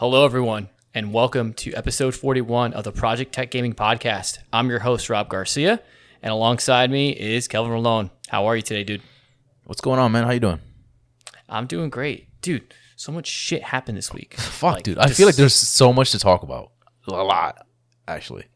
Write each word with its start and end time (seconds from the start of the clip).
Hello, 0.00 0.24
everyone, 0.24 0.70
and 0.94 1.12
welcome 1.12 1.52
to 1.52 1.74
episode 1.74 2.14
41 2.14 2.72
of 2.72 2.84
the 2.84 2.90
Project 2.90 3.32
Tech 3.34 3.50
Gaming 3.50 3.74
Podcast. 3.74 4.38
I'm 4.50 4.70
your 4.70 4.78
host, 4.78 5.10
Rob 5.10 5.28
Garcia, 5.28 5.78
and 6.22 6.32
alongside 6.32 6.90
me 6.90 7.10
is 7.10 7.46
Kelvin 7.48 7.70
Malone. 7.72 8.10
How 8.28 8.46
are 8.46 8.56
you 8.56 8.62
today, 8.62 8.82
dude? 8.82 9.02
What's 9.64 9.82
going 9.82 9.98
on, 9.98 10.10
man? 10.12 10.24
How 10.24 10.30
you 10.30 10.40
doing? 10.40 10.60
I'm 11.50 11.66
doing 11.66 11.90
great. 11.90 12.28
Dude, 12.40 12.72
so 12.96 13.12
much 13.12 13.26
shit 13.26 13.62
happened 13.62 13.98
this 13.98 14.10
week. 14.10 14.34
Fuck, 14.38 14.76
Like, 14.76 14.84
dude. 14.84 14.96
I 14.96 15.06
just- 15.06 15.18
feel 15.18 15.26
like 15.26 15.36
there's 15.36 15.52
so 15.54 15.92
much 15.92 16.12
to 16.12 16.18
talk 16.18 16.42
about. 16.42 16.72
A 17.06 17.12
lot, 17.12 17.66
actually. 18.08 18.46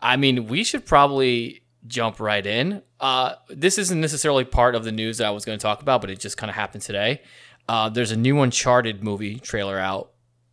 I 0.00 0.16
mean, 0.16 0.46
we 0.46 0.64
should 0.64 0.86
probably 0.86 1.64
jump 1.86 2.18
right 2.18 2.46
in. 2.46 2.80
Uh, 2.98 3.34
this 3.50 3.76
isn't 3.76 4.00
necessarily 4.00 4.44
part 4.46 4.74
of 4.74 4.84
the 4.84 4.92
news 4.92 5.18
that 5.18 5.26
I 5.26 5.30
was 5.32 5.44
going 5.44 5.58
to 5.58 5.62
talk 5.62 5.82
about, 5.82 6.00
but 6.00 6.08
it 6.08 6.18
just 6.18 6.38
kind 6.38 6.48
of 6.48 6.56
happened 6.56 6.82
today. 6.82 7.20
Uh, 7.68 7.90
there's 7.90 8.10
a 8.10 8.16
new 8.16 8.40
Uncharted 8.40 9.04
movie 9.04 9.38
trailer 9.38 9.78
out. 9.78 10.11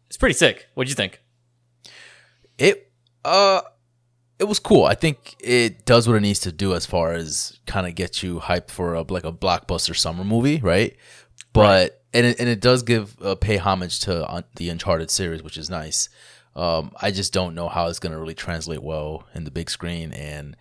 It's 0.10 0.18
pretty 0.18 0.34
sick. 0.34 0.68
What'd 0.74 0.90
you 0.90 0.96
think? 0.96 1.22
It 2.58 2.92
uh 3.24 3.62
it 4.40 4.46
was 4.46 4.60
cool. 4.60 4.86
I 4.86 4.96
think 4.96 5.36
it 5.40 5.86
does 5.86 6.08
what 6.08 6.16
it 6.16 6.22
needs 6.22 6.40
to 6.42 6.52
do 6.52 6.74
as 6.74 6.86
far 6.86 7.12
as 7.12 7.60
kind 7.68 7.86
of 7.86 7.96
get 7.96 8.24
you 8.24 8.40
hyped 8.40 8.72
for 8.72 8.96
a 8.96 9.02
like 9.02 9.26
a 9.26 9.32
blockbuster 9.32 9.96
summer 9.96 10.24
movie, 10.24 10.60
right? 10.60 10.96
But 11.54 12.04
and 12.14 12.26
it, 12.26 12.40
and 12.40 12.50
it 12.50 12.62
does 12.62 12.84
give 12.84 13.16
uh, 13.22 13.36
pay 13.36 13.58
homage 13.58 14.00
to 14.02 14.26
uh, 14.28 14.42
the 14.56 14.70
Uncharted 14.70 15.12
series, 15.12 15.44
which 15.44 15.58
is 15.58 15.70
nice. 15.70 16.10
Um, 16.56 16.92
I 17.02 17.12
just 17.12 17.34
don't 17.34 17.54
know 17.54 17.70
how 17.70 17.88
it's 17.88 18.00
going 18.00 18.14
to 18.14 18.18
really 18.18 18.34
translate 18.34 18.82
well 18.82 19.28
in 19.36 19.44
the 19.44 19.52
big 19.52 19.70
screen, 19.70 20.12
and 20.14 20.58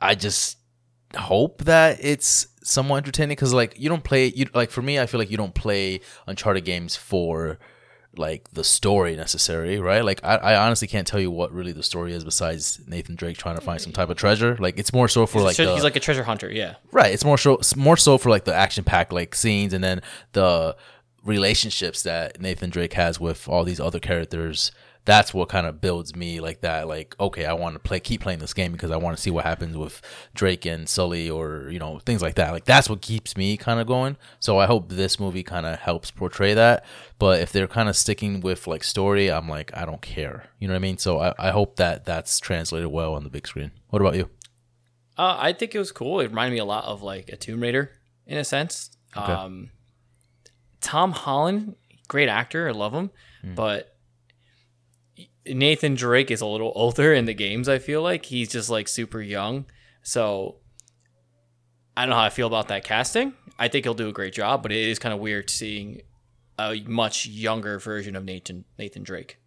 I 0.00 0.14
just 0.14 0.56
hope 1.16 1.64
that 1.64 1.98
it's 2.00 2.46
somewhat 2.62 2.98
entertaining 2.98 3.34
because 3.34 3.52
like 3.52 3.74
you 3.78 3.88
don't 3.88 4.04
play 4.04 4.26
you 4.26 4.46
like 4.54 4.70
for 4.70 4.82
me, 4.82 4.98
I 4.98 5.06
feel 5.06 5.18
like 5.18 5.30
you 5.30 5.36
don't 5.36 5.54
play 5.54 6.00
Uncharted 6.26 6.64
games 6.64 6.96
for 6.96 7.58
like 8.16 8.50
the 8.52 8.64
story 8.64 9.14
necessary, 9.16 9.78
right? 9.78 10.04
Like 10.04 10.20
I, 10.24 10.36
I 10.36 10.66
honestly 10.66 10.88
can't 10.88 11.06
tell 11.06 11.20
you 11.20 11.30
what 11.30 11.52
really 11.52 11.72
the 11.72 11.82
story 11.82 12.12
is 12.12 12.24
besides 12.24 12.80
Nathan 12.86 13.14
Drake 13.14 13.36
trying 13.38 13.54
to 13.56 13.60
find 13.60 13.80
some 13.80 13.92
type 13.92 14.10
of 14.10 14.16
treasure. 14.16 14.56
Like 14.58 14.78
it's 14.78 14.92
more 14.92 15.08
so 15.08 15.26
for 15.26 15.40
like 15.40 15.56
Tre- 15.56 15.66
the, 15.66 15.74
He's 15.74 15.84
like 15.84 15.96
a 15.96 16.00
treasure 16.00 16.24
hunter, 16.24 16.50
yeah. 16.50 16.74
right. 16.92 17.12
It's 17.12 17.24
more 17.24 17.38
so 17.38 17.60
more 17.76 17.96
so 17.96 18.18
for 18.18 18.30
like 18.30 18.44
the 18.44 18.54
action 18.54 18.84
packed 18.84 19.12
like 19.12 19.34
scenes 19.34 19.72
and 19.72 19.82
then 19.82 20.02
the 20.32 20.76
relationships 21.24 22.02
that 22.02 22.40
Nathan 22.40 22.70
Drake 22.70 22.94
has 22.94 23.20
with 23.20 23.48
all 23.48 23.64
these 23.64 23.80
other 23.80 24.00
characters. 24.00 24.72
That's 25.04 25.32
what 25.32 25.48
kind 25.48 25.66
of 25.66 25.80
builds 25.80 26.14
me 26.14 26.40
like 26.40 26.60
that. 26.60 26.86
Like 26.86 27.16
okay, 27.18 27.46
I 27.46 27.52
want 27.52 27.74
to 27.74 27.78
play 27.78 28.00
keep 28.00 28.20
playing 28.20 28.38
this 28.38 28.54
game 28.54 28.72
because 28.72 28.90
I 28.90 28.96
want 28.96 29.16
to 29.16 29.22
see 29.22 29.30
what 29.30 29.44
happens 29.44 29.76
with 29.76 30.02
Drake 30.34 30.66
and 30.66 30.88
Sully 30.88 31.28
or 31.30 31.68
you 31.70 31.78
know 31.78 31.98
things 32.00 32.22
like 32.22 32.34
that. 32.34 32.52
Like 32.52 32.64
that's 32.64 32.88
what 32.88 33.00
keeps 33.00 33.36
me 33.36 33.56
kind 33.56 33.80
of 33.80 33.86
going. 33.86 34.16
So 34.38 34.58
I 34.58 34.66
hope 34.66 34.90
this 34.90 35.18
movie 35.18 35.42
kind 35.42 35.66
of 35.66 35.78
helps 35.78 36.10
portray 36.10 36.54
that. 36.54 36.84
But 37.18 37.40
if 37.40 37.52
they're 37.52 37.68
kind 37.68 37.88
of 37.88 37.96
sticking 37.96 38.40
with 38.40 38.66
like 38.66 38.84
story, 38.84 39.30
I'm 39.30 39.48
like 39.48 39.76
I 39.76 39.84
don't 39.84 40.02
care. 40.02 40.44
You 40.58 40.68
know 40.68 40.74
what 40.74 40.78
I 40.78 40.82
mean? 40.82 40.98
So 40.98 41.20
I, 41.20 41.34
I 41.38 41.50
hope 41.50 41.76
that 41.76 42.04
that's 42.04 42.38
translated 42.38 42.88
well 42.88 43.14
on 43.14 43.24
the 43.24 43.30
big 43.30 43.46
screen. 43.46 43.72
What 43.88 44.02
about 44.02 44.16
you? 44.16 44.28
Uh, 45.18 45.36
I 45.38 45.52
think 45.52 45.74
it 45.74 45.78
was 45.78 45.92
cool. 45.92 46.20
It 46.20 46.28
reminded 46.28 46.54
me 46.54 46.60
a 46.60 46.64
lot 46.64 46.84
of 46.84 47.02
like 47.02 47.28
a 47.28 47.36
Tomb 47.36 47.60
Raider 47.60 47.90
in 48.26 48.38
a 48.38 48.44
sense. 48.44 48.90
Um, 49.14 49.70
Tom 50.80 51.12
Holland, 51.12 51.74
great 52.08 52.28
actor. 52.28 52.68
I 52.68 52.72
love 52.72 52.92
him. 52.92 53.10
But 53.54 53.89
Nathan 55.50 55.94
Drake 55.94 56.30
is 56.30 56.40
a 56.40 56.46
little 56.46 56.72
older 56.76 57.12
in 57.12 57.24
the 57.24 57.34
games, 57.34 57.68
I 57.68 57.78
feel 57.78 58.02
like. 58.02 58.26
He's 58.26 58.48
just 58.48 58.70
like 58.70 58.88
super 58.88 59.20
young. 59.20 59.66
So 60.02 60.56
I 61.96 62.02
don't 62.02 62.10
know 62.10 62.16
how 62.16 62.22
I 62.24 62.30
feel 62.30 62.46
about 62.46 62.68
that 62.68 62.84
casting. 62.84 63.34
I 63.58 63.68
think 63.68 63.84
he'll 63.84 63.94
do 63.94 64.08
a 64.08 64.12
great 64.12 64.32
job, 64.32 64.62
but 64.62 64.72
it 64.72 64.78
is 64.78 64.98
kind 64.98 65.12
of 65.12 65.20
weird 65.20 65.50
seeing 65.50 66.02
a 66.58 66.82
much 66.86 67.26
younger 67.26 67.78
version 67.78 68.16
of 68.16 68.24
Nathan 68.24 68.64
Nathan 68.78 69.02
Drake. 69.02 69.38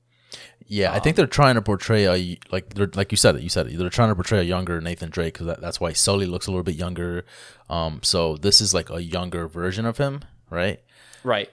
Yeah, 0.66 0.94
I 0.94 1.00
think 1.00 1.16
they're 1.16 1.28
trying 1.28 1.56
to 1.56 1.62
portray 1.62 2.06
a 2.06 2.40
like 2.52 2.74
they're 2.74 2.90
like 2.94 3.12
you 3.12 3.18
said 3.18 3.36
it. 3.36 3.42
You 3.42 3.50
said 3.50 3.68
it. 3.68 3.78
They're 3.78 3.90
trying 3.90 4.10
to 4.10 4.16
portray 4.16 4.40
a 4.40 4.44
younger 4.44 4.80
Nathan 4.82 5.10
Drake 5.10 5.34
because 5.34 5.48
that, 5.48 5.62
that's 5.62 5.80
why 5.80 5.94
Sully 5.94 6.26
looks 6.26 6.48
a 6.48 6.52
little 6.52 6.64
bit 6.64 6.76
younger. 6.76 7.26
Um, 7.70 8.00
so 8.04 8.38
this 8.38 8.62
is 8.62 8.74
like 8.74 8.90
a 8.90 9.04
younger 9.04 9.48
version 9.48 9.86
of 9.86 9.98
him, 9.98 10.22
right? 10.50 10.82
Right. 11.24 11.50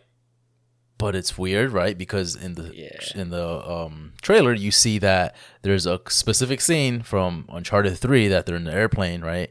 But 1.01 1.17
it's 1.17 1.37
weird, 1.39 1.73
right? 1.73 1.97
Because 1.97 2.37
in 2.37 2.55
the 2.55 2.71
Yeah. 2.75 2.91
in 3.21 3.31
the 3.31 3.47
um, 3.69 4.13
trailer, 4.23 4.53
you 4.53 4.71
see 4.71 4.99
that 4.99 5.35
there's 5.63 5.87
a 5.87 6.01
specific 6.09 6.61
scene 6.61 7.03
from 7.03 7.47
Uncharted 7.49 7.97
Three 7.99 8.29
that 8.29 8.47
they're 8.47 8.57
in 8.57 8.65
the 8.65 8.73
airplane, 8.75 9.23
right? 9.23 9.51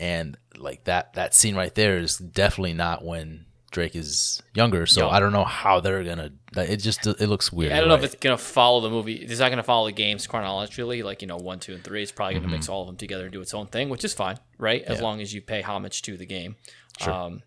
And 0.00 0.36
like 0.56 0.84
that 0.84 1.12
that 1.14 1.34
scene 1.34 1.54
right 1.54 1.74
there 1.74 1.98
is 1.98 2.16
definitely 2.16 2.72
not 2.72 3.04
when 3.04 3.44
Drake 3.72 3.94
is 3.94 4.42
younger. 4.54 4.86
So. 4.86 5.08
I 5.10 5.20
don't 5.20 5.32
know 5.32 5.44
how 5.44 5.80
they're 5.80 6.02
gonna. 6.02 6.30
It 6.56 6.78
just 6.78 7.06
it 7.06 7.28
looks 7.28 7.52
weird. 7.52 7.72
I 7.72 7.76
don't 7.76 7.88
you're 7.88 7.98
know 7.98 8.02
if 8.02 8.04
it's 8.04 8.14
gonna 8.20 8.38
follow 8.38 8.80
the 8.80 8.88
movie. 8.90 9.16
It's 9.16 9.40
not 9.40 9.50
gonna 9.50 9.62
follow 9.62 9.86
the 9.86 9.92
games 9.92 10.26
chronologically, 10.26 11.02
like 11.02 11.20
you 11.20 11.28
know 11.28 11.36
one, 11.36 11.60
two, 11.60 11.74
and 11.74 11.84
three. 11.84 12.02
It's 12.02 12.12
probably 12.12 12.34
gonna 12.36 12.48
mix 12.48 12.68
all 12.70 12.80
of 12.82 12.86
them 12.86 12.96
together 12.96 13.24
and 13.24 13.32
do 13.32 13.40
its 13.42 13.52
own 13.52 13.66
thing, 13.66 13.90
which 13.90 14.04
is 14.04 14.14
fine, 14.14 14.38
right? 14.58 14.80
As 14.82 14.86
Mm-hmm. 14.88 14.96
Yeah. 15.02 15.02
long 15.08 15.20
as 15.20 15.34
you 15.34 15.42
pay 15.42 15.60
homage 15.60 16.00
to 16.02 16.16
the 16.16 16.24
game. 16.26 16.56
Sure. 17.00 17.12
Um, 17.12 17.42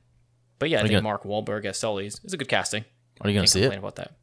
but 0.60 0.70
yeah, 0.70 0.84
I 0.84 0.88
think 0.88 1.02
Mark 1.02 1.24
Wahlberg 1.24 1.66
as 1.66 1.80
Sully 1.80 2.06
is, 2.06 2.20
is 2.24 2.34
a 2.34 2.38
good 2.38 2.50
casting. 2.50 2.86
Are 3.22 3.30
you 3.30 3.36
gonna 3.36 3.48
see 3.48 3.64
it? 3.64 3.74
about 3.76 3.96
that. 3.98 4.16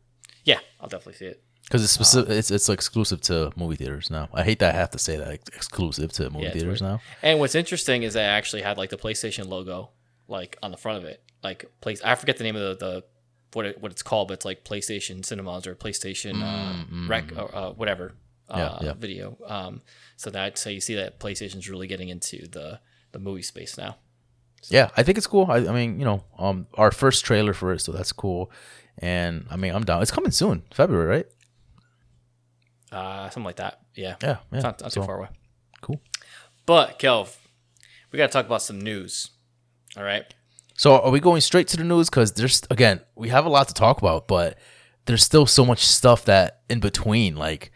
Yeah, 0.45 0.59
I'll 0.81 0.89
definitely 0.89 1.15
see 1.15 1.27
it. 1.27 1.43
Because 1.65 1.83
it's 1.83 1.93
specific, 1.93 2.31
it's 2.31 2.51
it's 2.51 2.69
exclusive 2.69 3.21
to 3.23 3.53
movie 3.57 3.75
theaters 3.77 4.09
now. 4.11 4.29
I 4.33 4.45
hate 4.45 4.61
that 4.61 4.75
I 4.75 4.79
have 4.79 4.91
to 4.93 4.99
say 4.99 5.17
that 5.17 5.29
ex- 5.29 5.49
exclusive 5.55 6.13
to 6.13 6.31
movie 6.31 6.45
Yeah, 6.45 6.53
theaters 6.53 6.81
now. 6.81 7.01
And 7.23 7.41
what's 7.41 7.55
interesting 7.57 8.05
is 8.05 8.15
they 8.15 8.23
actually 8.23 8.63
had 8.63 8.79
like 8.79 8.91
the 8.91 8.97
PlayStation 8.97 9.49
logo 9.49 9.91
like 10.29 10.57
on 10.63 10.71
the 10.71 10.77
front 10.77 10.99
of 10.99 11.05
it. 11.05 11.23
Like 11.43 11.65
place 11.81 12.01
I 12.03 12.15
forget 12.15 12.37
the 12.37 12.45
name 12.45 12.55
of 12.57 12.79
the, 12.79 12.87
the 12.87 13.05
what 13.53 13.67
it, 13.67 13.81
what 13.83 13.91
it's 13.91 14.03
called, 14.03 14.29
but 14.29 14.35
it's 14.35 14.45
like 14.45 14.65
PlayStation 14.65 15.25
Cinemas 15.25 15.67
or 15.67 15.75
PlayStation 15.75 16.43
uh, 16.43 17.09
Rec 17.09 17.33
or 17.37 17.55
uh, 17.55 17.71
whatever 17.73 18.15
uh, 18.49 18.57
Mm, 18.59 18.81
Yeah, 18.83 18.87
yeah. 18.87 18.93
video. 18.95 19.37
Um, 19.47 19.83
so 20.17 20.31
that 20.31 20.59
so 20.59 20.71
you 20.71 20.81
see 20.81 20.95
that 20.95 21.19
PlayStation's 21.19 21.69
really 21.69 21.89
getting 21.89 22.11
into 22.11 22.47
the 22.47 22.81
the 23.11 23.19
movie 23.19 23.43
space 23.43 23.77
now. 23.77 23.97
Yeah, 24.69 24.91
I 24.97 25.03
think 25.03 25.19
it's 25.19 25.27
cool. 25.29 25.47
I, 25.49 25.57
I 25.59 25.73
mean, 25.73 25.99
you 25.99 26.05
know, 26.05 26.25
um, 26.39 26.67
our 26.75 26.91
first 26.91 27.25
trailer 27.25 27.53
for 27.55 27.73
it, 27.73 27.81
so 27.81 27.93
that's 27.93 28.13
cool. 28.13 28.51
And 28.99 29.47
I 29.51 29.57
mean, 29.57 29.75
I'm 29.75 29.85
down. 29.85 30.03
It's 30.03 30.11
coming 30.11 30.31
soon, 30.31 30.63
February, 30.73 31.07
right? 31.07 31.27
Uh, 32.93 33.25
something 33.31 33.45
like 33.45 33.57
that. 33.57 33.81
Yeah, 33.95 34.17
Yeah, 34.23 34.29
yeah. 34.29 34.37
it's 34.53 34.63
not, 34.63 34.81
not 34.81 34.91
too 34.93 35.01
So, 35.01 35.07
far 35.07 35.19
away. 35.19 35.29
Cool. 35.81 36.01
But 36.67 36.99
Kelv, 36.99 37.37
we 38.13 38.17
got 38.17 38.27
to 38.29 38.33
talk 38.33 38.47
about 38.47 38.63
some 38.63 38.81
news. 38.81 39.31
All 39.97 40.03
right. 40.05 40.25
So 40.75 41.01
are 41.01 41.11
we 41.11 41.21
going 41.21 41.41
straight 41.41 41.69
to 41.69 41.77
the 41.77 41.85
news? 41.85 42.11
Because 42.11 42.33
there's 42.33 42.63
again, 42.71 43.01
we 43.15 43.29
have 43.31 43.47
a 43.47 43.49
lot 43.49 43.69
to 43.69 43.75
talk 43.75 43.99
about, 43.99 44.29
but 44.29 44.59
there's 45.07 45.25
still 45.25 45.47
so 45.47 45.65
much 45.65 45.87
stuff 45.87 46.25
that 46.27 46.63
in 46.69 46.81
between, 46.81 47.35
like 47.37 47.73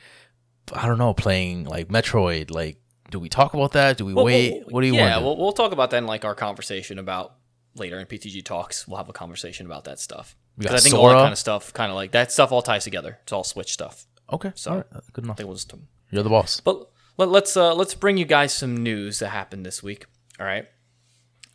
I 0.73 0.87
don't 0.87 0.99
know, 0.99 1.15
playing 1.15 1.65
like 1.65 1.89
Metroid. 1.89 2.51
Like, 2.51 2.79
do 3.11 3.19
we 3.19 3.29
talk 3.29 3.55
about 3.55 3.73
that? 3.73 3.97
Do 3.97 4.05
we 4.05 4.13
Well, 4.15 4.27
wait? 4.27 4.53
well, 4.53 4.63
what 4.69 4.81
do 4.83 4.87
you 4.87 4.95
yeah, 4.95 5.13
want? 5.17 5.21
do? 5.21 5.25
we'll, 5.27 5.37
we'll 5.39 5.53
talk 5.53 5.73
about 5.73 5.91
that 5.91 5.99
in 5.99 6.07
like 6.07 6.25
our 6.27 6.35
conversation 6.35 6.99
about 6.99 7.37
later 7.75 7.99
in 8.01 8.07
PTG 8.07 8.45
talks. 8.45 8.87
We'll 8.89 8.97
have 8.99 9.09
a 9.09 9.13
conversation 9.13 9.67
about 9.67 9.85
that 9.85 9.99
stuff 10.01 10.37
because 10.59 10.75
I 10.81 10.83
think 10.83 10.95
all 10.95 11.09
that 11.09 11.15
kind 11.15 11.33
of 11.33 11.39
stuff, 11.39 11.73
kind 11.73 11.91
of 11.91 11.97
like 11.97 12.13
that 12.13 12.33
stuff, 12.33 12.53
all 12.53 12.63
ties 12.63 12.85
together. 12.85 13.19
It's 13.23 13.33
all 13.33 13.45
Switch 13.45 13.73
stuff. 13.73 14.07
okay, 14.33 14.53
So- 14.55 14.77
right, 14.77 14.85
good 15.13 15.25
I 15.25 15.27
enough. 15.27 15.37
think 15.37 15.47
we'll 15.49 15.57
just. 15.57 15.73
You're 16.11 16.23
the 16.25 16.31
boss. 16.31 16.61
But 16.61 16.91
let, 17.17 17.29
let's 17.29 17.57
uh, 17.57 17.75
let's 17.75 17.95
bring 17.95 18.17
you 18.17 18.25
guys 18.25 18.53
some 18.53 18.77
news 18.77 19.19
that 19.21 19.29
happened 19.29 19.65
this 19.65 19.83
week. 19.83 20.07
All 20.41 20.47
right, 20.47 20.67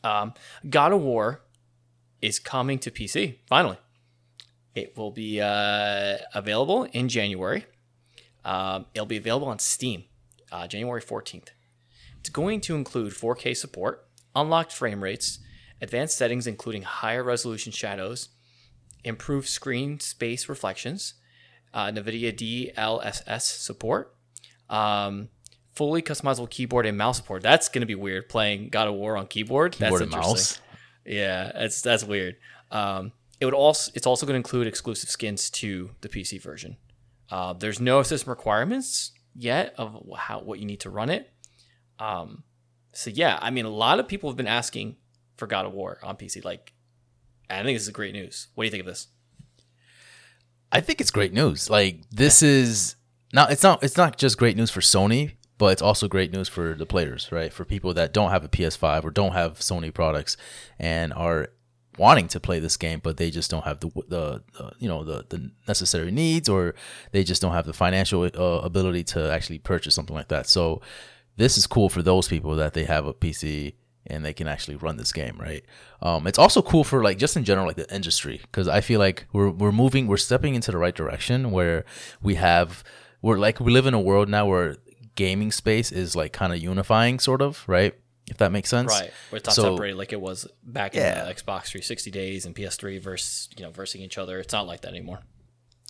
um, 0.03 0.33
God 0.69 0.93
of 0.93 1.01
War 1.01 1.41
is 2.21 2.39
coming 2.39 2.79
to 2.79 2.91
PC 2.91 3.37
finally. 3.47 3.77
It 4.73 4.97
will 4.97 5.11
be 5.11 5.41
uh, 5.41 6.17
available 6.33 6.83
in 6.83 7.07
January. 7.09 7.65
Um, 8.43 8.85
it'll 8.93 9.05
be 9.07 9.17
available 9.17 9.47
on 9.47 9.59
Steam, 9.59 10.03
uh, 10.51 10.67
January 10.67 11.01
fourteenth. 11.01 11.51
It's 12.19 12.29
going 12.29 12.59
to 12.61 12.75
include 12.75 13.13
4K 13.13 13.55
support, 13.55 14.07
unlocked 14.35 14.71
frame 14.73 15.03
rates, 15.03 15.37
advanced 15.85 16.17
settings 16.17 16.47
including 16.47 16.81
higher 16.81 17.23
resolution 17.23 17.71
shadows, 17.71 18.29
improved 19.05 19.47
screen 19.47 19.99
space 19.99 20.49
reflections, 20.49 21.13
uh, 21.73 21.85
NVIDIA 21.85 22.33
DLSS 22.75 23.41
support, 23.41 24.15
um, 24.69 25.29
fully 25.73 26.01
customizable 26.01 26.49
keyboard 26.49 26.85
and 26.85 26.97
mouse 26.97 27.17
support. 27.17 27.43
That's 27.43 27.69
going 27.69 27.81
to 27.81 27.85
be 27.85 27.95
weird 27.95 28.27
playing 28.27 28.69
God 28.69 28.87
of 28.87 28.95
War 28.95 29.15
on 29.15 29.27
keyboard. 29.27 29.73
Keyboard 29.73 30.01
that's 30.01 30.01
and 30.01 30.13
interesting. 30.13 30.33
mouse. 30.33 30.59
Yeah, 31.05 31.51
that's 31.53 31.81
that's 31.81 32.03
weird. 32.03 32.37
Um, 32.71 33.11
it 33.39 33.45
would 33.45 33.53
also 33.53 33.91
it's 33.95 34.07
also 34.07 34.25
going 34.25 34.33
to 34.33 34.37
include 34.37 34.67
exclusive 34.67 35.09
skins 35.09 35.49
to 35.51 35.91
the 36.01 36.09
PC 36.09 36.41
version. 36.41 36.77
Uh, 37.29 37.53
there's 37.53 37.79
no 37.79 38.01
system 38.03 38.29
requirements 38.29 39.11
yet 39.35 39.75
of 39.77 40.03
how 40.17 40.39
what 40.39 40.59
you 40.59 40.65
need 40.65 40.79
to 40.81 40.89
run 40.89 41.09
it. 41.09 41.31
Um, 41.99 42.43
so 42.91 43.11
yeah, 43.11 43.37
I 43.41 43.51
mean, 43.51 43.65
a 43.65 43.69
lot 43.69 43.99
of 43.99 44.07
people 44.07 44.29
have 44.29 44.37
been 44.37 44.47
asking 44.47 44.95
for 45.37 45.47
God 45.47 45.65
of 45.65 45.73
War 45.73 45.99
on 46.03 46.15
PC. 46.15 46.43
Like, 46.43 46.73
I 47.49 47.63
think 47.63 47.75
this 47.75 47.83
is 47.83 47.89
great 47.89 48.13
news. 48.13 48.47
What 48.55 48.63
do 48.63 48.65
you 48.65 48.71
think 48.71 48.81
of 48.81 48.87
this? 48.87 49.07
I 50.71 50.81
think 50.81 50.99
it's 50.99 51.11
great 51.11 51.33
news. 51.33 51.69
Like 51.69 52.01
this 52.11 52.43
is 52.43 52.95
now 53.31 53.47
it's 53.47 53.63
not 53.63 53.83
it's 53.83 53.97
not 53.97 54.17
just 54.17 54.37
great 54.37 54.57
news 54.57 54.71
for 54.71 54.81
Sony, 54.81 55.33
but 55.57 55.67
it's 55.67 55.81
also 55.81 56.07
great 56.07 56.33
news 56.33 56.49
for 56.49 56.73
the 56.73 56.85
players, 56.85 57.31
right? 57.31 57.53
For 57.53 57.63
people 57.63 57.93
that 57.93 58.13
don't 58.13 58.31
have 58.31 58.43
a 58.43 58.49
PS5 58.49 59.05
or 59.05 59.11
don't 59.11 59.33
have 59.33 59.59
Sony 59.59 59.93
products 59.93 60.35
and 60.77 61.13
are 61.13 61.49
wanting 61.97 62.27
to 62.27 62.41
play 62.41 62.59
this 62.59 62.75
game, 62.75 62.99
but 63.01 63.15
they 63.15 63.31
just 63.31 63.49
don't 63.49 63.63
have 63.63 63.79
the 63.79 63.89
the, 64.07 64.43
the 64.57 64.71
you 64.79 64.89
know 64.89 65.03
the 65.03 65.25
the 65.29 65.51
necessary 65.67 66.11
needs, 66.11 66.49
or 66.49 66.75
they 67.11 67.23
just 67.23 67.41
don't 67.41 67.53
have 67.53 67.65
the 67.65 67.73
financial 67.73 68.23
uh, 68.23 68.59
ability 68.61 69.03
to 69.03 69.31
actually 69.31 69.59
purchase 69.59 69.95
something 69.95 70.15
like 70.15 70.27
that. 70.27 70.47
So 70.47 70.81
this 71.37 71.57
is 71.57 71.67
cool 71.67 71.89
for 71.89 72.01
those 72.01 72.27
people 72.27 72.55
that 72.55 72.73
they 72.73 72.85
have 72.85 73.05
a 73.05 73.13
PC 73.13 73.75
and 74.07 74.23
they 74.23 74.33
can 74.33 74.47
actually 74.47 74.75
run 74.75 74.97
this 74.97 75.11
game, 75.11 75.37
right? 75.39 75.63
Um, 76.01 76.27
it's 76.27 76.37
also 76.39 76.61
cool 76.61 76.83
for 76.83 77.03
like 77.03 77.17
just 77.17 77.35
in 77.35 77.43
general, 77.43 77.67
like 77.67 77.75
the 77.75 77.93
industry, 77.93 78.39
because 78.43 78.67
I 78.67 78.81
feel 78.81 78.99
like 78.99 79.25
we're 79.33 79.49
we're 79.49 79.71
moving, 79.71 80.07
we're 80.07 80.17
stepping 80.17 80.55
into 80.55 80.71
the 80.71 80.77
right 80.77 80.95
direction 80.95 81.51
where 81.51 81.85
we 82.21 82.35
have 82.35 82.83
we're 83.21 83.37
like 83.37 83.59
we 83.59 83.71
live 83.71 83.85
in 83.87 83.93
a 83.93 83.99
world 83.99 84.29
now 84.29 84.45
where 84.45 84.77
gaming 85.15 85.51
space 85.51 85.91
is 85.91 86.15
like 86.15 86.33
kind 86.33 86.53
of 86.53 86.59
unifying, 86.59 87.19
sort 87.19 87.41
of, 87.41 87.63
right? 87.67 87.95
If 88.27 88.37
that 88.37 88.51
makes 88.51 88.69
sense, 88.69 88.91
Right. 88.91 89.11
Where 89.29 89.37
it's 89.37 89.47
not 89.47 89.55
So- 89.55 89.75
separated 89.75 89.97
like 89.97 90.11
it 90.11 90.19
was 90.19 90.47
back 90.63 90.95
Yeah. 90.95 91.21
in 91.21 91.27
the 91.27 91.33
Xbox 91.33 91.65
360 91.67 92.09
days 92.11 92.45
and 92.45 92.55
PS3 92.55 92.97
versus, 92.99 93.47
you 93.55 93.63
know, 93.63 93.69
versing 93.71 94.01
each 94.01 94.17
other. 94.17 94.39
It's 94.39 94.51
not 94.51 94.65
like 94.65 94.81
that 94.81 94.89
anymore. 94.89 95.19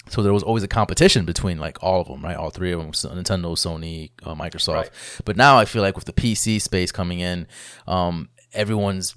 So 0.10 0.22
there 0.22 0.34
was 0.34 0.44
always 0.44 0.64
a 0.64 0.68
competition 0.68 1.26
between 1.26 1.58
like 1.58 1.82
all 1.84 2.02
of 2.02 2.08
them, 2.08 2.24
right? 2.24 2.36
All 2.36 2.50
three 2.50 2.72
of 2.72 2.80
them: 2.80 2.92
Nintendo, 2.92 3.54
Sony, 3.54 4.12
uh, 4.24 4.36
Microsoft. 4.36 4.76
Right. 4.76 4.90
But 5.26 5.38
now 5.38 5.58
I 5.58 5.66
feel 5.66 5.82
like 5.82 5.96
with 5.96 6.06
the 6.06 6.14
PC 6.14 6.62
space 6.62 6.92
coming 6.92 7.20
in, 7.20 7.48
um, 7.88 8.30
everyone's 8.54 9.16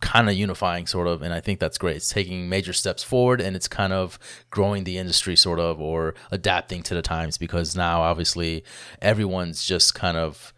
kind 0.00 0.28
of 0.28 0.36
unifying, 0.36 0.86
sort 0.86 1.08
of, 1.08 1.22
and 1.22 1.32
I 1.32 1.40
think 1.40 1.58
that's 1.58 1.78
great. 1.78 1.96
It's 1.96 2.10
taking 2.10 2.48
major 2.48 2.72
steps 2.72 3.02
forward, 3.02 3.40
and 3.40 3.56
it's 3.56 3.68
kind 3.68 3.92
of 3.92 4.18
growing 4.50 4.84
the 4.84 4.98
industry, 4.98 5.36
sort 5.36 5.58
of, 5.58 5.80
or 5.80 6.14
adapting 6.30 6.82
to 6.84 6.94
the 6.94 7.02
times 7.02 7.38
because 7.38 7.74
now 7.74 8.02
obviously 8.02 8.64
everyone's 9.00 9.64
just 9.64 9.94
kind 9.94 10.16
of 10.16 10.52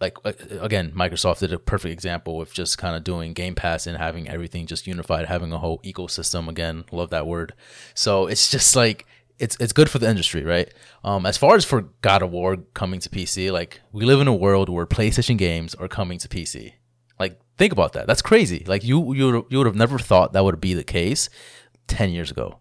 like 0.00 0.16
uh, 0.24 0.32
again, 0.60 0.92
Microsoft 0.92 1.40
did 1.40 1.52
a 1.52 1.58
perfect 1.58 1.92
example 1.92 2.36
with 2.36 2.52
just 2.52 2.78
kind 2.78 2.96
of 2.96 3.04
doing 3.04 3.32
Game 3.32 3.54
Pass 3.54 3.86
and 3.86 3.96
having 3.96 4.28
everything 4.28 4.66
just 4.66 4.86
unified, 4.86 5.26
having 5.26 5.52
a 5.52 5.58
whole 5.58 5.80
ecosystem. 5.80 6.48
Again, 6.48 6.84
love 6.92 7.10
that 7.10 7.26
word. 7.26 7.54
So 7.94 8.26
it's 8.26 8.50
just 8.50 8.76
like 8.76 9.06
it's 9.38 9.56
it's 9.60 9.72
good 9.72 9.90
for 9.90 9.98
the 9.98 10.08
industry, 10.08 10.44
right? 10.44 10.72
Um, 11.04 11.26
as 11.26 11.36
far 11.36 11.56
as 11.56 11.64
for 11.64 11.82
God 12.00 12.22
of 12.22 12.30
War 12.30 12.56
coming 12.74 13.00
to 13.00 13.08
PC, 13.08 13.52
like 13.52 13.80
we 13.92 14.04
live 14.04 14.20
in 14.20 14.28
a 14.28 14.34
world 14.34 14.68
where 14.68 14.86
PlayStation 14.86 15.36
games 15.36 15.74
are 15.74 15.88
coming 15.88 16.18
to 16.18 16.28
PC. 16.28 16.74
Like 17.18 17.40
think 17.56 17.72
about 17.72 17.92
that. 17.94 18.06
That's 18.06 18.22
crazy. 18.22 18.64
Like 18.66 18.84
you 18.84 19.14
you 19.14 19.46
you 19.50 19.58
would 19.58 19.66
have 19.66 19.76
never 19.76 19.98
thought 19.98 20.32
that 20.32 20.44
would 20.44 20.60
be 20.60 20.74
the 20.74 20.84
case 20.84 21.28
ten 21.86 22.10
years 22.10 22.30
ago. 22.30 22.60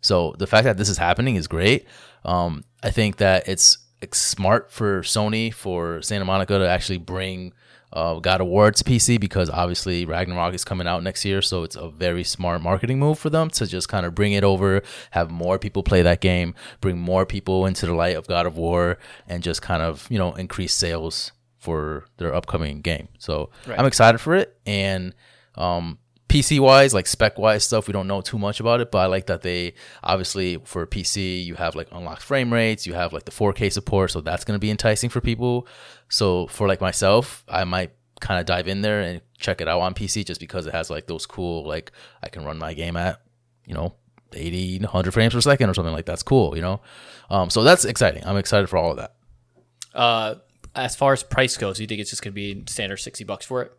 So 0.00 0.34
the 0.38 0.46
fact 0.46 0.64
that 0.64 0.78
this 0.78 0.88
is 0.88 0.96
happening 0.96 1.36
is 1.36 1.46
great. 1.46 1.86
Um, 2.24 2.64
I 2.82 2.90
think 2.90 3.16
that 3.16 3.48
it's 3.48 3.78
smart 4.12 4.70
for 4.70 5.02
Sony 5.02 5.52
for 5.52 6.02
Santa 6.02 6.24
Monica 6.24 6.58
to 6.58 6.68
actually 6.68 6.98
bring 6.98 7.52
uh, 7.92 8.20
God 8.20 8.40
of 8.40 8.46
War 8.46 8.70
to 8.70 8.84
PC 8.84 9.18
because 9.18 9.50
obviously 9.50 10.04
Ragnarok 10.04 10.54
is 10.54 10.64
coming 10.64 10.86
out 10.86 11.02
next 11.02 11.24
year, 11.24 11.42
so 11.42 11.64
it's 11.64 11.76
a 11.76 11.88
very 11.88 12.22
smart 12.22 12.62
marketing 12.62 12.98
move 12.98 13.18
for 13.18 13.30
them 13.30 13.50
to 13.50 13.66
just 13.66 13.88
kind 13.88 14.06
of 14.06 14.14
bring 14.14 14.32
it 14.32 14.44
over, 14.44 14.82
have 15.10 15.30
more 15.30 15.58
people 15.58 15.82
play 15.82 16.02
that 16.02 16.20
game, 16.20 16.54
bring 16.80 16.98
more 16.98 17.26
people 17.26 17.66
into 17.66 17.86
the 17.86 17.94
light 17.94 18.16
of 18.16 18.26
God 18.28 18.46
of 18.46 18.56
War, 18.56 18.98
and 19.26 19.42
just 19.42 19.60
kind 19.60 19.82
of 19.82 20.06
you 20.10 20.18
know 20.18 20.34
increase 20.34 20.72
sales 20.72 21.32
for 21.58 22.06
their 22.16 22.34
upcoming 22.34 22.80
game. 22.80 23.08
So 23.18 23.50
Right. 23.66 23.78
I'm 23.78 23.86
excited 23.86 24.18
for 24.18 24.34
it, 24.36 24.56
and 24.64 25.12
um, 25.56 25.98
PC 26.30 26.60
wise, 26.60 26.94
like 26.94 27.06
spec 27.06 27.38
wise 27.38 27.64
stuff, 27.64 27.86
we 27.88 27.92
don't 27.92 28.06
know 28.06 28.20
too 28.20 28.38
much 28.38 28.60
about 28.60 28.80
it, 28.80 28.90
but 28.90 28.98
I 28.98 29.06
like 29.06 29.26
that 29.26 29.42
they 29.42 29.74
obviously 30.02 30.58
for 30.64 30.86
PC 30.86 31.44
you 31.44 31.56
have 31.56 31.74
like 31.74 31.88
unlocked 31.92 32.22
frame 32.22 32.52
rates, 32.52 32.86
you 32.86 32.94
have 32.94 33.12
like 33.12 33.24
the 33.24 33.32
4K 33.32 33.72
support, 33.72 34.12
so 34.12 34.20
that's 34.20 34.44
gonna 34.44 34.58
be 34.58 34.70
enticing 34.70 35.10
for 35.10 35.20
people. 35.20 35.66
So 36.08 36.46
for 36.46 36.68
like 36.68 36.80
myself, 36.80 37.44
I 37.48 37.64
might 37.64 37.92
kind 38.20 38.38
of 38.38 38.46
dive 38.46 38.68
in 38.68 38.82
there 38.82 39.00
and 39.00 39.20
check 39.38 39.60
it 39.60 39.68
out 39.68 39.80
on 39.80 39.94
PC 39.94 40.24
just 40.24 40.40
because 40.40 40.66
it 40.66 40.72
has 40.74 40.90
like 40.90 41.06
those 41.06 41.26
cool 41.26 41.66
like 41.66 41.90
I 42.22 42.28
can 42.28 42.44
run 42.44 42.58
my 42.58 42.74
game 42.74 42.96
at 42.96 43.20
you 43.66 43.74
know 43.74 43.94
80 44.32 44.78
100 44.80 45.12
frames 45.12 45.34
per 45.34 45.40
second 45.40 45.68
or 45.70 45.74
something 45.74 45.92
like 45.92 46.06
that's 46.06 46.22
cool 46.22 46.54
you 46.54 46.62
know 46.62 46.80
um, 47.30 47.50
so 47.50 47.64
that's 47.64 47.84
exciting 47.84 48.22
i'm 48.26 48.36
excited 48.36 48.68
for 48.68 48.76
all 48.76 48.92
of 48.92 48.96
that 48.98 49.14
Uh, 49.92 50.36
as 50.74 50.94
far 50.94 51.12
as 51.12 51.22
price 51.24 51.56
goes, 51.56 51.80
you 51.80 51.86
think 51.88 52.00
it's 52.00 52.10
just 52.10 52.22
going 52.22 52.32
to 52.32 52.34
be 52.34 52.62
standard 52.68 52.98
60 52.98 53.24
bucks 53.24 53.44
for 53.44 53.62
it? 53.62 53.72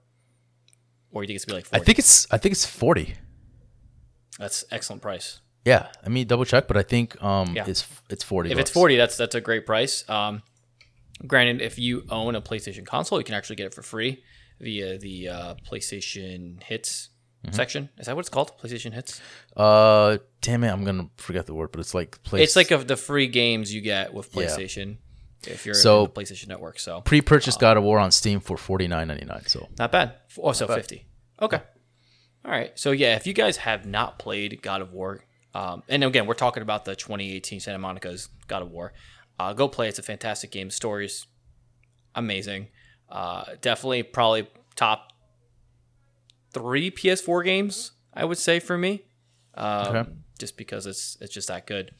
Or 1.12 1.24
you 1.24 1.28
think 1.28 1.36
it's 1.36 1.46
to 1.46 1.52
be 1.52 1.56
like 1.56 1.68
i 1.74 1.80
think 1.80 2.00
it's 2.00 2.28
i 2.32 2.38
think 2.38 2.52
it's 2.54 2.66
40 2.66 3.16
That's 4.40 4.64
excellent 4.72 5.02
price. 5.02 5.40
yeah 5.66 5.88
i 6.06 6.10
mean 6.10 6.26
double 6.28 6.46
check 6.46 6.68
but 6.68 6.78
i 6.78 6.84
think 6.84 7.22
um 7.24 7.54
Yeah. 7.56 7.66
it's 7.68 7.86
it's 8.10 8.24
40 8.24 8.52
If 8.52 8.58
it's 8.58 8.72
40, 8.72 8.96
that's 8.98 9.18
that's 9.18 9.36
a 9.36 9.42
great 9.42 9.66
price. 9.66 10.04
Um, 10.10 10.42
granted, 11.28 11.62
if 11.62 11.78
you 11.78 12.04
own 12.10 12.36
a 12.36 12.42
PlayStation 12.42 12.86
console, 12.86 13.20
you 13.20 13.24
can 13.24 13.36
actually 13.36 13.56
get 13.58 13.68
it 13.68 13.74
for 13.74 13.84
free 13.84 14.24
via 14.60 14.98
the 14.98 15.30
uh, 15.30 15.54
PlayStation 15.70 16.62
Hits 16.64 17.10
Mm-hmm. 17.44 17.56
section. 17.56 17.90
Is 17.98 18.06
that 18.06 18.16
what 18.16 18.20
it's 18.20 18.30
called? 18.30 18.52
PlayStation 18.62 18.94
Hits? 18.94 19.20
Uh, 19.58 20.20
damn 20.42 20.64
it, 20.64 20.70
I'm 20.70 20.84
gonna 20.84 21.10
forget 21.18 21.48
the 21.48 21.56
word, 21.56 21.72
but 21.72 21.80
it's 21.80 21.96
like 21.96 22.22
place. 22.22 22.44
It's 22.44 22.56
like 22.56 22.70
of 22.70 22.88
the 22.88 22.96
free 22.96 23.26
games 23.26 23.74
you 23.74 23.82
get 23.82 24.14
with 24.14 24.30
Yeah. 24.36 24.42
PlayStation 25.42 25.52
if 25.54 25.66
you're 25.66 25.76
So- 25.76 26.06
in 26.06 26.12
the 26.14 26.22
PlayStation 26.22 26.48
Network. 26.48 26.80
So 26.80 27.02
pre-purchase 27.02 27.58
God 27.58 27.78
of 27.78 27.84
War 27.84 28.00
on 28.00 28.12
Steam 28.12 28.40
for 28.40 28.58
forty 28.58 28.88
nine 28.88 29.08
ninety 29.08 29.26
nine. 29.26 29.46
So 29.48 29.70
Not 29.78 29.92
bad. 29.92 30.16
Oh, 30.38 30.52
so 30.52 30.68
bad. 30.68 30.76
50. 30.76 31.06
Okay. 31.42 31.62
All 32.44 32.52
right. 32.52 32.72
So, 32.78 32.92
yeah, 32.92 33.16
if 33.16 33.28
you 33.28 33.34
guys 33.34 33.58
have 33.58 33.86
not 33.86 34.18
played 34.18 34.62
God 34.64 34.82
of 34.82 34.94
War, 34.94 35.24
um, 35.54 35.84
and 35.88 36.04
again, 36.04 36.26
we're 36.26 36.34
talking 36.34 36.64
about 36.64 36.86
the 36.86 36.96
2018 36.96 37.60
Santa 37.60 37.78
Monica's 37.78 38.30
God 38.48 38.62
of 38.64 38.72
War, 38.72 38.94
uh, 39.40 39.54
go 39.54 39.68
play. 39.68 39.88
It's 39.88 40.00
a 40.00 40.04
fantastic 40.04 40.50
game. 40.52 40.72
Story's 40.72 41.28
amazing. 42.16 42.68
Uh, 43.10 43.44
definitely, 43.62 44.02
probably 44.04 44.48
top 44.76 45.14
three 46.54 46.90
PS4 46.92 47.44
games, 47.44 47.92
I 48.14 48.26
would 48.26 48.38
say, 48.38 48.60
for 48.60 48.78
me. 48.78 49.04
Um, 49.56 49.88
Okay. 49.96 50.10
Just 50.40 50.58
because 50.58 50.88
it's 50.88 51.18
it's 51.22 51.32
just 51.34 51.50
that 51.50 51.68
good. 51.68 51.92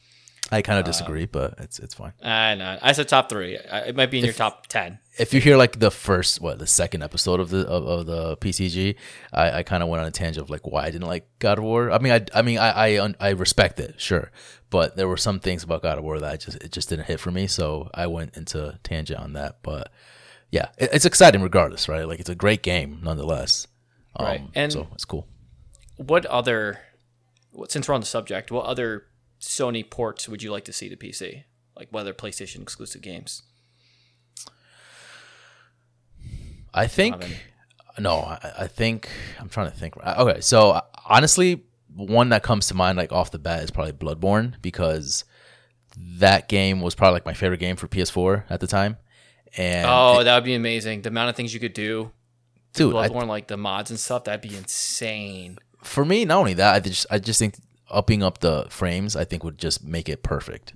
I 0.52 0.62
kind 0.62 0.76
Uh, 0.76 0.80
of 0.80 0.84
disagree, 0.86 1.26
but 1.26 1.54
it's 1.58 1.78
it's 1.78 1.94
fine. 1.94 2.12
And 2.20 2.60
uh, 2.62 2.78
I 2.82 2.92
said 2.92 3.08
top 3.08 3.28
three. 3.28 3.56
Uh, 3.58 3.78
It 3.86 3.96
might 3.96 4.10
be 4.10 4.18
in 4.18 4.24
your 4.26 4.34
top 4.34 4.66
10. 4.68 4.98
If 5.18 5.32
you 5.34 5.40
hear 5.40 5.56
like 5.56 5.78
the 5.78 5.90
first, 5.90 6.40
what 6.40 6.58
the 6.58 6.66
second 6.66 7.02
episode 7.02 7.40
of 7.40 7.50
the 7.50 7.66
of, 7.66 7.86
of 7.86 8.06
the 8.06 8.36
PTG, 8.36 8.94
I, 9.32 9.58
I 9.58 9.62
kind 9.62 9.82
of 9.82 9.88
went 9.88 10.00
on 10.02 10.06
a 10.08 10.10
tangent 10.10 10.44
of 10.44 10.50
like 10.50 10.66
why 10.66 10.84
I 10.84 10.90
didn't 10.90 11.08
like 11.08 11.26
God 11.38 11.58
of 11.58 11.64
War. 11.64 11.90
I 11.90 11.98
mean, 11.98 12.12
I 12.12 12.20
I 12.34 12.42
mean 12.42 12.58
I 12.58 12.70
I, 12.70 13.00
un- 13.02 13.16
I 13.18 13.30
respect 13.30 13.80
it, 13.80 14.00
sure, 14.00 14.30
but 14.70 14.96
there 14.96 15.08
were 15.08 15.16
some 15.16 15.40
things 15.40 15.64
about 15.64 15.82
God 15.82 15.98
of 15.98 16.04
War 16.04 16.20
that 16.20 16.32
I 16.32 16.36
just 16.36 16.56
it 16.62 16.70
just 16.72 16.88
didn't 16.88 17.06
hit 17.06 17.18
for 17.20 17.30
me, 17.30 17.46
so 17.46 17.88
I 17.94 18.06
went 18.06 18.36
into 18.36 18.78
tangent 18.82 19.18
on 19.20 19.32
that. 19.34 19.56
But 19.62 19.90
yeah, 20.50 20.68
it, 20.78 20.90
it's 20.92 21.04
exciting 21.06 21.42
regardless, 21.42 21.88
right? 21.88 22.06
Like 22.06 22.20
it's 22.20 22.30
a 22.30 22.34
great 22.34 22.62
game 22.62 23.00
nonetheless. 23.02 23.66
Um, 24.16 24.26
Right. 24.26 24.42
And- 24.54 24.72
so 24.72 24.88
it's 24.92 25.06
cool. 25.06 25.26
what 25.96 26.26
other 26.26 26.78
what- 27.52 27.70
since 27.72 27.88
we're 27.88 27.94
on 27.94 28.00
the 28.00 28.06
subject 28.06 28.50
what 28.50 28.64
other 28.66 29.04
sony 29.42 29.88
ports 29.88 30.28
would 30.28 30.42
you 30.42 30.50
like 30.50 30.64
to 30.64 30.72
see 30.72 30.88
to 30.88 30.96
pc 30.96 31.44
like 31.76 31.88
whether 31.90 32.14
playstation 32.14 32.62
exclusive 32.62 33.02
games 33.02 33.42
I 36.74 36.86
think 36.86 37.42
no. 37.98 38.18
I, 38.20 38.52
I 38.60 38.66
think 38.66 39.10
I'm 39.38 39.48
trying 39.48 39.70
to 39.70 39.76
think. 39.76 39.94
Uh, 40.02 40.14
okay, 40.18 40.40
so 40.40 40.70
uh, 40.70 40.80
honestly, 41.06 41.64
one 41.94 42.30
that 42.30 42.42
comes 42.42 42.68
to 42.68 42.74
mind 42.74 42.96
like 42.96 43.12
off 43.12 43.30
the 43.30 43.38
bat 43.38 43.62
is 43.62 43.70
probably 43.70 43.92
Bloodborne 43.92 44.54
because 44.62 45.24
that 45.96 46.48
game 46.48 46.80
was 46.80 46.94
probably 46.94 47.14
like 47.14 47.26
my 47.26 47.34
favorite 47.34 47.60
game 47.60 47.76
for 47.76 47.88
PS4 47.88 48.44
at 48.48 48.60
the 48.60 48.66
time. 48.66 48.96
And 49.56 49.86
oh 49.86 50.24
that 50.24 50.34
would 50.34 50.44
be 50.44 50.54
amazing 50.54 51.02
the 51.02 51.10
amount 51.10 51.28
of 51.28 51.36
things 51.36 51.52
you 51.52 51.60
could 51.60 51.74
do 51.74 52.10
dude, 52.72 52.96
I, 52.96 53.06
bloodborne 53.06 53.26
like 53.26 53.48
the 53.48 53.58
mods 53.58 53.90
and 53.90 54.00
stuff 54.00 54.24
that'd 54.24 54.40
be 54.40 54.56
insane 54.56 55.58
for 55.82 56.04
me, 56.04 56.24
not 56.24 56.38
only 56.38 56.54
that, 56.54 56.74
I 56.74 56.80
just 56.80 57.06
I 57.10 57.18
just 57.18 57.38
think 57.38 57.56
upping 57.92 58.22
up 58.22 58.38
the 58.38 58.66
frames, 58.70 59.14
I 59.16 59.24
think 59.24 59.44
would 59.44 59.58
just 59.58 59.84
make 59.84 60.08
it 60.08 60.22
perfect. 60.22 60.74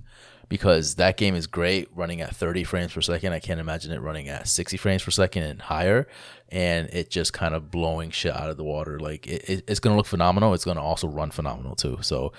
Because 0.49 0.94
that 0.94 1.16
game 1.16 1.35
is 1.35 1.49
great 1.49 1.88
running 1.92 2.20
at 2.20 2.37
30 2.37 2.62
frames 2.62 2.92
per 2.92 3.00
second. 3.00 3.32
I 3.32 3.40
can't 3.40 3.58
imagine 3.58 3.90
it 3.90 4.00
running 4.00 4.28
at 4.28 4.46
60 4.46 4.76
frames 4.76 5.02
per 5.02 5.11
second 5.11 5.42
and 5.42 5.61
higher. 5.61 6.06
And 6.50 6.88
it 6.92 7.11
just 7.11 7.32
kind 7.32 7.52
of 7.52 7.68
blowing 7.73 8.11
shit 8.12 8.32
out 8.32 8.49
of 8.49 8.56
the 8.56 8.62
water. 8.62 9.00
Like 9.00 9.26
it, 9.26 9.42
it- 9.50 9.64
it's 9.66 9.80
gonna 9.80 9.96
look 9.96 10.06
phenomenal. 10.06 10.54
It's 10.54 10.64
gonna 10.64 10.80
also 10.82 11.08
run 11.08 11.32
phenomenal 11.32 11.75
too. 11.75 11.99
So, 12.02 12.32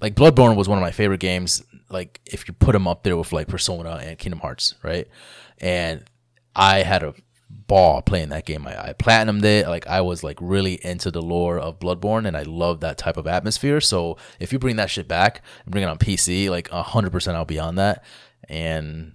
like 0.00 0.14
Bloodborne 0.14 0.56
was 0.56 0.70
one 0.70 0.78
of 0.78 0.82
my 0.82 0.90
favorite 0.90 1.20
games. 1.20 1.62
Like 1.90 2.22
if 2.24 2.48
you 2.48 2.54
put 2.54 2.72
them 2.72 2.88
up 2.88 3.02
there 3.02 3.18
with 3.18 3.30
like 3.30 3.48
Persona 3.48 3.90
and 4.02 4.18
Kingdom 4.18 4.40
Hearts, 4.40 4.76
right? 4.82 5.06
And 5.58 6.04
I 6.56 6.78
had 6.82 7.02
a 7.02 7.12
ball 7.50 8.02
playing 8.02 8.28
that 8.30 8.46
game. 8.46 8.66
I, 8.66 8.88
I 8.88 8.92
platinumed 8.92 9.44
it. 9.44 9.68
Like 9.68 9.86
I 9.86 10.00
was 10.00 10.22
like 10.24 10.38
really 10.40 10.84
into 10.84 11.10
the 11.10 11.22
lore 11.22 11.58
of 11.58 11.78
Bloodborne, 11.78 12.26
and 12.26 12.36
I 12.36 12.42
love 12.42 12.80
that 12.80 12.98
type 12.98 13.16
of 13.16 13.26
atmosphere. 13.26 13.80
So 13.80 14.16
if 14.38 14.52
you 14.52 14.58
bring 14.58 14.76
that 14.76 14.90
shit 14.90 15.08
back 15.08 15.42
and 15.64 15.72
bring 15.72 15.84
it 15.84 15.88
on 15.88 15.98
PC, 15.98 16.48
like 16.50 16.68
hundred 16.70 17.12
percent, 17.12 17.36
I'll 17.36 17.44
be 17.44 17.58
on 17.58 17.76
that 17.76 18.04
and 18.48 19.14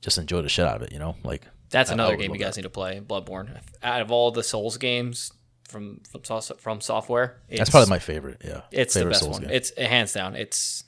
just 0.00 0.18
enjoy 0.18 0.42
the 0.42 0.48
shit 0.48 0.66
out 0.66 0.76
of 0.76 0.82
it. 0.82 0.92
You 0.92 0.98
know, 0.98 1.16
like 1.24 1.46
that's 1.70 1.90
I- 1.90 1.92
I 1.92 1.94
another 1.94 2.12
would 2.16 2.20
game 2.20 2.32
you 2.32 2.38
guys 2.38 2.56
need 2.56 2.62
to 2.62 2.70
play 2.70 3.00
bloodborne 3.00 3.58
out 3.82 4.00
of 4.00 4.10
all 4.10 4.30
the 4.30 4.42
souls 4.42 4.76
games 4.76 5.32
from 5.68 6.00
from, 6.10 6.20
from 6.58 6.80
software 6.80 7.40
it's, 7.48 7.58
that's 7.58 7.70
probably 7.70 7.90
my 7.90 7.98
favorite. 7.98 8.42
Yeah, 8.44 8.60
it's 8.70 8.94
favorite 8.94 9.08
the 9.08 9.10
best 9.10 9.20
Souls 9.24 9.32
one 9.34 9.42
game. 9.42 9.50
it's 9.50 9.76
hands 9.78 10.12
down 10.12 10.36
it's 10.36 10.84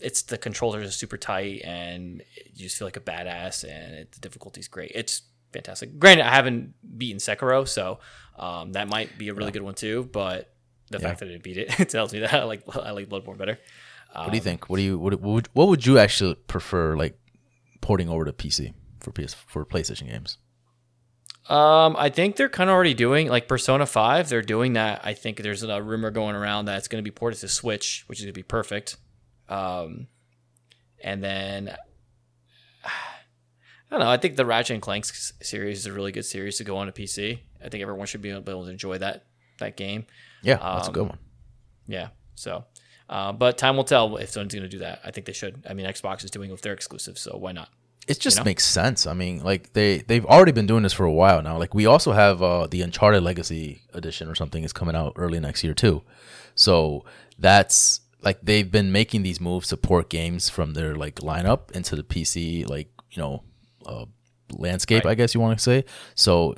it's 0.00 0.22
the 0.22 0.38
controllers 0.38 0.88
are 0.88 0.90
super 0.90 1.16
tight 1.16 1.60
and 1.64 2.22
you 2.54 2.64
just 2.64 2.76
feel 2.78 2.86
like 2.86 2.96
a 2.96 3.00
badass 3.00 3.62
and 3.62 3.94
it, 3.94 4.12
the 4.12 4.20
difficulty's 4.20 4.66
great 4.66 4.90
it's 4.94 5.22
fantastic. 5.52 5.98
Granted, 5.98 6.26
I 6.26 6.34
haven't 6.34 6.74
beaten 6.98 7.18
Sekiro, 7.18 7.66
so 7.68 8.00
um, 8.38 8.72
that 8.72 8.88
might 8.88 9.16
be 9.18 9.28
a 9.28 9.34
really 9.34 9.52
good 9.52 9.62
one 9.62 9.74
too. 9.74 10.08
But 10.12 10.52
the 10.90 10.98
Yeah. 10.98 11.08
fact 11.08 11.20
that 11.20 11.30
I 11.32 11.38
beat 11.38 11.56
it, 11.58 11.78
it 11.80 11.88
tells 11.88 12.12
me 12.12 12.20
that 12.20 12.32
I 12.34 12.44
like 12.44 12.62
I 12.74 12.90
like 12.90 13.08
Bloodborne 13.08 13.38
better. 13.38 13.58
what 14.14 14.30
do 14.30 14.36
you 14.36 14.42
think? 14.42 14.68
What 14.68 14.76
do 14.76 14.82
you 14.82 14.98
what, 14.98 15.12
what 15.20 15.32
would 15.32 15.48
what 15.52 15.68
would 15.68 15.86
you 15.86 15.98
actually 15.98 16.34
prefer 16.34 16.96
like 16.96 17.18
porting 17.80 18.08
over 18.08 18.24
to 18.24 18.32
PC 18.32 18.72
for 19.00 19.10
PS 19.12 19.34
for 19.34 19.64
PlayStation 19.64 20.08
games? 20.08 20.38
Um, 21.48 21.96
I 21.98 22.08
think 22.08 22.36
they're 22.36 22.48
kind 22.48 22.70
of 22.70 22.74
already 22.74 22.94
doing 22.94 23.28
like 23.28 23.48
Persona 23.48 23.84
Five. 23.84 24.28
They're 24.28 24.42
doing 24.42 24.74
that. 24.74 25.00
I 25.04 25.12
think 25.14 25.42
there's 25.42 25.64
a 25.64 25.82
rumor 25.82 26.10
going 26.12 26.36
around 26.36 26.66
that 26.66 26.78
it's 26.78 26.86
going 26.88 27.02
to 27.02 27.08
be 27.08 27.10
ported 27.14 27.40
to 27.40 27.48
Switch, 27.48 28.04
which 28.06 28.20
is 28.20 28.24
going 28.24 28.32
to 28.32 28.38
be 28.38 28.44
perfect. 28.44 28.96
Um, 29.48 30.06
and 31.02 31.22
then 31.22 31.74
don't 33.92 34.00
know. 34.00 34.10
I 34.10 34.16
think 34.16 34.36
the 34.36 34.46
Ratchet 34.46 34.74
and 34.74 34.82
Clank 34.82 35.04
series 35.04 35.78
is 35.78 35.86
a 35.86 35.92
really 35.92 36.12
good 36.12 36.24
series 36.24 36.56
to 36.58 36.64
go 36.64 36.76
on 36.76 36.88
a 36.88 36.92
PC. 36.92 37.38
I 37.64 37.68
think 37.68 37.82
everyone 37.82 38.06
should 38.06 38.22
be 38.22 38.30
able 38.30 38.64
to 38.64 38.70
enjoy 38.70 38.98
that 38.98 39.26
that 39.58 39.76
game. 39.76 40.06
Yeah, 40.42 40.56
that's 40.56 40.86
a 40.86 40.90
Um, 40.90 40.94
good 40.94 41.08
one. 41.08 41.18
Yeah. 41.86 42.08
So, 42.34 42.64
uh, 43.08 43.32
but 43.32 43.58
time 43.58 43.76
will 43.76 43.84
tell 43.84 44.16
if 44.16 44.30
someone's 44.30 44.54
going 44.54 44.62
to 44.64 44.68
do 44.68 44.78
that. 44.78 45.00
I 45.04 45.10
think 45.10 45.26
they 45.26 45.32
should. 45.32 45.64
I 45.68 45.74
mean, 45.74 45.86
Xbox 45.86 46.24
is 46.24 46.30
doing 46.30 46.48
it 46.48 46.52
with 46.52 46.62
their 46.62 46.72
exclusive, 46.72 47.18
so 47.18 47.36
why 47.36 47.52
not? 47.52 47.68
It 48.08 48.18
just 48.18 48.38
know? 48.38 48.44
makes 48.44 48.64
sense. 48.64 49.06
I 49.06 49.12
mean, 49.14 49.44
like 49.44 49.72
they 49.74 49.98
they've 49.98 50.26
already 50.26 50.50
been 50.52 50.66
doing 50.66 50.82
this 50.82 50.92
for 50.92 51.04
a 51.04 51.12
while 51.12 51.40
now. 51.42 51.56
Like 51.58 51.72
we 51.74 51.86
also 51.86 52.12
have 52.12 52.42
uh, 52.42 52.66
the 52.66 52.82
Uncharted 52.82 53.22
Legacy 53.22 53.82
edition 53.92 54.28
or 54.28 54.34
something 54.34 54.64
is 54.64 54.72
coming 54.72 54.96
out 54.96 55.12
early 55.16 55.38
next 55.38 55.62
year 55.62 55.74
too. 55.74 56.02
So 56.56 57.04
that's 57.38 58.00
like 58.22 58.40
they've 58.42 58.70
been 58.70 58.90
making 58.90 59.22
these 59.22 59.40
moves 59.40 59.68
to 59.68 59.76
port 59.76 60.08
games 60.08 60.48
from 60.48 60.74
their 60.74 60.96
like 60.96 61.16
lineup 61.16 61.70
into 61.72 61.94
the 61.94 62.02
PC 62.02 62.68
like 62.68 62.88
you 63.12 63.22
know 63.22 63.42
uh, 63.86 64.06
landscape, 64.50 65.06
I 65.06 65.14
guess 65.14 65.34
you 65.34 65.40
want 65.40 65.58
to 65.58 65.62
say. 65.62 65.84
So 66.14 66.54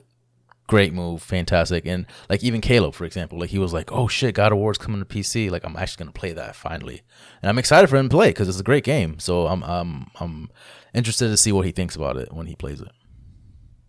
great 0.67 0.93
move, 0.93 1.23
fantastic. 1.23 1.87
And 1.87 2.07
like 2.29 2.43
even 2.43 2.61
Caleb, 2.61 2.95
for 2.95 3.05
example, 3.05 3.39
like 3.39 3.51
he 3.51 3.59
was 3.59 3.73
like, 3.73 3.93
"Oh 3.93 4.09
shit, 4.09 4.35
God 4.35 4.53
of 4.53 4.59
War's 4.59 4.79
coming 4.79 5.01
to 5.01 5.07
PC. 5.07 5.51
Like 5.51 5.65
I'm 5.65 5.77
actually 5.77 6.05
gonna 6.05 6.13
play 6.13 6.33
that 6.33 6.57
finally." 6.57 7.03
And 7.43 7.49
I'm 7.49 7.59
excited 7.59 7.89
for 7.89 7.97
him 7.97 8.09
to 8.09 8.17
play 8.17 8.31
because 8.31 8.49
it's 8.49 8.61
a 8.61 8.65
great 8.65 8.85
game. 8.85 9.19
So 9.19 9.47
I'm 9.47 9.63
I'm 9.63 10.11
I'm 10.21 10.51
interested 10.95 11.29
to 11.29 11.37
see 11.37 11.53
what 11.53 11.67
he 11.67 11.73
thinks 11.73 11.97
about 11.97 12.17
it 12.17 12.33
when 12.33 12.47
he 12.47 12.55
plays 12.55 12.81
it. 12.81 12.91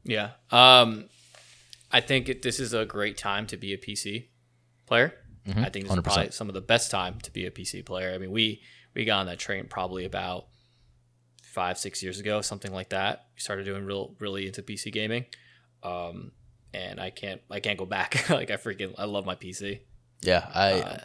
Yeah. 0.03 0.31
Um, 0.51 1.09
I 1.91 2.01
think 2.01 2.29
it, 2.29 2.41
this 2.41 2.59
is 2.59 2.73
a 2.73 2.85
great 2.85 3.17
time 3.17 3.47
to 3.47 3.57
be 3.57 3.73
a 3.73 3.77
PC 3.77 4.27
player. 4.85 5.13
I 5.47 5.69
think 5.69 5.85
this 5.85 5.93
is 5.93 5.99
100%. 5.99 6.03
probably 6.03 6.31
some 6.31 6.47
of 6.47 6.55
the 6.55 6.61
best 6.61 6.89
time 6.89 7.19
to 7.21 7.31
be 7.31 7.45
a 7.45 7.51
PC 7.51 7.85
player. 7.85 8.13
I 8.13 8.17
mean, 8.17 8.31
we 8.31 8.61
we 8.95 9.05
got 9.05 9.19
on 9.19 9.25
that 9.27 9.37
train 9.37 9.65
probably 9.67 10.05
about 10.05 10.47
five 11.55 11.77
six 11.77 12.03
years 12.03 12.19
ago, 12.19 12.41
something 12.41 12.73
like 12.73 12.89
that. 12.89 13.27
We 13.33 13.39
started 13.39 13.63
doing 13.63 13.85
real 13.85 14.13
really 14.19 14.45
into 14.45 14.61
PC 14.61 14.91
gaming, 14.91 15.25
um, 15.81 16.33
and 16.73 16.99
I 16.99 17.09
can't 17.09 17.41
I 17.49 17.61
can't 17.61 17.79
go 17.79 17.85
back. 17.85 18.29
like 18.39 18.51
I 18.51 18.57
freaking 18.57 18.93
I 18.97 19.05
love 19.05 19.25
my 19.25 19.35
PC. 19.35 19.79
Yeah, 20.21 20.45
I 20.53 20.99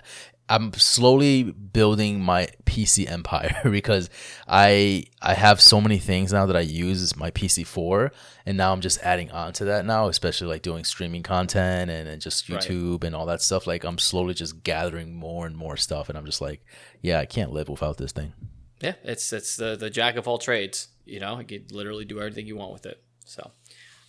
I'm 0.49 0.73
slowly 0.73 1.45
building 1.45 2.21
my 2.21 2.49
PC 2.64 3.09
empire 3.09 3.61
because 3.71 4.11
I 4.49 5.04
I 5.23 5.35
have 5.35 5.61
so 5.61 5.80
many 5.80 5.99
things 5.99 6.33
now 6.33 6.47
that 6.47 6.57
I 6.57 6.61
use 6.61 7.16
my 7.16 7.30
PC 7.30 7.64
for, 7.64 8.11
and 8.45 8.59
now 8.59 8.73
I'm 8.73 8.80
just 8.80 8.99
adding 9.02 9.30
on 9.30 9.52
to 9.54 9.64
that 9.66 9.87
now, 9.87 10.09
especially 10.09 10.49
like 10.49 10.62
doing 10.62 10.83
streaming 10.83 11.23
content 11.23 11.92
and, 11.92 12.09
and 12.09 12.21
just 12.21 12.49
Right. 12.49 12.61
YouTube 12.61 13.04
and 13.04 13.14
all 13.14 13.26
that 13.26 13.40
stuff. 13.40 13.69
Like 13.69 13.85
I'm 13.85 13.99
slowly 13.99 14.35
just 14.35 14.64
gathering 14.64 15.14
more 15.14 15.47
and 15.47 15.57
more 15.57 15.76
stuff, 15.76 16.09
and 16.09 16.19
I'm 16.19 16.26
just 16.26 16.40
like, 16.40 16.64
yeah, 17.00 17.21
I 17.21 17.26
can't 17.26 17.52
live 17.52 17.69
without 17.69 17.99
this 17.99 18.11
thing. 18.11 18.33
Yeah, 18.81 18.95
it's 19.03 19.33
it's 19.33 19.57
the 19.57 19.77
the 19.77 19.91
jack 19.91 20.17
of 20.17 20.27
all 20.27 20.39
trades. 20.39 20.89
You 21.05 21.21
know, 21.21 21.39
you 21.39 21.45
could 21.45 21.73
literally 21.73 22.05
do 22.05 22.19
everything 22.19 22.47
you 22.47 22.57
want 22.57 22.73
with 22.73 22.87
it. 22.87 23.03
So, 23.25 23.51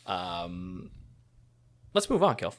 um, 0.05 0.91
let's 1.93 2.09
move 2.09 2.23
on, 2.23 2.35
Kelv. 2.35 2.55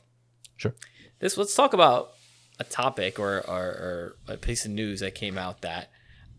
Sure. 0.56 0.74
This 1.18 1.36
let's 1.36 1.54
talk 1.54 1.72
about 1.72 2.12
a 2.58 2.64
topic 2.64 3.18
or, 3.18 3.38
or, 3.38 3.64
or 3.64 4.16
a 4.28 4.36
piece 4.36 4.64
of 4.64 4.70
news 4.70 5.00
that 5.00 5.14
came 5.14 5.38
out 5.38 5.62
that 5.62 5.90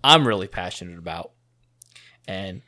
I'm 0.04 0.28
really 0.28 0.48
passionate 0.48 1.00
about, 1.00 1.32
and 2.28 2.62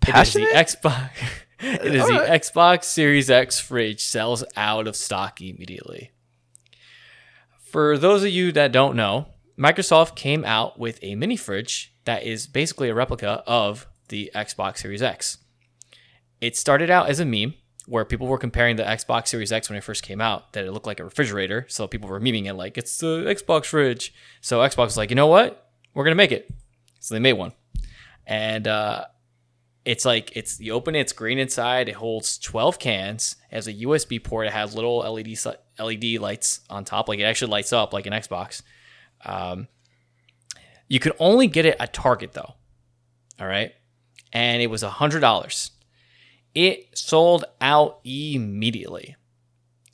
Passionate? 0.00 0.48
it 0.48 0.56
is 0.56 0.74
the 0.74 0.88
Xbox. 0.88 1.10
it 1.60 1.94
is 1.94 2.06
the. 2.06 2.12
Xbox 2.12 2.84
Series 2.84 3.30
X 3.30 3.60
fridge 3.60 4.02
sells 4.02 4.44
out 4.56 4.86
of 4.86 4.96
stock 4.96 5.40
immediately. 5.40 6.12
For 7.60 7.98
those 7.98 8.22
of 8.22 8.30
you 8.30 8.52
that 8.52 8.72
don't 8.72 8.96
know, 8.96 9.28
Microsoft 9.58 10.14
came 10.14 10.44
out 10.44 10.78
with 10.78 10.98
a 11.02 11.16
mini 11.16 11.36
fridge 11.36 11.92
that 12.04 12.22
is 12.22 12.46
basically 12.46 12.88
a 12.88 12.94
replica 12.94 13.42
of 13.46 13.88
the 14.08 14.30
Xbox 14.34 14.78
Series 14.78 15.02
X. 15.02 15.38
It 16.40 16.56
started 16.56 16.90
out 16.90 17.08
as 17.08 17.18
a 17.18 17.24
meme 17.24 17.54
where 17.86 18.04
people 18.04 18.28
were 18.28 18.38
comparing 18.38 18.76
the 18.76 18.84
Xbox 18.84 19.28
Series 19.28 19.50
X 19.50 19.68
when 19.68 19.76
it 19.76 19.82
first 19.82 20.02
came 20.02 20.20
out, 20.20 20.52
that 20.52 20.64
it 20.64 20.72
looked 20.72 20.86
like 20.86 21.00
a 21.00 21.04
refrigerator. 21.04 21.64
So 21.68 21.88
people 21.88 22.08
were 22.08 22.20
memeing 22.20 22.46
it 22.46 22.54
like 22.54 22.78
it's 22.78 22.98
the 22.98 23.24
Xbox 23.24 23.66
fridge. 23.66 24.14
So 24.40 24.60
Xbox 24.60 24.84
was 24.84 24.96
like, 24.96 25.10
you 25.10 25.16
know 25.16 25.26
what? 25.26 25.70
We're 25.92 26.04
gonna 26.04 26.14
make 26.14 26.32
it. 26.32 26.50
So 27.00 27.14
they 27.14 27.20
made 27.20 27.32
one, 27.32 27.52
and 28.26 28.68
uh, 28.68 29.06
it's 29.84 30.04
like 30.04 30.36
it's 30.36 30.60
you 30.60 30.72
open 30.72 30.94
it, 30.94 31.00
it's 31.00 31.12
green 31.12 31.38
inside. 31.38 31.88
It 31.88 31.94
holds 31.94 32.38
12 32.38 32.78
cans. 32.78 33.36
It 33.50 33.54
has 33.54 33.66
a 33.66 33.74
USB 33.74 34.22
port. 34.22 34.46
It 34.46 34.52
has 34.52 34.74
little 34.74 34.98
LED 34.98 35.36
LED 35.78 36.20
lights 36.20 36.60
on 36.68 36.84
top. 36.84 37.08
Like 37.08 37.18
it 37.18 37.24
actually 37.24 37.50
lights 37.50 37.72
up 37.72 37.92
like 37.92 38.06
an 38.06 38.12
Xbox. 38.12 38.62
Um, 39.24 39.68
you 40.88 41.00
could 41.00 41.12
only 41.18 41.46
get 41.46 41.66
it 41.66 41.76
at 41.78 41.92
Target 41.92 42.32
though. 42.32 42.54
All 43.40 43.46
right, 43.46 43.72
and 44.32 44.62
it 44.62 44.68
was 44.68 44.82
a 44.82 44.90
hundred 44.90 45.20
dollars. 45.20 45.70
It 46.54 46.98
sold 46.98 47.44
out 47.60 48.00
immediately. 48.04 49.16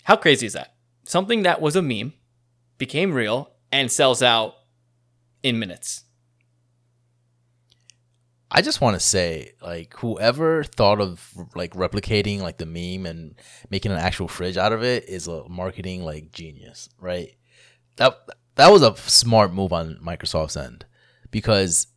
How 0.05 0.17
crazy 0.17 0.47
is 0.47 0.53
that? 0.53 0.75
Something 1.05 1.43
that 1.43 1.61
was 1.61 1.77
a 1.77 1.83
meme 1.83 2.15
became 2.79 3.13
real 3.13 3.51
and 3.71 3.91
sells 3.91 4.23
out 4.23 4.55
in 5.43 5.59
minutes. 5.59 6.05
I 8.51 8.63
just 8.63 8.81
want 8.81 8.95
to 8.95 9.01
say, 9.01 9.55
like, 9.61 9.95
whoever 9.99 10.63
thought 10.63 11.01
of 11.01 11.29
like 11.57 11.73
replicating 11.75 12.41
like 12.41 12.59
the 12.59 12.67
meme 12.67 13.05
and 13.05 13.35
making 13.69 13.91
an 13.91 13.99
actual 13.99 14.29
fridge 14.29 14.57
out 14.57 14.73
of 14.73 14.85
it 14.85 15.09
is 15.09 15.27
a 15.27 15.49
marketing 15.49 16.05
like 16.05 16.31
genius, 16.31 16.89
right? 17.01 17.35
That 17.97 18.17
that 18.57 18.71
was 18.71 18.83
a 18.83 18.95
smart 18.97 19.53
move 19.53 19.73
on 19.73 19.97
Microsoft's 19.97 20.57
end 20.57 20.85
because 21.31 21.89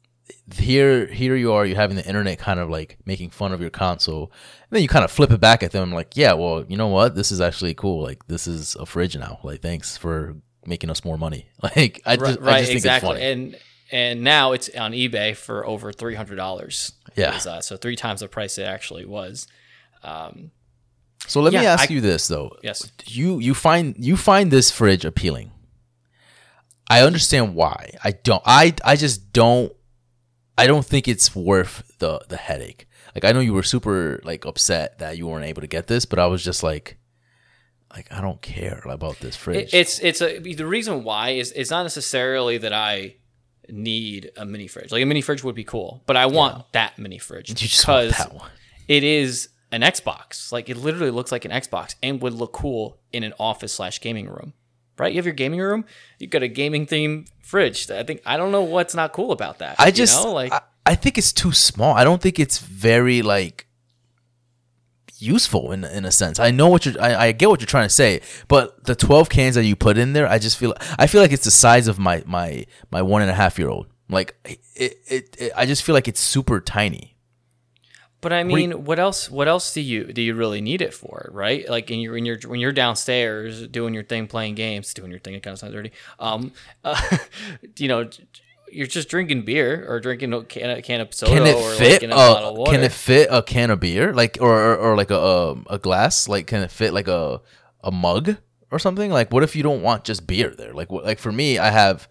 here 0.54 1.06
here 1.08 1.36
you 1.36 1.54
are, 1.54 1.66
you're 1.66 1.76
having 1.76 1.96
the 1.96 2.06
internet 2.06 2.40
kind 2.40 2.60
of 2.60 2.70
like 2.70 2.98
making 3.06 3.30
fun 3.30 3.52
of 3.52 3.62
your 3.62 3.70
console, 3.70 4.32
and 4.70 4.72
then 4.72 4.82
you 4.82 4.88
kind 4.88 5.06
of 5.06 5.12
flip 5.12 5.32
it 5.32 5.40
back 5.40 5.64
at 5.64 5.72
them 5.72 5.92
like, 5.92 6.16
yeah, 6.16 6.34
well, 6.34 6.66
you 6.68 6.78
know 6.78 6.88
what? 6.88 7.16
This 7.16 7.32
is 7.32 7.42
actually 7.42 7.74
cool. 7.74 8.02
Like, 8.04 8.28
this 8.28 8.48
is 8.48 8.76
a 8.76 8.86
fridge 8.86 9.18
now. 9.18 9.40
Like, 9.44 9.62
thanks 9.62 9.98
for 9.98 10.36
making 10.66 10.90
us 10.90 11.04
more 11.06 11.18
money. 11.18 11.48
Like, 11.64 12.02
I 12.06 12.16
just, 12.18 12.40
right, 12.40 12.56
I 12.56 12.60
just 12.60 12.68
think 12.68 12.78
exactly. 12.78 13.10
it's 13.12 13.20
funny. 13.20 13.32
And 13.32 13.60
and 13.90 14.24
now 14.24 14.52
it's 14.52 14.70
on 14.76 14.92
eBay 14.92 15.36
for 15.36 15.66
over 15.66 15.92
three 15.94 16.16
hundred 16.16 16.36
dollars. 16.36 16.94
Yeah. 17.16 17.40
uh, 17.48 17.62
so 17.62 17.78
three 17.78 17.96
times 17.96 18.20
the 18.20 18.28
price 18.28 18.58
it 18.58 18.64
actually 18.64 19.06
was. 19.06 19.48
So 21.28 21.42
let 21.42 21.54
me 21.54 21.60
ask 21.66 21.90
I- 21.90 21.94
you 21.94 22.02
this 22.02 22.28
though. 22.28 22.56
Yes. 22.64 22.92
You 23.06 23.40
you 23.40 23.54
find 23.54 23.96
you 23.98 24.16
find 24.18 24.52
this 24.52 24.72
fridge 24.72 25.04
appealing. 25.06 25.52
I 26.90 27.02
understand 27.02 27.56
why. 27.56 27.92
I 28.04 28.12
don't 28.12 28.44
I 28.46 28.74
I 28.84 28.96
just 28.96 29.34
don't 29.34 29.74
I 30.58 30.68
don't 30.68 30.86
think 30.86 31.08
it's 31.08 31.36
worth 31.36 31.98
the 32.00 32.22
the 32.30 32.38
headache. 32.38 32.88
Like 33.16 33.26
I 33.26 33.32
know 33.32 33.40
you 33.40 33.54
were 33.54 33.64
super 33.64 34.20
like 34.24 34.46
upset 34.46 35.00
that 35.00 35.18
you 35.18 35.28
weren't 35.28 35.46
able 35.46 35.62
to 35.62 35.68
get 35.68 35.88
this, 35.88 36.06
but 36.06 36.20
I 36.20 36.28
was 36.28 36.44
just 36.44 36.64
like 36.64 36.98
like 37.94 38.12
I 38.12 38.22
don't 38.22 38.42
care 38.42 38.82
about 38.86 39.20
this 39.20 39.36
fridge. 39.36 39.74
It, 39.74 39.78
it's 39.78 40.00
it's 40.00 40.22
a 40.22 40.40
the 40.40 40.66
reason 40.66 41.04
why 41.04 41.32
is 41.32 41.52
it's 41.54 41.72
not 41.72 41.84
necessarily 41.84 42.58
that 42.60 42.74
I 42.74 43.16
need 43.70 44.32
a 44.38 44.46
mini 44.46 44.68
fridge. 44.68 44.92
Like 44.92 45.04
a 45.04 45.06
mini 45.06 45.22
fridge 45.22 45.44
would 45.44 45.56
be 45.56 45.64
cool, 45.64 46.04
but 46.06 46.16
I 46.16 46.28
want 46.28 46.72
that 46.74 46.98
mini 46.98 47.18
fridge 47.18 47.50
you 47.50 47.56
just 47.56 47.88
want 47.88 48.08
because 48.08 48.18
that 48.18 48.34
one. 48.34 48.50
it 48.88 49.04
is 49.04 49.50
an 49.72 49.82
Xbox. 49.82 50.52
Like 50.52 50.70
it 50.70 50.78
literally 50.78 51.12
looks 51.12 51.32
like 51.32 51.46
an 51.46 51.52
Xbox 51.52 51.96
and 52.02 52.22
would 52.22 52.34
look 52.34 52.54
cool 52.54 52.98
in 53.12 53.24
an 53.24 53.34
office 53.40 53.74
slash 53.74 54.00
gaming 54.02 54.28
room. 54.28 54.54
Right? 54.98 55.12
You 55.12 55.18
have 55.18 55.26
your 55.26 55.34
gaming 55.34 55.60
room. 55.60 55.86
You've 56.20 56.32
got 56.32 56.44
a 56.44 56.48
gaming 56.48 56.86
theme 56.86 57.26
fridge. 57.42 57.90
I 57.92 58.04
think 58.04 58.22
I 58.26 58.38
don't 58.38 58.52
know 58.52 58.64
what's 58.64 58.96
not 58.96 59.14
cool 59.14 59.32
about 59.32 59.60
that. 59.60 59.76
I 59.80 59.88
you 59.88 59.92
just 59.92 60.24
know? 60.24 60.34
like 60.34 60.52
I, 60.52 60.62
I 60.86 60.96
think 60.96 61.18
it's 61.18 61.34
too 61.34 61.52
small. 61.52 61.96
I 61.96 62.04
don't 62.04 62.22
think 62.22 62.40
it's 62.40 62.60
very 62.60 63.22
like 63.22 63.68
useful 65.20 65.72
in 65.72 65.84
in 65.84 66.06
a 66.06 66.12
sense. 66.12 66.40
I 66.40 66.52
know 66.52 66.68
what 66.68 66.86
you're 66.86 67.00
I, 67.02 67.28
I 67.28 67.32
get 67.32 67.50
what 67.50 67.60
you're 67.60 67.68
trying 67.68 67.88
to 67.88 67.94
say, 67.94 68.22
but 68.48 68.86
the 68.86 68.96
12 68.96 69.30
cans 69.30 69.56
that 69.56 69.66
you 69.66 69.76
put 69.76 69.98
in 69.98 70.14
there, 70.14 70.28
I 70.28 70.40
just 70.40 70.58
feel 70.58 70.74
I 70.98 71.08
feel 71.08 71.22
like 71.22 71.32
it's 71.32 71.46
the 71.46 71.52
size 71.52 71.88
of 71.88 72.00
my 72.00 72.24
my 72.26 72.66
my 72.92 73.02
one 73.02 73.22
and 73.22 73.32
a 73.32 73.36
half 73.36 73.60
year 73.60 73.70
old. 73.70 73.88
Like 74.10 74.36
it, 74.46 74.98
it, 75.06 75.36
it 75.38 75.52
I 75.56 75.66
just 75.66 75.84
feel 75.84 75.94
like 75.94 76.08
it's 76.08 76.22
super 76.22 76.60
tiny. 76.62 77.17
But 78.20 78.34
I 78.34 78.44
mean, 78.44 78.84
what 78.86 78.98
else? 78.98 79.30
What 79.30 79.48
else 79.48 79.74
do 79.74 79.82
you 79.82 80.12
do 80.12 80.22
you 80.22 80.34
really 80.34 80.60
need 80.60 80.82
it 80.82 80.94
for, 80.94 81.30
right? 81.32 81.70
Like 81.70 81.92
in 81.92 82.00
your 82.00 82.18
in 82.18 82.26
your 82.26 82.38
when 82.48 82.60
you're 82.60 82.72
downstairs 82.72 83.68
doing 83.68 83.94
your 83.94 84.04
thing, 84.04 84.28
playing 84.28 84.56
games, 84.56 84.94
doing 84.94 85.12
your 85.12 85.20
thing. 85.20 85.36
It 85.36 85.44
kind 85.44 85.54
of 85.54 85.60
sounds 85.60 85.74
dirty. 85.74 85.92
Um, 86.20 86.52
uh, 86.84 87.00
you 87.78 87.88
know, 87.88 88.10
you're 88.72 88.88
just 88.88 89.10
drinking 89.10 89.44
beer 89.44 89.86
or 89.88 90.00
drinking 90.00 90.34
a 90.34 90.44
can, 90.44 90.70
a 90.70 90.82
can 90.82 91.02
of 91.02 91.14
soda 91.14 91.34
Can 91.34 91.46
it 91.46 91.56
or 91.56 91.72
fit? 91.76 91.92
like 91.94 92.04
in 92.04 92.12
a 92.12 92.16
of 92.16 92.58
water. 92.58 92.72
can 92.72 92.84
it 92.84 92.92
fit 92.92 93.28
a 93.32 93.42
can 93.42 93.70
of 93.70 93.80
beer, 93.80 94.14
like 94.14 94.38
or 94.42 94.74
or, 94.74 94.78
or 94.78 94.98
like 94.98 95.12
a 95.12 95.22
um, 95.22 95.66
a 95.70 95.78
glass? 95.78 96.28
Like, 96.28 96.48
can 96.48 96.64
it 96.64 96.72
fit 96.72 96.94
like 96.94 97.08
a 97.08 97.42
a 97.84 97.92
mug 97.92 98.38
or 98.72 98.80
something? 98.80 99.12
Like, 99.12 99.32
what 99.32 99.44
if 99.44 99.56
you 99.56 99.64
don't 99.64 99.82
want 99.82 100.04
just 100.04 100.28
beer 100.28 100.50
there? 100.50 100.74
Like, 100.74 100.92
what? 100.92 101.06
Like 101.06 101.20
for 101.20 101.32
me, 101.32 101.60
I 101.60 101.70
have 101.70 102.08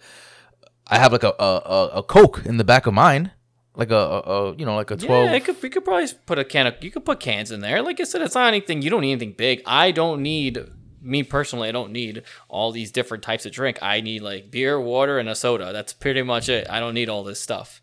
I 0.87 0.99
have 0.99 1.13
like 1.13 1.25
a 1.25 1.35
a, 1.39 1.63
a, 1.65 1.89
a 1.97 2.03
Coke 2.03 2.43
in 2.45 2.59
the 2.59 2.65
back 2.65 2.87
of 2.87 2.95
mine, 2.95 3.33
like 3.77 3.91
a, 3.91 3.95
a, 3.95 4.19
a 4.51 4.57
you 4.57 4.67
know 4.67 4.75
like 4.75 4.91
a 4.91 4.97
twelve. 4.97 5.27
Yeah, 5.27 5.33
it 5.37 5.45
could, 5.45 5.63
we 5.63 5.69
could 5.71 5.85
probably 5.85 6.09
put 6.27 6.39
a 6.39 6.45
can 6.45 6.67
of. 6.67 6.75
You 6.83 6.91
could 6.91 7.05
put 7.05 7.21
cans 7.21 7.53
in 7.53 7.61
there. 7.61 7.83
Like 7.83 8.01
I 8.01 8.05
said, 8.05 8.23
it's 8.23 8.35
not 8.35 8.49
anything. 8.49 8.83
You 8.83 8.91
don't 8.91 9.03
need 9.03 9.13
anything 9.13 9.33
big. 9.33 9.63
I 9.67 9.91
don't 9.93 10.23
need. 10.23 10.59
Me 11.03 11.23
personally, 11.23 11.69
I 11.69 11.73
don't 11.73 11.93
need 11.93 12.25
all 12.49 12.73
these 12.73 12.91
different 12.91 13.23
types 13.23 13.47
of 13.47 13.53
drink. 13.53 13.79
I 13.81 14.01
need 14.01 14.23
like 14.23 14.51
beer, 14.51 14.81
water, 14.81 15.19
and 15.21 15.29
a 15.29 15.37
soda. 15.37 15.73
That's 15.73 15.93
pretty 15.93 16.23
much 16.23 16.49
it. 16.49 16.67
I 16.69 16.81
don't 16.81 16.95
need 16.95 17.09
all 17.09 17.23
this 17.23 17.41
stuff. 17.41 17.81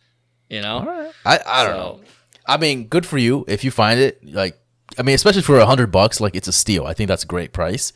You 0.50 0.62
know. 0.62 1.12
I 1.26 1.40
I 1.46 1.64
don't 1.64 1.74
So- 1.74 1.78
know. 1.78 2.02
I 2.46 2.58
mean, 2.58 2.88
good 2.90 3.06
for 3.06 3.18
you 3.18 3.46
if 3.48 3.64
you 3.64 3.72
find 3.72 3.98
it. 4.02 4.20
Like, 4.26 4.60
I 4.98 5.02
mean, 5.04 5.16
especially 5.16 5.44
for 5.44 5.58
a 5.60 5.66
hundred 5.66 5.92
bucks, 5.94 6.20
like 6.20 6.36
it's 6.36 6.50
a 6.50 6.52
steal. 6.52 6.86
I 6.86 6.94
think 6.94 7.08
that's 7.08 7.24
a 7.24 7.28
great 7.28 7.54
price. 7.54 7.94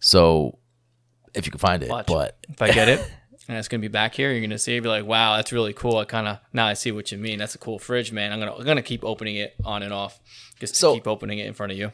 So, 0.00 0.58
if 1.34 1.46
you 1.46 1.52
can 1.52 1.58
find 1.60 1.82
it, 1.84 1.88
Watch. 1.90 2.06
but 2.06 2.36
if 2.48 2.60
I 2.60 2.72
get 2.72 2.88
it, 2.88 3.08
and 3.48 3.56
it's 3.58 3.68
gonna 3.68 3.80
be 3.80 3.88
back 3.88 4.14
here, 4.14 4.32
you're 4.32 4.40
gonna 4.40 4.58
see, 4.58 4.76
it, 4.76 4.80
be 4.82 4.88
like, 4.88 5.04
wow, 5.04 5.36
that's 5.36 5.52
really 5.52 5.72
cool. 5.72 5.96
I 5.98 6.04
kind 6.04 6.26
of 6.28 6.38
now 6.52 6.66
I 6.66 6.74
see 6.74 6.92
what 6.92 7.12
you 7.12 7.18
mean. 7.18 7.38
That's 7.38 7.54
a 7.54 7.58
cool 7.58 7.78
fridge, 7.78 8.12
man. 8.12 8.32
I'm 8.32 8.38
gonna 8.38 8.54
I'm 8.54 8.64
gonna 8.64 8.82
keep 8.82 9.04
opening 9.04 9.36
it 9.36 9.54
on 9.64 9.82
and 9.82 9.92
off, 9.92 10.20
just 10.60 10.74
to 10.74 10.78
So- 10.80 10.94
keep 10.94 11.06
opening 11.06 11.38
it 11.38 11.46
in 11.46 11.54
front 11.54 11.72
of 11.72 11.78
you. 11.78 11.92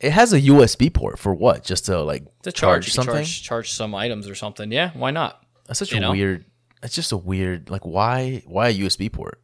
it 0.00 0.12
has 0.12 0.32
a 0.32 0.40
USB 0.40 0.92
port 0.92 1.18
for 1.18 1.32
what? 1.34 1.64
Just 1.64 1.86
to 1.86 2.00
like 2.02 2.24
To 2.42 2.52
charge, 2.52 2.86
charge, 2.86 2.92
something. 2.92 3.14
charge, 3.14 3.42
charge 3.42 3.72
some 3.72 3.94
items 3.94 4.28
or 4.28 4.34
something. 4.34 4.70
Yeah, 4.72 4.90
why 4.94 5.10
not? 5.10 5.42
That's 5.66 5.78
such 5.78 5.92
you 5.92 5.98
a 5.98 6.00
know? 6.00 6.10
weird. 6.12 6.44
It's 6.82 6.94
just 6.96 7.12
a 7.12 7.16
weird. 7.16 7.70
Like, 7.70 7.86
why? 7.86 8.42
Why 8.46 8.68
a 8.68 8.74
USB 8.74 9.10
port? 9.12 9.40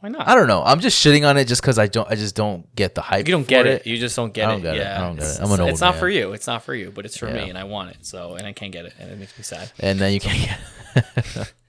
Why 0.00 0.10
not? 0.10 0.28
I 0.28 0.34
don't 0.36 0.46
know. 0.46 0.62
I'm 0.62 0.78
just 0.78 1.04
shitting 1.04 1.28
on 1.28 1.36
it 1.36 1.46
just 1.48 1.60
because 1.60 1.76
I 1.78 1.88
don't. 1.88 2.08
I 2.08 2.14
just 2.14 2.36
don't 2.36 2.72
get 2.76 2.94
the 2.94 3.00
hype. 3.02 3.26
You 3.26 3.32
don't 3.32 3.46
get 3.48 3.66
it. 3.66 3.84
You 3.86 3.96
just 3.96 4.14
don't 4.14 4.32
get 4.32 4.48
I 4.48 4.52
don't 4.52 4.60
it. 4.60 4.62
get 4.62 4.74
it. 4.76 4.78
yeah, 4.78 4.96
I 4.98 5.00
don't 5.06 5.16
get 5.16 5.24
it. 5.26 5.38
I'm 5.40 5.50
an 5.50 5.60
old 5.60 5.70
it's 5.70 5.80
not 5.80 5.94
man. 5.94 6.00
for 6.00 6.08
you. 6.08 6.32
It's 6.32 6.46
not 6.46 6.62
for 6.62 6.74
you, 6.74 6.92
but 6.92 7.04
it's 7.04 7.16
for 7.18 7.26
Yeah. 7.26 7.44
me, 7.44 7.48
and 7.48 7.58
I 7.58 7.64
want 7.64 7.90
it. 7.90 8.06
So, 8.06 8.34
and 8.36 8.46
I 8.46 8.52
can't 8.52 8.70
get 8.72 8.84
it, 8.84 8.94
and 9.00 9.10
it 9.10 9.18
makes 9.18 9.36
me 9.36 9.42
sad. 9.42 9.72
And 9.80 9.98
then 9.98 10.12
you 10.12 10.20
can't 10.20 10.38
get. 10.94 11.04
it. 11.36 11.54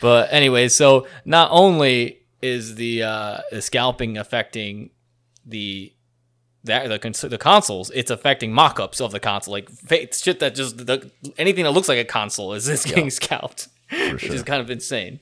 But 0.00 0.32
anyway, 0.32 0.66
so 0.68 1.06
not 1.24 1.48
only 1.52 2.22
is 2.40 2.74
the 2.74 3.04
uh, 3.04 3.38
the 3.52 3.62
scalping 3.62 4.18
affecting 4.18 4.90
the 5.46 5.92
that 6.64 6.88
the 6.88 6.98
cons- 6.98 7.20
the 7.20 7.38
consoles, 7.38 7.90
it's 7.94 8.10
affecting 8.10 8.52
mock-ups 8.52 9.00
of 9.00 9.12
the 9.12 9.20
console, 9.20 9.52
like 9.52 9.68
shit 10.12 10.40
that 10.40 10.56
just 10.56 10.86
the, 10.86 11.08
anything 11.38 11.62
that 11.64 11.70
looks 11.70 11.88
like 11.88 11.98
a 11.98 12.04
console 12.04 12.52
is 12.54 12.68
is 12.68 12.84
getting 12.84 13.10
scalped, 13.10 13.68
which 13.90 14.24
is 14.24 14.42
kind 14.42 14.60
of 14.60 14.70
insane. 14.70 15.20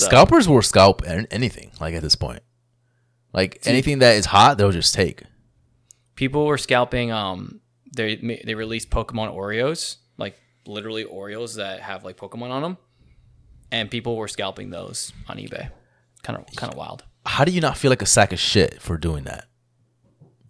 So- 0.00 0.06
Scalpers 0.06 0.48
will 0.48 0.62
scalp 0.62 1.02
anything. 1.06 1.70
Like 1.80 1.94
at 1.94 2.02
this 2.02 2.16
point, 2.16 2.42
like 3.32 3.60
anything 3.64 3.98
that 4.00 4.16
is 4.16 4.26
hot, 4.26 4.58
they'll 4.58 4.72
just 4.72 4.94
take. 4.94 5.22
people 6.14 6.46
were 6.46 6.58
scalping 6.58 7.10
um 7.12 7.60
they 7.96 8.16
they 8.44 8.54
released 8.54 8.90
pokemon 8.90 9.34
oreos 9.34 9.96
like 10.18 10.36
literally 10.66 11.04
oreos 11.04 11.56
that 11.56 11.80
have 11.80 12.04
like 12.04 12.16
pokemon 12.16 12.50
on 12.50 12.62
them 12.62 12.76
and 13.72 13.90
people 13.90 14.16
were 14.16 14.28
scalping 14.28 14.70
those 14.70 15.12
on 15.28 15.36
ebay 15.38 15.70
kind 16.22 16.38
of 16.38 16.44
kind 16.56 16.70
of 16.72 16.76
wild 16.78 17.04
How 17.24 17.44
do 17.44 17.52
you 17.52 17.60
not 17.60 17.76
feel 17.78 17.90
like 17.90 18.02
a 18.02 18.06
sack 18.06 18.32
of 18.32 18.38
shit 18.38 18.80
for 18.82 18.96
doing 18.98 19.24
that? 19.24 19.44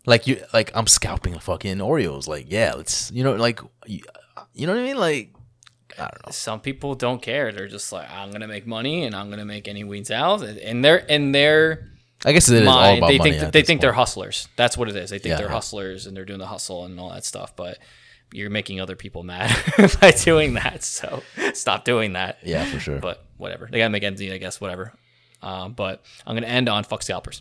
Like 0.06 0.26
you, 0.26 0.42
like 0.52 0.70
I'm 0.74 0.86
scalping 0.86 1.38
fucking 1.38 1.78
Oreos. 1.78 2.26
Like 2.26 2.46
yeah, 2.50 2.72
let's 2.74 3.10
you 3.12 3.22
know, 3.24 3.34
like 3.34 3.60
you, 3.86 4.00
you 4.54 4.66
know 4.66 4.74
what 4.74 4.82
I 4.82 4.84
mean? 4.84 4.96
Like 4.96 5.34
I 6.00 6.08
don't 6.08 6.26
know. 6.26 6.32
some 6.32 6.60
people 6.60 6.94
don't 6.94 7.20
care 7.22 7.52
they're 7.52 7.68
just 7.68 7.92
like 7.92 8.08
i'm 8.10 8.30
gonna 8.30 8.48
make 8.48 8.66
money 8.66 9.04
and 9.04 9.14
i'm 9.14 9.30
gonna 9.30 9.44
make 9.44 9.68
any 9.68 9.84
weeds 9.84 10.10
out 10.10 10.42
and 10.42 10.84
they're 10.84 11.04
and 11.10 11.34
they're. 11.34 11.86
I 12.24 12.32
guess 12.32 12.50
it 12.50 12.60
is 12.62 12.68
all 12.68 12.74
mind 12.74 12.98
about 12.98 13.06
they 13.08 13.18
money. 13.18 13.38
think 13.38 13.52
they 13.52 13.62
think 13.62 13.80
they're 13.80 13.92
hustlers 13.94 14.48
that's 14.56 14.76
what 14.76 14.88
it 14.90 14.96
is 14.96 15.08
they 15.10 15.18
think 15.18 15.30
Yeah, 15.30 15.36
they're 15.38 15.46
yeah. 15.46 15.52
hustlers 15.54 16.06
and 16.06 16.16
they're 16.16 16.26
doing 16.26 16.38
the 16.38 16.46
hustle 16.46 16.84
and 16.84 17.00
all 17.00 17.10
that 17.10 17.24
stuff 17.24 17.56
but 17.56 17.78
you're 18.32 18.50
making 18.50 18.78
other 18.80 18.94
people 18.94 19.22
mad 19.22 19.50
by 20.00 20.10
doing 20.10 20.54
that 20.54 20.84
so 20.84 21.22
stop 21.54 21.84
doing 21.84 22.12
that 22.12 22.38
Yeah, 22.44 22.64
for 22.66 22.78
sure. 22.78 22.98
but 23.00 23.24
whatever. 23.38 23.68
They 23.72 23.78
gotta 23.78 23.90
make 23.90 24.02
ends 24.04 24.20
meet, 24.20 24.32
I 24.32 24.38
guess. 24.38 24.60
Whatever. 24.60 24.92
Um, 25.42 25.72
but 25.72 26.04
I'm 26.26 26.36
gonna 26.36 26.46
end 26.46 26.68
on 26.68 26.84
fuck 26.84 27.02
scalpers. 27.02 27.40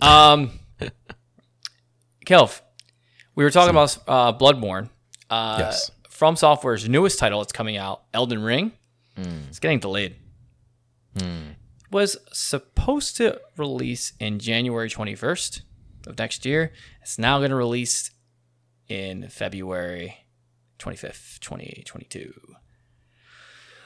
Um, 0.00 0.50
Kelv, 2.26 2.60
we 3.34 3.44
were 3.44 3.50
talking 3.50 3.70
about 3.70 3.96
uh, 4.06 4.32
Bloodborne. 4.32 4.88
Uh, 5.30 5.56
Yes. 5.60 5.90
From 6.18 6.34
Software's 6.34 6.88
newest 6.88 7.20
title, 7.20 7.40
it's 7.42 7.52
coming 7.52 7.76
out, 7.76 8.02
Elden 8.12 8.42
Ring. 8.42 8.72
Hmm. 9.14 9.42
It's 9.50 9.60
getting 9.60 9.78
delayed. 9.78 10.16
Was 11.92 12.16
supposed 12.32 13.16
to 13.18 13.40
release 13.56 14.14
in 14.18 14.40
January 14.40 14.90
21st 14.90 15.60
of 16.08 16.18
next 16.18 16.44
year. 16.44 16.72
It's 17.02 17.20
now 17.20 17.38
going 17.38 17.50
to 17.50 17.56
release 17.56 18.10
in 18.88 19.28
February 19.28 20.26
25th, 20.80 21.38
2022. 21.38 22.34
Uh, 22.50 22.54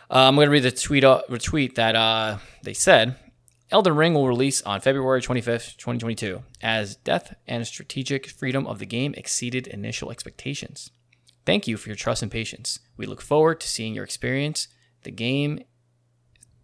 I'm 0.08 0.34
going 0.34 0.46
to 0.46 0.52
read 0.52 0.62
the 0.62 0.70
tweet, 0.70 1.04
uh, 1.04 1.20
retweet 1.28 1.74
that 1.74 1.94
uh, 1.94 2.38
they 2.62 2.72
said 2.72 3.16
Elden 3.70 3.94
Ring 3.94 4.14
will 4.14 4.26
release 4.26 4.62
on 4.62 4.80
February 4.80 5.20
25th, 5.20 5.76
2022, 5.76 6.42
as 6.62 6.96
depth 6.96 7.34
and 7.46 7.66
strategic 7.66 8.26
freedom 8.26 8.66
of 8.66 8.78
the 8.78 8.86
game 8.86 9.12
exceeded 9.18 9.66
initial 9.66 10.10
expectations. 10.10 10.92
Thank 11.44 11.66
you 11.66 11.76
for 11.76 11.88
your 11.88 11.96
trust 11.96 12.22
and 12.22 12.30
patience. 12.30 12.78
We 12.96 13.06
look 13.06 13.20
forward 13.20 13.60
to 13.60 13.68
seeing 13.68 13.94
your 13.94 14.04
experience. 14.04 14.68
The 15.02 15.10
game. 15.10 15.64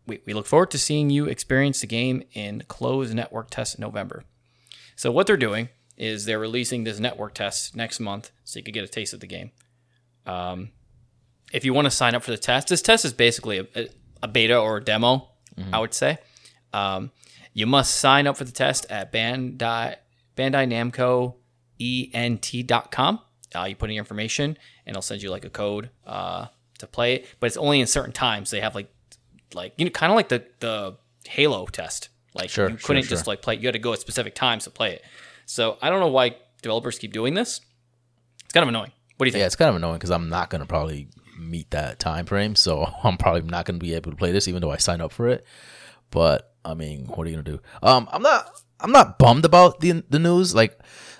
We, 0.07 0.21
we 0.25 0.33
look 0.33 0.47
forward 0.47 0.71
to 0.71 0.79
seeing 0.79 1.11
you 1.11 1.27
experience 1.27 1.81
the 1.81 1.87
game 1.87 2.23
in 2.33 2.63
closed 2.69 3.15
network 3.15 3.51
test 3.51 3.77
in 3.77 3.83
November. 3.83 4.25
So 4.97 5.13
what 5.13 5.27
they're 5.27 5.37
doing 5.37 5.69
is 5.99 6.25
they're 6.25 6.39
releasing 6.39 6.85
this 6.85 6.99
network 6.99 7.35
test 7.35 7.77
next 7.77 8.01
month, 8.01 8.31
so 8.45 8.59
you 8.59 8.65
can 8.65 8.73
get 8.73 8.85
a 8.85 8.89
taste 8.89 9.13
of 9.13 9.21
the 9.21 9.27
game. 9.27 9.51
Um, 10.25 10.71
if 11.53 11.65
you 11.65 11.75
want 11.75 11.87
to 11.87 11.91
sign 11.91 12.15
up 12.15 12.23
for 12.23 12.31
the 12.31 12.39
test, 12.39 12.69
this 12.69 12.83
test 12.83 13.05
is 13.05 13.13
basically 13.13 13.69
a, 13.75 13.89
a, 14.23 14.29
beta 14.29 14.59
or 14.59 14.79
a 14.79 14.85
demo, 14.85 15.29
I 15.73 15.81
would 15.81 15.95
say. 15.95 16.19
Um, 16.73 17.11
you 17.53 17.67
must 17.67 17.97
sign 17.97 18.27
up 18.27 18.37
for 18.37 18.45
the 18.45 18.53
test 18.53 18.87
at 18.91 19.13
Bandai, 19.13 19.97
Bandai 20.37 20.67
Namco 20.69 21.35
ENT.com. 21.81 23.21
Uh, 23.55 23.65
you 23.65 23.77
put 23.77 23.91
in 23.91 23.97
your 23.97 24.03
information, 24.03 24.57
and 24.87 24.91
it'll 24.93 25.03
send 25.03 25.23
you 25.23 25.31
like 25.31 25.45
a 25.45 25.51
code 25.51 25.91
uh, 26.07 26.47
to 26.79 26.87
play 26.87 27.15
it. 27.15 27.27
But 27.41 27.47
it's 27.49 27.57
only 27.57 27.81
in 27.81 27.87
certain 27.87 28.13
times. 28.13 28.51
They 28.51 28.61
have 28.61 28.75
like, 28.75 28.93
like 29.55 29.73
you 29.77 29.85
know, 29.85 29.91
kind 29.91 30.13
of 30.13 30.17
like 30.17 30.29
the 30.29 30.45
the 30.61 30.97
Halo 31.29 31.67
test. 31.67 32.09
Like 32.35 32.51
Sure, 32.51 32.69
you 32.69 32.77
couldn't 32.77 33.05
sure. 33.05 33.11
just 33.11 33.27
like 33.27 33.43
play. 33.43 33.57
You 33.57 33.67
had 33.67 33.73
to 33.73 33.79
go 33.79 33.93
at 33.93 34.01
specific 34.01 34.35
times 34.35 34.65
to 34.65 34.71
play 34.71 34.93
it. 34.93 35.03
So 35.47 35.79
I 35.81 35.91
don't 35.91 36.01
know 36.01 36.09
why 36.09 36.37
developers 36.63 36.99
keep 36.99 37.13
doing 37.13 37.35
this. 37.35 37.61
It's 38.45 38.53
kind 38.53 38.63
of 38.63 38.69
annoying. 38.69 38.93
What 39.17 39.25
do 39.25 39.29
you 39.29 39.33
think? 39.33 39.41
Yeah, 39.41 39.47
it's 39.47 39.57
kind 39.57 39.71
of 39.71 39.77
annoying 39.77 39.95
because 39.97 40.11
I'm 40.11 40.29
not 40.29 40.51
gonna 40.51 40.67
probably 40.67 41.09
meet 41.39 41.71
that 41.71 41.99
time 41.99 42.27
frame, 42.27 42.55
so 42.55 42.87
I'm 43.05 43.17
probably 43.17 43.43
not 43.43 43.65
gonna 43.65 43.79
be 43.79 43.95
able 43.95 44.11
to 44.11 44.17
play 44.17 44.33
this, 44.33 44.47
even 44.47 44.61
though 44.61 44.71
I 44.71 44.77
signed 44.77 45.03
up 45.03 45.13
for 45.13 45.29
it. 45.29 45.45
But 46.11 46.53
I 46.65 46.75
mean, 46.75 47.07
what 47.07 47.27
are 47.27 47.31
you 47.31 47.37
gonna 47.37 47.57
do? 47.57 47.61
Um, 47.83 48.09
I'm 48.13 48.23
not. 48.23 48.51
I'm 48.81 48.93
not 48.93 49.19
bummed 49.19 49.45
about 49.45 49.81
the 49.81 50.05
the 50.09 50.21
news. 50.21 50.55
Like, 50.55 50.79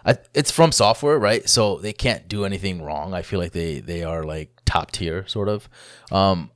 I, 0.09 0.17
it's 0.35 0.51
from 0.51 0.73
software, 0.73 1.19
right? 1.19 1.47
So 1.49 1.77
they 1.77 1.93
can't 1.93 2.27
do 2.29 2.45
anything 2.47 2.81
wrong. 2.83 3.13
I 3.13 3.21
feel 3.23 3.39
like 3.39 3.53
they 3.53 3.81
they 3.81 4.03
are 4.03 4.25
like 4.25 4.51
top 4.65 4.91
tier, 4.91 5.27
sort 5.29 5.49
of. 5.49 5.69
Um, 6.11 6.51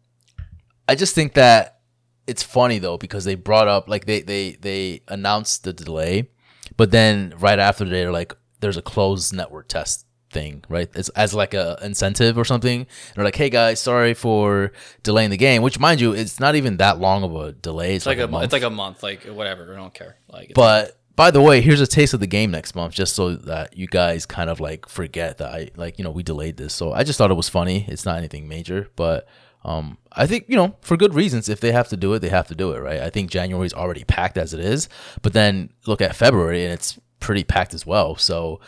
I 0.88 0.95
just 0.95 1.15
think 1.15 1.35
that 1.35 1.81
it's 2.27 2.43
funny 2.43 2.79
though 2.79 2.97
because 2.97 3.25
they 3.25 3.35
brought 3.35 3.69
up 3.69 3.88
like 3.88 4.07
they 4.07 4.23
they 4.23 4.53
they 4.53 5.03
announced 5.09 5.65
the 5.65 5.73
delay, 5.75 6.31
but 6.79 6.91
then 6.93 7.35
right 7.38 7.59
after 7.59 7.85
they're 7.85 8.11
like, 8.12 8.33
there's 8.61 8.79
a 8.79 8.83
closed 8.83 9.35
network 9.35 9.69
test 9.69 10.07
thing, 10.31 10.65
right? 10.71 10.88
It's 10.95 11.11
as 11.11 11.35
like 11.35 11.53
a 11.53 11.79
incentive 11.83 12.38
or 12.38 12.45
something. 12.47 12.81
And 12.81 12.88
they're 13.15 13.25
like, 13.25 13.37
hey 13.37 13.51
guys, 13.51 13.81
sorry 13.81 14.15
for 14.15 14.73
delaying 15.03 15.29
the 15.29 15.37
game. 15.37 15.61
Which, 15.61 15.79
mind 15.79 16.01
you, 16.01 16.12
it's 16.15 16.41
not 16.41 16.55
even 16.55 16.79
that 16.79 16.99
long 16.99 17.23
of 17.23 17.37
a 17.37 17.53
delay. 17.53 17.97
It's, 17.97 17.97
It's 17.97 18.07
like 18.07 18.19
a, 18.19 18.29
month. 18.29 18.45
it's 18.45 18.53
like 18.55 18.62
a 18.62 18.71
month, 18.71 19.03
like 19.03 19.25
whatever. 19.25 19.75
I 19.75 19.77
don't 19.77 19.93
care. 19.93 20.17
Like, 20.29 20.53
But 20.55 20.99
by 21.14 21.31
the 21.31 21.42
way, 21.42 21.61
here's 21.61 21.81
a 21.81 21.87
taste 21.87 22.14
of 22.14 22.20
the 22.20 22.27
game 22.27 22.51
next 22.51 22.75
month, 22.75 22.94
just 22.94 23.14
so 23.14 23.37
that 23.37 23.77
you 23.77 23.87
guys 23.87 24.25
kind 24.27 24.48
of 24.48 24.61
like 24.61 24.88
forget 24.88 25.38
that 25.38 25.53
I 25.53 25.70
like 25.77 25.98
you 25.98 26.05
know 26.05 26.11
we 26.11 26.22
delayed 26.22 26.57
this. 26.57 26.75
So 26.75 26.92
I 26.92 27.05
just 27.05 27.18
thought 27.18 27.31
it 27.31 27.35
was 27.35 27.48
funny. 27.48 27.85
It's 27.88 28.05
not 28.05 28.18
anything 28.18 28.48
major, 28.48 28.88
but 28.96 29.29
um, 29.64 29.98
I 30.12 30.27
think 30.27 30.46
you 30.48 30.57
know 30.57 30.77
for 30.81 30.96
good 30.96 31.14
reasons. 31.14 31.48
If 31.48 31.61
they 31.61 31.72
have 31.72 31.88
to 31.88 31.96
do 31.96 32.12
it, 32.14 32.20
they 32.20 32.29
have 32.31 32.48
to 32.48 32.55
do 32.55 32.72
it, 32.72 32.81
right? 32.81 33.01
I 33.01 33.11
think 33.11 33.31
January's 33.31 33.75
already 33.75 34.05
packed 34.05 34.38
as 34.38 34.55
it 34.55 34.61
is, 34.61 34.88
but 35.20 35.33
then 35.33 35.70
look 35.87 36.01
at 36.01 36.16
February 36.16 36.64
and 36.64 36.72
it's 36.72 36.98
pretty 37.20 37.44
packed 37.44 37.75
as 37.75 37.87
well. 37.87 38.16
So 38.16 38.61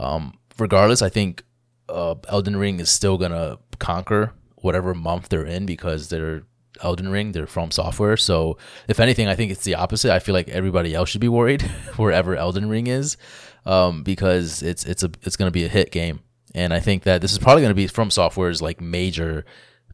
um, 0.00 0.38
regardless, 0.58 1.00
I 1.00 1.08
think 1.08 1.44
uh, 1.88 2.16
Elden 2.28 2.56
Ring 2.56 2.80
is 2.80 2.90
still 2.90 3.18
gonna 3.18 3.58
conquer 3.78 4.32
whatever 4.56 4.94
month 4.94 5.28
they're 5.28 5.44
in 5.44 5.66
because 5.66 6.08
they're 6.08 6.42
Elden 6.82 7.08
Ring, 7.08 7.32
they're 7.32 7.46
from 7.46 7.70
software. 7.70 8.16
So 8.16 8.58
if 8.88 9.00
anything, 9.00 9.28
I 9.28 9.34
think 9.34 9.52
it's 9.52 9.64
the 9.64 9.76
opposite. 9.76 10.12
I 10.12 10.18
feel 10.18 10.34
like 10.34 10.48
everybody 10.48 10.94
else 10.94 11.08
should 11.08 11.20
be 11.20 11.28
worried 11.28 11.62
wherever 11.96 12.36
Elden 12.36 12.68
Ring 12.68 12.86
is, 12.86 13.16
um, 13.64 14.02
because 14.02 14.62
it's 14.62 14.84
it's 14.84 15.02
a 15.02 15.10
it's 15.22 15.36
gonna 15.36 15.50
be 15.50 15.64
a 15.64 15.68
hit 15.68 15.90
game, 15.90 16.20
and 16.54 16.72
I 16.72 16.80
think 16.80 17.04
that 17.04 17.20
this 17.20 17.32
is 17.32 17.38
probably 17.38 17.62
gonna 17.62 17.74
be 17.74 17.86
from 17.86 18.10
software's 18.10 18.60
like 18.60 18.80
major 18.80 19.44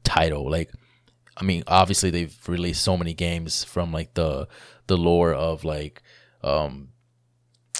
title. 0.04 0.50
Like 0.50 0.70
I 1.36 1.44
mean, 1.44 1.64
obviously 1.66 2.10
they've 2.10 2.36
released 2.48 2.82
so 2.82 2.96
many 2.96 3.14
games 3.14 3.64
from 3.64 3.92
like 3.92 4.14
the 4.14 4.48
the 4.90 4.96
lore 4.96 5.32
of 5.32 5.64
like 5.64 6.02
um 6.42 6.88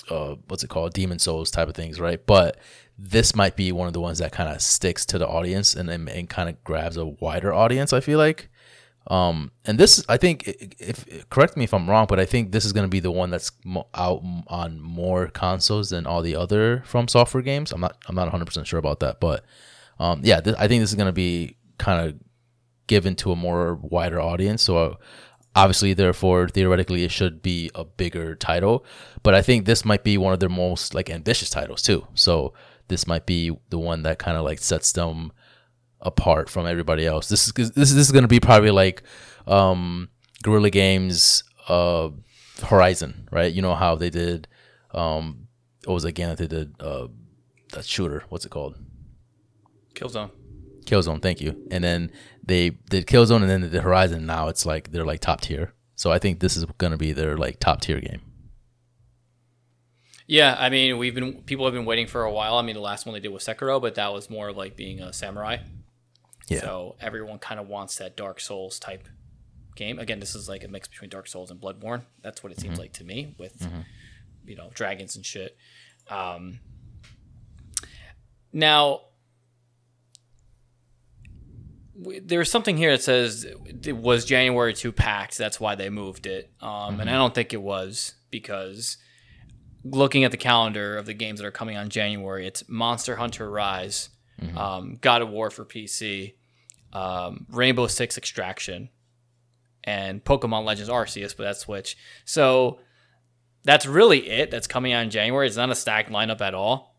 uh 0.08 0.36
what's 0.48 0.62
it 0.62 0.70
called 0.70 0.94
demon 0.94 1.18
souls 1.18 1.50
type 1.50 1.68
of 1.68 1.74
things 1.74 2.00
right 2.00 2.24
but 2.24 2.56
this 2.96 3.34
might 3.34 3.56
be 3.56 3.72
one 3.72 3.88
of 3.88 3.92
the 3.92 4.00
ones 4.00 4.18
that 4.18 4.30
kind 4.30 4.48
of 4.48 4.62
sticks 4.62 5.04
to 5.06 5.18
the 5.18 5.26
audience 5.26 5.74
and, 5.74 5.90
and, 5.90 6.08
and 6.08 6.28
kind 6.28 6.48
of 6.48 6.62
grabs 6.62 6.96
a 6.96 7.04
wider 7.04 7.52
audience 7.52 7.92
i 7.92 7.98
feel 7.98 8.18
like 8.18 8.48
um 9.06 9.50
and 9.64 9.78
this 9.78 10.04
i 10.08 10.16
think 10.16 10.46
if, 10.46 11.28
correct 11.30 11.56
me 11.56 11.64
if 11.64 11.72
i'm 11.72 11.88
wrong 11.88 12.06
but 12.06 12.20
i 12.20 12.24
think 12.26 12.52
this 12.52 12.64
is 12.66 12.72
going 12.72 12.84
to 12.84 12.88
be 12.88 13.00
the 13.00 13.10
one 13.10 13.30
that's 13.30 13.50
out 13.94 14.22
on 14.46 14.80
more 14.80 15.28
consoles 15.28 15.90
than 15.90 16.06
all 16.06 16.22
the 16.22 16.36
other 16.36 16.82
from 16.84 17.08
software 17.08 17.42
games. 17.42 17.72
I'm 17.72 17.80
not 17.80 17.96
i'm 18.06 18.14
not 18.14 18.30
100% 18.30 18.66
sure 18.66 18.78
about 18.78 19.00
that 19.00 19.18
but 19.18 19.44
um 19.98 20.20
yeah 20.22 20.40
i 20.58 20.68
think 20.68 20.82
this 20.82 20.90
is 20.90 20.96
going 20.96 21.06
to 21.06 21.12
be 21.12 21.56
kind 21.78 22.08
of 22.08 22.18
given 22.86 23.14
to 23.14 23.32
a 23.32 23.36
more 23.36 23.76
wider 23.76 24.20
audience. 24.20 24.62
So 24.62 24.98
obviously 25.56 25.94
therefore 25.94 26.48
theoretically 26.48 27.02
it 27.02 27.10
should 27.10 27.40
be 27.40 27.70
a 27.74 27.84
bigger 27.84 28.36
title 28.36 28.84
but 29.24 29.34
i 29.34 29.42
think 29.42 29.64
this 29.64 29.84
might 29.84 30.04
be 30.04 30.16
one 30.16 30.32
of 30.32 30.38
their 30.38 30.48
most 30.48 30.94
like 30.94 31.08
ambitious 31.08 31.48
titles 31.48 31.80
too. 31.80 32.06
So 32.14 32.52
this 32.88 33.06
might 33.06 33.24
be 33.24 33.56
the 33.70 33.78
one 33.78 34.02
that 34.02 34.18
kind 34.18 34.36
of 34.36 34.44
like 34.44 34.58
sets 34.58 34.92
them 34.92 35.32
apart 36.02 36.48
from 36.48 36.66
everybody 36.66 37.06
else 37.06 37.28
this 37.28 37.46
is 37.46 37.52
this 37.52 37.68
is, 37.90 37.94
this 37.94 38.06
is 38.06 38.12
going 38.12 38.22
to 38.24 38.28
be 38.28 38.40
probably 38.40 38.70
like 38.70 39.02
um 39.46 40.08
guerrilla 40.42 40.70
games 40.70 41.44
uh 41.68 42.08
horizon 42.62 43.28
right 43.30 43.52
you 43.52 43.62
know 43.62 43.74
how 43.74 43.94
they 43.94 44.10
did 44.10 44.48
um 44.92 45.46
what 45.84 45.94
was 45.94 46.04
it 46.04 46.08
again 46.08 46.30
that 46.30 46.38
they 46.38 46.46
did 46.46 46.74
uh 46.80 47.06
that 47.72 47.84
shooter 47.84 48.24
what's 48.28 48.44
it 48.44 48.50
called 48.50 48.76
Killzone. 49.94 50.30
Killzone, 50.84 51.20
thank 51.20 51.40
you. 51.40 51.66
And 51.70 51.84
then 51.84 52.10
they 52.44 52.70
did 52.70 53.06
Killzone, 53.06 53.42
and 53.42 53.50
then 53.50 53.60
they 53.60 53.68
did 53.68 53.82
Horizon. 53.82 54.26
Now 54.26 54.48
it's 54.48 54.64
like 54.64 54.92
they're 54.92 55.04
like 55.04 55.20
top 55.20 55.42
tier. 55.42 55.74
So 55.94 56.10
I 56.10 56.18
think 56.18 56.40
this 56.40 56.56
is 56.56 56.64
going 56.78 56.92
to 56.92 56.96
be 56.96 57.12
their 57.12 57.36
like 57.36 57.60
top 57.60 57.82
tier 57.82 58.00
game. 58.00 58.22
Yeah, 60.26 60.56
I 60.58 60.70
mean, 60.70 60.96
we've 60.96 61.14
been 61.14 61.42
people 61.42 61.64
have 61.66 61.74
been 61.74 61.84
waiting 61.84 62.06
for 62.06 62.22
a 62.22 62.32
while. 62.32 62.56
I 62.56 62.62
mean, 62.62 62.74
the 62.74 62.80
last 62.80 63.04
one 63.04 63.14
they 63.14 63.20
did 63.20 63.32
was 63.32 63.44
Sekiro, 63.44 63.80
but 63.80 63.96
that 63.96 64.12
was 64.12 64.30
more 64.30 64.48
of 64.48 64.56
like 64.56 64.76
being 64.76 65.00
a 65.00 65.12
samurai. 65.12 65.58
Yeah. 66.50 66.60
So 66.60 66.96
everyone 67.00 67.38
kind 67.38 67.58
of 67.60 67.68
wants 67.68 67.96
that 67.96 68.16
Dark 68.16 68.40
Souls 68.40 68.78
type 68.78 69.08
game. 69.76 69.98
Again, 69.98 70.20
this 70.20 70.34
is 70.34 70.48
like 70.48 70.64
a 70.64 70.68
mix 70.68 70.88
between 70.88 71.08
Dark 71.10 71.26
Souls 71.28 71.50
and 71.50 71.60
Bloodborne. 71.60 72.02
That's 72.22 72.42
what 72.42 72.52
it 72.52 72.60
seems 72.60 72.78
like 72.78 72.92
to 72.94 73.04
me 73.04 73.34
with 73.38 73.66
you 74.44 74.56
know 74.56 74.70
dragons 74.74 75.16
and 75.16 75.24
shit. 75.24 75.56
Um, 76.08 76.58
now, 78.52 79.02
w- 82.00 82.20
there's 82.24 82.50
something 82.50 82.76
here 82.76 82.92
that 82.92 83.02
says 83.02 83.46
it 83.84 83.96
was 83.96 84.24
January 84.24 84.74
2 84.74 84.92
packed. 84.92 85.38
That's 85.38 85.60
why 85.60 85.74
they 85.74 85.90
moved 85.90 86.26
it. 86.26 86.50
Um, 86.60 87.00
And 87.00 87.08
I 87.10 87.14
don't 87.14 87.34
think 87.34 87.52
it 87.52 87.62
was 87.62 88.14
because 88.30 88.96
looking 89.84 90.24
at 90.24 90.30
the 90.30 90.36
calendar 90.36 90.96
of 90.96 91.06
the 91.06 91.14
games 91.14 91.40
that 91.40 91.46
are 91.46 91.50
coming 91.52 91.76
on 91.76 91.88
January, 91.88 92.46
it's 92.46 92.68
Monster 92.68 93.16
Hunter 93.16 93.50
Rise, 93.50 94.10
um, 94.56 94.98
God 95.00 95.22
of 95.22 95.28
War 95.30 95.50
for 95.50 95.64
PC, 95.64 96.34
um, 96.92 97.46
Rainbow 97.50 97.86
Six 97.86 98.18
Extraction, 98.18 98.88
and 99.84 100.24
Pokemon 100.24 100.64
Legends 100.64 100.90
Arceus, 100.90 101.36
but 101.36 101.44
that's 101.44 101.60
Switch. 101.60 101.96
So 102.24 102.80
that's 103.64 103.86
really 103.86 104.28
it. 104.28 104.50
That's 104.50 104.66
coming 104.66 104.92
out 104.92 105.02
in 105.02 105.10
January. 105.10 105.46
It's 105.46 105.56
not 105.56 105.70
a 105.70 105.74
stacked 105.74 106.10
lineup 106.10 106.40
at 106.40 106.54
all. 106.54 106.96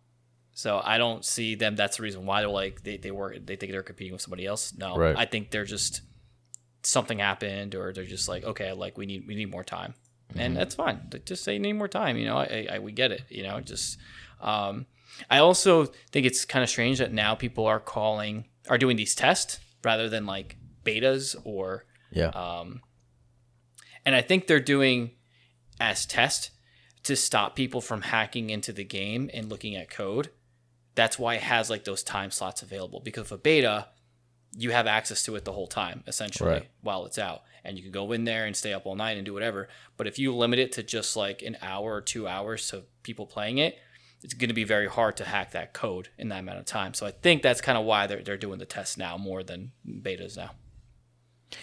So 0.53 0.81
I 0.83 0.97
don't 0.97 1.23
see 1.23 1.55
them. 1.55 1.75
That's 1.75 1.97
the 1.97 2.03
reason 2.03 2.25
why 2.25 2.41
they're 2.41 2.49
like 2.49 2.83
they, 2.83 2.97
they 2.97 3.11
were 3.11 3.37
they 3.37 3.55
think 3.55 3.71
they're 3.71 3.83
competing 3.83 4.13
with 4.13 4.21
somebody 4.21 4.45
else. 4.45 4.73
No, 4.77 4.97
Right. 4.97 5.15
I 5.17 5.25
think 5.25 5.51
they're 5.51 5.65
just 5.65 6.01
something 6.83 7.19
happened, 7.19 7.75
or 7.75 7.93
they're 7.93 8.05
just 8.05 8.27
like 8.27 8.43
okay, 8.43 8.73
like 8.73 8.97
we 8.97 9.05
need 9.05 9.27
we 9.27 9.35
need 9.35 9.49
more 9.49 9.63
time, 9.63 9.93
and 10.35 10.55
that's 10.55 10.75
fine. 10.75 10.99
Like, 11.11 11.25
Just 11.25 11.43
say 11.43 11.57
need 11.57 11.73
more 11.73 11.87
time. 11.87 12.17
You 12.17 12.25
know, 12.25 12.37
I, 12.37 12.67
I 12.73 12.79
we 12.79 12.91
get 12.91 13.11
it. 13.11 13.23
You 13.29 13.43
know, 13.43 13.61
just 13.61 13.97
um, 14.41 14.85
I 15.29 15.37
also 15.37 15.85
think 16.11 16.25
it's 16.25 16.43
kind 16.45 16.63
of 16.63 16.69
strange 16.69 16.99
that 16.99 17.13
now 17.13 17.33
people 17.33 17.65
are 17.65 17.79
calling 17.79 18.45
are 18.69 18.77
doing 18.77 18.97
these 18.97 19.15
tests 19.15 19.59
rather 19.83 20.09
than 20.09 20.25
like 20.25 20.57
betas 20.83 21.35
or 21.43 21.85
Yeah. 22.11 22.27
um, 22.29 22.81
and 24.05 24.15
I 24.15 24.21
think 24.21 24.47
they're 24.47 24.59
doing 24.59 25.11
as 25.79 26.05
test 26.05 26.51
to 27.03 27.15
stop 27.15 27.55
people 27.55 27.81
from 27.81 28.01
hacking 28.01 28.49
into 28.49 28.71
the 28.73 28.83
game 28.83 29.29
and 29.33 29.49
looking 29.49 29.75
at 29.75 29.89
code. 29.89 30.29
That's 30.95 31.17
why 31.17 31.35
it 31.35 31.41
has 31.43 31.69
like 31.69 31.83
those 31.83 32.03
time 32.03 32.31
slots 32.31 32.61
available 32.61 32.99
because 32.99 33.25
of 33.27 33.31
a 33.31 33.37
beta, 33.37 33.87
you 34.55 34.71
have 34.71 34.85
access 34.87 35.23
to 35.23 35.35
it 35.35 35.45
the 35.45 35.53
whole 35.53 35.67
time 35.67 36.03
essentially 36.07 36.49
Right. 36.51 36.69
while 36.81 37.05
it's 37.05 37.17
out, 37.17 37.43
and 37.63 37.77
you 37.77 37.83
can 37.83 37.91
go 37.91 38.11
in 38.11 38.25
there 38.25 38.45
and 38.45 38.55
stay 38.55 38.73
up 38.73 38.85
all 38.85 38.95
night 38.95 39.17
and 39.17 39.25
do 39.25 39.33
whatever. 39.33 39.69
But 39.97 40.07
if 40.07 40.19
you 40.19 40.35
limit 40.35 40.59
it 40.59 40.73
to 40.73 40.83
just 40.83 41.15
like 41.15 41.41
an 41.41 41.57
hour 41.61 41.93
or 41.95 42.01
two 42.01 42.27
hours 42.27 42.67
to 42.69 42.83
people 43.03 43.25
playing 43.25 43.59
it, 43.59 43.77
it's 44.23 44.33
going 44.33 44.49
to 44.49 44.53
be 44.53 44.63
very 44.63 44.87
hard 44.87 45.17
to 45.17 45.25
hack 45.25 45.51
that 45.51 45.73
code 45.73 46.09
in 46.17 46.29
that 46.29 46.39
amount 46.39 46.59
of 46.59 46.65
time. 46.65 46.93
So 46.93 47.05
I 47.05 47.11
think 47.11 47.41
that's 47.41 47.61
kind 47.61 47.77
of 47.77 47.85
why 47.85 48.07
they're 48.07 48.21
they're 48.21 48.37
doing 48.37 48.59
the 48.59 48.65
test 48.65 48.97
now 48.97 49.17
more 49.17 49.43
than 49.43 49.71
betas 49.87 50.37
now. 50.37 50.51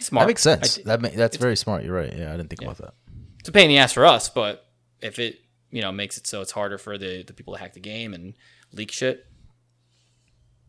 Smart. 0.00 0.24
that 0.24 0.28
makes 0.28 0.42
sense. 0.42 0.76
That 0.84 1.00
ma- 1.00 1.08
that's 1.14 1.36
very 1.36 1.56
smart. 1.56 1.84
You're 1.84 1.94
right. 1.94 2.12
Yeah, 2.14 2.32
I 2.32 2.36
didn't 2.36 2.50
think 2.50 2.62
about 2.62 2.78
that. 2.78 2.94
it's 3.40 3.48
a 3.48 3.52
pain 3.52 3.64
in 3.64 3.68
the 3.70 3.78
ass 3.78 3.92
for 3.92 4.04
us, 4.04 4.28
but 4.28 4.66
if 5.00 5.18
it 5.18 5.38
you 5.70 5.80
know 5.82 5.92
makes 5.92 6.18
it 6.18 6.26
so 6.26 6.40
it's 6.40 6.50
harder 6.52 6.78
for 6.78 6.98
the, 6.98 7.22
the 7.22 7.32
people 7.32 7.54
to 7.54 7.60
hack 7.60 7.74
the 7.74 7.80
game 7.80 8.12
and 8.12 8.34
leak 8.72 8.90
shit, 8.92 9.26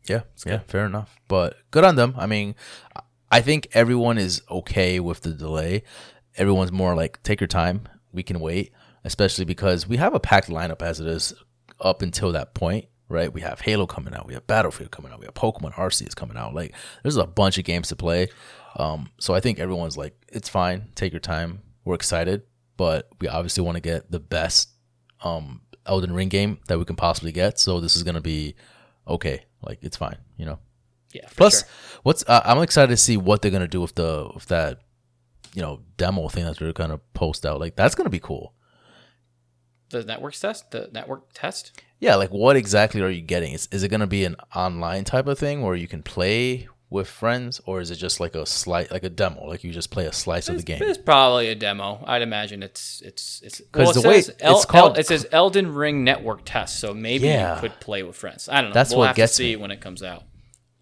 Yeah, 0.08 0.22
yeah, 0.46 0.60
fair 0.68 0.86
enough. 0.86 1.18
But 1.28 1.58
good 1.72 1.84
on 1.84 1.96
them. 1.96 2.14
I 2.18 2.28
mean, 2.28 2.56
I 3.32 3.42
think 3.42 3.68
everyone 3.74 4.18
is 4.18 4.42
okay 4.50 5.00
with 5.00 5.22
the 5.22 5.34
delay. 5.34 5.84
Everyone's 6.38 6.72
more 6.72 6.96
like, 6.96 7.22
take 7.24 7.42
your 7.42 7.48
time. 7.48 7.88
We 8.14 8.24
can 8.24 8.40
wait, 8.40 8.72
especially 9.04 9.46
because 9.46 9.88
we 9.88 9.98
have 9.98 10.14
a 10.14 10.20
packed 10.20 10.48
lineup 10.50 10.82
as 10.82 11.00
it 11.00 11.08
is 11.08 11.34
up 11.82 12.02
until 12.02 12.32
that 12.34 12.54
point, 12.54 12.86
right? 13.08 13.32
We 13.32 13.42
have 13.42 13.62
Halo 13.62 13.86
coming 13.86 14.14
out. 14.14 14.28
We 14.28 14.34
have 14.34 14.48
Battlefield 14.48 14.92
coming 14.92 15.12
out. 15.12 15.20
We 15.20 15.26
have 15.26 15.34
Pokemon 15.34 15.74
Arceus 15.74 16.16
coming 16.16 16.38
out. 16.38 16.54
Like, 16.54 16.74
there's 17.04 17.18
a 17.18 17.26
bunch 17.26 17.58
of 17.58 17.66
games 17.66 17.90
to 17.90 17.96
play. 17.96 18.28
Um, 18.76 19.10
so 19.20 19.34
I 19.34 19.40
think 19.40 19.60
everyone's 19.60 19.98
like, 19.98 20.14
it's 20.28 20.50
fine. 20.50 20.90
Take 20.96 21.14
your 21.14 21.20
time. 21.20 21.62
We're 21.86 21.96
excited, 21.96 22.44
but 22.78 23.10
we 23.20 23.28
obviously 23.28 23.64
want 23.64 23.76
to 23.76 23.82
get 23.82 24.12
the 24.12 24.20
best 24.20 24.70
um, 25.24 25.62
Elden 25.86 26.14
Ring 26.14 26.30
game 26.30 26.60
that 26.68 26.78
we 26.78 26.86
can 26.86 26.96
possibly 26.96 27.32
get. 27.32 27.60
So 27.60 27.80
this 27.80 27.96
is 27.96 28.04
gonna 28.04 28.22
be 28.22 28.56
okay. 29.08 29.46
Like 29.62 29.80
it's 29.82 29.98
fine, 29.98 30.18
you 30.38 30.46
know. 30.46 30.60
yeah. 31.14 31.28
Plus, 31.36 31.62
sure. 31.62 31.70
what's 32.04 32.24
uh, 32.28 32.42
I'm 32.46 32.62
excited 32.62 32.90
to 32.90 32.98
see 32.98 33.18
what 33.18 33.42
they're 33.42 33.52
gonna 33.52 33.68
do 33.68 33.82
with 33.82 33.96
the 33.96 34.30
with 34.34 34.46
that, 34.48 34.80
you 35.54 35.62
know, 35.62 35.82
demo 35.98 36.30
thing 36.30 36.46
that 36.46 36.58
they're 36.58 36.74
gonna 36.74 37.00
post 37.14 37.46
out. 37.46 37.60
Like 37.60 37.76
that's 37.76 37.96
gonna 37.96 38.10
be 38.10 38.20
cool. 38.20 38.54
The 39.90 40.04
network 40.04 40.34
test, 40.36 40.72
the 40.72 40.90
network 40.94 41.24
test. 41.34 41.82
Yeah, 42.00 42.16
like 42.16 42.30
what 42.32 42.56
exactly 42.56 43.02
are 43.02 43.10
you 43.10 43.22
getting? 43.22 43.54
Is 43.54 43.68
is 43.72 43.84
it 43.84 43.90
gonna 43.90 44.08
be 44.08 44.24
an 44.26 44.36
online 44.56 45.04
type 45.04 45.28
of 45.28 45.38
thing 45.40 45.62
where 45.62 45.76
you 45.76 45.88
can 45.88 46.02
play 46.04 46.68
with 46.92 47.08
friends, 47.08 47.62
or 47.66 47.82
is 47.82 47.92
it 47.92 47.98
just 47.98 48.20
like 48.20 48.34
a 48.36 48.46
slight 48.46 48.90
like 48.92 49.04
a 49.04 49.10
demo, 49.10 49.46
like 49.46 49.64
you 49.64 49.72
just 49.72 49.92
play 49.92 50.06
a 50.06 50.12
slice 50.14 50.50
of 50.50 50.58
the 50.58 50.64
game? 50.64 50.82
It's 50.82 50.98
probably 50.98 51.50
a 51.50 51.56
demo. 51.56 52.04
I'd 52.08 52.22
imagine 52.22 52.64
it's 52.64 53.02
it's 53.06 53.42
it's 53.44 53.62
'Cause 53.72 53.88
well, 53.88 53.90
it 53.92 54.02
the 54.02 54.08
way 54.10 54.24
El- 54.40 54.56
it's 54.58 54.66
called- 54.66 54.94
El- 54.94 55.00
it 55.00 55.06
says 55.08 55.28
Elden 55.32 55.74
Ring 55.74 56.04
network 56.04 56.42
test, 56.46 56.80
so 56.80 56.94
maybe 56.94 57.28
Yeah. 57.28 57.56
you 57.56 57.62
could 57.62 57.80
play 57.80 58.02
with 58.04 58.16
friends. 58.16 58.50
I 58.50 58.62
don't 58.62 58.70
know. 58.70 58.74
That's 58.74 58.90
we'll 58.92 59.00
what 59.00 59.08
have 59.08 59.16
gets 59.16 59.34
to 59.34 59.38
see 59.44 59.56
me. 59.56 59.62
when 59.62 59.72
it 59.72 59.82
comes 59.82 60.02
out. 60.02 60.24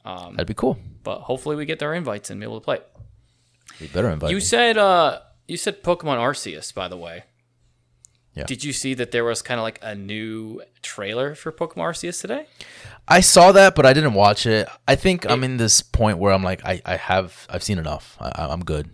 That'd 0.05 0.47
be 0.47 0.53
cool. 0.53 0.77
But 1.03 1.21
hopefully 1.21 1.55
we 1.57 1.65
get 1.65 1.79
their 1.79 1.93
invites 1.93 2.29
and 2.29 2.39
be 2.39 2.45
able 2.45 2.59
to 2.61 2.63
play. 2.63 2.79
You 3.79 3.87
better 3.89 4.09
invite 4.09 4.29
You 4.29 4.37
me. 4.37 4.41
said 4.41 4.77
uh 4.77 5.19
you 5.47 5.57
said 5.57 5.83
Pokemon 5.83 6.17
Arceus, 6.17 6.73
by 6.73 6.87
the 6.87 6.97
way. 6.97 7.23
Yeah. 8.37 8.43
Did 8.45 8.63
you 8.63 8.71
see 8.71 8.93
that 8.93 9.09
there 9.09 9.23
was 9.23 9.41
kind 9.41 9.59
of 9.59 9.63
like 9.63 9.79
a 9.81 9.95
new 9.95 10.61
trailer 10.83 11.33
for 11.33 11.51
Pokemon 11.51 11.77
Arceus 11.77 12.21
today? 12.21 12.45
I 13.07 13.19
saw 13.21 13.51
that, 13.53 13.73
but 13.73 13.85
I 13.85 13.93
didn't 13.93 14.13
watch 14.13 14.45
it. 14.45 14.67
I 14.87 14.95
think 14.95 15.29
I'm 15.29 15.43
in 15.43 15.57
this 15.57 15.81
point 15.81 16.19
where 16.19 16.31
I'm 16.31 16.43
like, 16.43 16.63
I, 16.63 16.79
I 16.85 16.97
have 16.97 17.47
I've 17.49 17.63
seen 17.63 17.79
enough. 17.79 18.15
I, 18.19 18.45
I'm 18.49 18.63
good. 18.63 18.91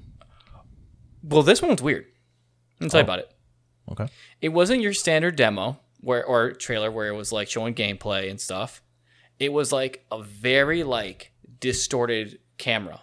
Well, 1.21 1.43
this 1.43 1.61
one's 1.61 1.81
weird. 1.81 2.05
Let 2.79 2.85
me 2.85 2.89
tell 2.89 2.99
you 2.99 3.03
oh. 3.03 3.05
about 3.05 3.19
it. 3.19 3.33
Okay. 3.91 4.07
It 4.41 4.49
wasn't 4.49 4.81
your 4.81 4.93
standard 4.93 5.35
demo 5.35 5.77
where 5.99 6.23
or 6.25 6.53
trailer 6.53 6.89
where 6.89 7.07
it 7.07 7.15
was 7.15 7.31
like 7.33 7.49
showing 7.49 7.73
gameplay 7.73 8.29
and 8.29 8.39
stuff. 8.39 8.81
It 9.39 9.51
was 9.51 9.73
like 9.73 10.05
a 10.09 10.23
very 10.23 10.83
like 10.83 11.33
distorted 11.59 12.39
camera, 12.57 13.01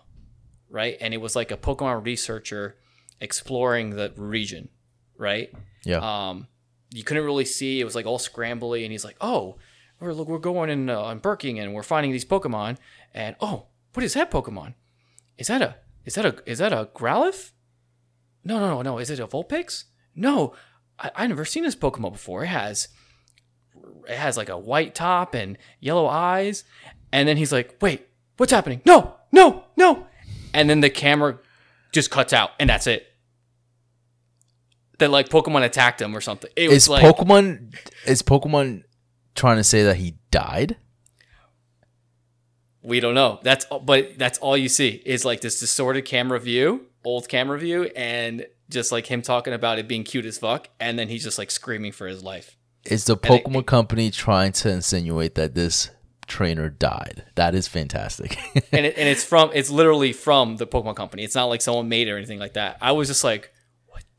right? 0.70 0.96
And 1.02 1.12
it 1.12 1.18
was 1.18 1.36
like 1.36 1.50
a 1.50 1.56
Pokemon 1.58 2.06
researcher 2.06 2.76
exploring 3.20 3.90
the 3.90 4.12
region, 4.16 4.70
right? 5.18 5.52
Yeah. 5.84 6.28
um, 6.28 6.46
you 6.92 7.04
couldn't 7.04 7.24
really 7.24 7.44
see. 7.44 7.80
It 7.80 7.84
was 7.84 7.94
like 7.94 8.06
all 8.06 8.18
scrambly, 8.18 8.82
and 8.82 8.92
he's 8.92 9.04
like, 9.04 9.16
"Oh, 9.20 9.56
we're 10.00 10.12
look, 10.12 10.28
we're 10.28 10.38
going 10.38 10.70
in 10.70 10.90
uh, 10.90 11.00
on 11.00 11.20
Birking, 11.20 11.60
and 11.60 11.74
we're 11.74 11.82
finding 11.82 12.12
these 12.12 12.24
Pokemon, 12.24 12.78
and 13.14 13.36
oh, 13.40 13.66
what 13.94 14.04
is 14.04 14.14
that 14.14 14.30
Pokemon? 14.30 14.74
Is 15.38 15.46
that 15.46 15.62
a 15.62 15.76
is 16.04 16.14
that 16.14 16.26
a 16.26 16.42
is 16.46 16.58
that 16.58 16.72
a 16.72 16.88
Growlithe? 16.94 17.52
No, 18.44 18.58
no, 18.58 18.68
no, 18.68 18.82
no. 18.82 18.98
Is 18.98 19.10
it 19.10 19.20
a 19.20 19.26
Vulpix? 19.26 19.84
No, 20.14 20.54
I 20.98 21.10
I 21.14 21.26
never 21.26 21.44
seen 21.44 21.62
this 21.62 21.76
Pokemon 21.76 22.12
before. 22.12 22.44
It 22.44 22.48
has 22.48 22.88
it 24.08 24.16
has 24.16 24.36
like 24.36 24.48
a 24.48 24.58
white 24.58 24.94
top 24.94 25.34
and 25.34 25.56
yellow 25.78 26.06
eyes, 26.06 26.64
and 27.12 27.28
then 27.28 27.36
he's 27.36 27.52
like, 27.52 27.76
"Wait, 27.80 28.08
what's 28.36 28.52
happening? 28.52 28.82
No, 28.84 29.16
no, 29.32 29.64
no!" 29.76 30.06
and 30.52 30.68
then 30.68 30.80
the 30.80 30.90
camera 30.90 31.38
just 31.92 32.10
cuts 32.10 32.32
out, 32.32 32.50
and 32.58 32.68
that's 32.70 32.86
it. 32.86 33.06
That 35.00 35.10
like 35.10 35.28
Pokemon 35.28 35.64
attacked 35.64 36.00
him 36.00 36.16
or 36.16 36.20
something. 36.20 36.50
It 36.56 36.68
was 36.68 36.84
Is 36.84 36.88
like 36.88 37.04
Pokemon 37.04 37.74
is 38.06 38.22
Pokemon 38.22 38.84
trying 39.34 39.56
to 39.56 39.64
say 39.64 39.82
that 39.82 39.96
he 39.96 40.14
died? 40.30 40.76
we 42.82 43.00
don't 43.00 43.14
know. 43.14 43.40
That's 43.42 43.66
but 43.82 44.18
that's 44.18 44.38
all 44.38 44.56
you 44.56 44.68
see 44.68 45.02
is 45.04 45.24
like 45.24 45.40
this 45.40 45.60
distorted 45.60 46.02
camera 46.02 46.40
view, 46.40 46.86
old 47.04 47.28
camera 47.28 47.58
view, 47.58 47.84
and 47.96 48.46
just 48.70 48.92
like 48.92 49.06
him 49.06 49.22
talking 49.22 49.52
about 49.52 49.78
it 49.78 49.88
being 49.88 50.04
cute 50.04 50.24
as 50.24 50.38
fuck, 50.38 50.68
and 50.78 50.98
then 50.98 51.08
he's 51.08 51.24
just 51.24 51.38
like 51.38 51.50
screaming 51.50 51.92
for 51.92 52.06
his 52.06 52.22
life. 52.22 52.56
Is 52.84 53.04
the 53.04 53.14
it- 53.14 53.22
Pokemon 53.22 53.66
company 53.66 54.10
trying 54.10 54.52
to 54.52 54.70
insinuate 54.70 55.34
that 55.34 55.54
this 55.54 55.90
trainer 56.26 56.70
died? 56.70 57.24
That 57.34 57.54
is 57.54 57.68
fantastic. 57.68 58.38
and 58.72 58.86
it, 58.86 58.96
and 58.96 59.08
it's 59.08 59.24
from 59.24 59.50
it's 59.52 59.70
literally 59.70 60.12
from 60.12 60.56
the 60.56 60.66
Pokemon 60.66 60.96
company. 60.96 61.24
It's 61.24 61.34
not 61.34 61.46
like 61.46 61.60
someone 61.60 61.88
made 61.88 62.08
it 62.08 62.12
or 62.12 62.16
anything 62.16 62.38
like 62.38 62.54
that. 62.54 62.78
I 62.80 62.92
was 62.92 63.08
just 63.08 63.24
like, 63.24 63.52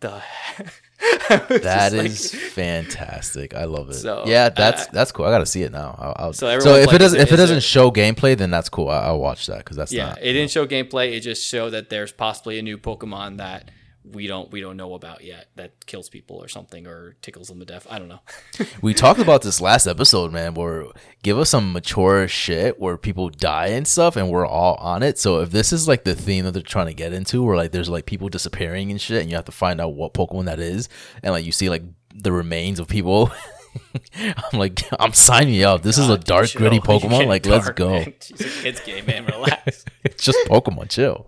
the 0.01 0.19
heck? 0.19 1.47
That 1.47 1.91
just 1.93 2.33
like- 2.33 2.43
fantastic. 2.43 3.53
I 3.55 3.63
love 3.63 3.89
it. 3.89 3.93
So, 3.95 4.23
yeah, 4.27 4.49
that's 4.49 4.83
uh, 4.83 4.89
that's 4.91 5.11
cool. 5.11 5.25
I 5.25 5.31
gotta 5.31 5.45
see 5.45 5.63
it 5.63 5.71
now. 5.71 5.95
I'll, 5.97 6.15
I'll, 6.27 6.33
So 6.33 6.59
so, 6.59 6.75
if 6.75 6.87
like, 6.87 6.95
it 6.95 6.99
doesn't 6.99 7.19
if 7.19 7.27
it- 7.29 7.33
is 7.33 7.37
doesn't 7.39 7.53
there- 7.55 7.61
show 7.61 7.91
gameplay, 7.91 8.37
then 8.37 8.51
that's 8.51 8.69
cool. 8.69 8.89
I, 8.89 9.05
I'll 9.05 9.19
watch 9.19 9.47
that 9.47 9.59
because 9.59 9.77
that's 9.77 9.91
yeah. 9.91 10.09
not. 10.09 10.19
It 10.21 10.33
didn't 10.33 10.51
show 10.51 10.67
gameplay. 10.67 11.13
It 11.13 11.21
just 11.21 11.47
showed 11.47 11.71
that 11.71 11.89
there's 11.89 12.11
possibly 12.11 12.59
a 12.59 12.61
new 12.61 12.77
Pokemon 12.77 13.37
that 13.37 13.71
we 14.03 14.25
don't 14.27 14.51
we 14.51 14.61
don't 14.61 14.77
know 14.77 14.93
about 14.93 15.23
yet 15.23 15.47
that 15.55 15.85
kills 15.85 16.09
people 16.09 16.37
or 16.37 16.47
something 16.47 16.87
or 16.87 17.15
tickles 17.21 17.47
them 17.49 17.59
to 17.59 17.65
death. 17.65 17.85
I 17.89 17.99
don't 17.99 18.07
know. 18.07 18.21
We 18.81 18.93
talked 18.93 19.19
about 19.19 19.43
this 19.43 19.61
last 19.61 19.85
episode, 19.85 20.31
man. 20.31 20.53
Where 20.55 20.85
give 21.23 21.37
us 21.37 21.49
some 21.51 21.71
mature 21.71 22.27
shit 22.27 22.79
where 22.79 22.97
people 22.97 23.29
die 23.29 23.67
and 23.67 23.87
stuff, 23.87 24.15
and 24.15 24.29
we're 24.29 24.45
all 24.45 24.75
on 24.75 25.03
it. 25.03 25.19
So 25.19 25.41
if 25.41 25.51
this 25.51 25.71
is 25.71 25.87
like 25.87 26.03
the 26.03 26.15
theme 26.15 26.45
that 26.45 26.51
they're 26.51 26.63
trying 26.63 26.87
to 26.87 26.93
get 26.93 27.13
into, 27.13 27.43
where 27.43 27.55
like 27.55 27.71
there's 27.71 27.89
like 27.89 28.05
people 28.05 28.29
disappearing 28.29 28.89
and 28.89 28.99
shit, 28.99 29.21
and 29.21 29.29
you 29.29 29.35
have 29.35 29.45
to 29.45 29.51
find 29.51 29.79
out 29.79 29.93
what 29.93 30.13
Pokemon 30.13 30.45
that 30.45 30.59
is, 30.59 30.89
and 31.21 31.31
like 31.33 31.45
you 31.45 31.51
see 31.51 31.69
like 31.69 31.83
the 32.15 32.31
remains 32.31 32.79
of 32.79 32.87
people. 32.87 33.31
I'm 34.15 34.59
like, 34.59 34.81
I'm 34.99 35.13
signing 35.13 35.53
you 35.53 35.65
up. 35.65 35.81
This 35.81 35.97
is 35.97 36.09
a 36.09 36.17
dark, 36.17 36.47
chill. 36.47 36.59
gritty 36.59 36.79
Pokemon. 36.79 37.27
Like, 37.27 37.45
let's 37.45 37.69
go. 37.69 37.89
man. 37.91 38.13
It's 38.17 38.41
a 38.41 38.61
kid's 38.61 38.79
game, 38.81 39.05
man. 39.05 39.25
Relax. 39.25 39.85
It's 40.03 40.23
just 40.25 40.39
Pokemon. 40.47 40.89
Chill. 40.89 41.27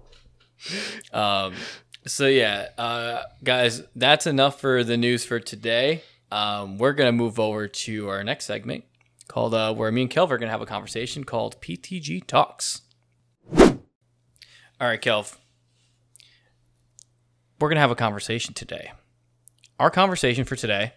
Um, 1.14 1.54
so 2.06 2.28
yeah, 2.28 2.70
uh, 2.78 3.24
guys, 3.44 3.84
that's 3.96 4.28
enough 4.28 4.60
for 4.60 4.84
the 4.84 4.98
news 4.98 5.26
for 5.26 5.40
today. 5.40 6.04
Um, 6.32 6.78
we're 6.78 6.94
gonna 6.94 7.12
move 7.12 7.40
over 7.40 7.68
to 7.68 8.10
our 8.10 8.24
next 8.24 8.46
segment 8.46 8.84
called 9.28 9.54
uh, 9.54 9.74
where 9.74 9.92
me 9.92 10.04
and 10.04 10.12
Kelv 10.12 10.32
are 10.32 10.38
gonna 10.38 10.52
have 10.52 10.62
a 10.62 10.66
conversation 10.66 11.24
called 11.24 11.62
PTG 11.62 12.26
Talks. 12.26 12.82
All 13.58 13.78
right, 14.80 15.02
Kelv, 15.02 15.38
we're 17.60 17.70
gonna 17.70 17.80
have 17.82 17.92
a 17.92 17.96
conversation 17.96 18.54
today. 18.54 18.92
Our 19.80 19.90
conversation 19.90 20.46
for 20.46 20.56
today 20.56 20.94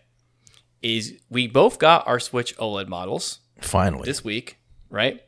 is 0.83 1.15
we 1.29 1.47
both 1.47 1.79
got 1.79 2.07
our 2.07 2.21
Switch 2.21 2.57
OLED 2.59 2.89
models 2.89 3.41
Finally. 3.61 4.05
this 4.05 4.23
week, 4.23 4.59
right? 4.91 5.21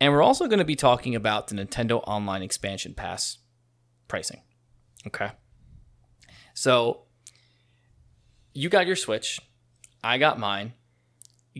And 0.00 0.12
we're 0.12 0.22
also 0.22 0.46
going 0.46 0.58
to 0.58 0.64
be 0.64 0.76
talking 0.76 1.14
about 1.14 1.48
the 1.48 1.54
Nintendo 1.54 2.02
Online 2.06 2.42
Expansion 2.42 2.94
Pass 2.94 3.38
pricing. 4.08 4.40
Okay. 5.06 5.30
So 6.54 7.02
you 8.52 8.68
got 8.68 8.86
your 8.86 8.96
Switch, 8.96 9.40
I 10.02 10.18
got 10.18 10.38
mine. 10.38 10.74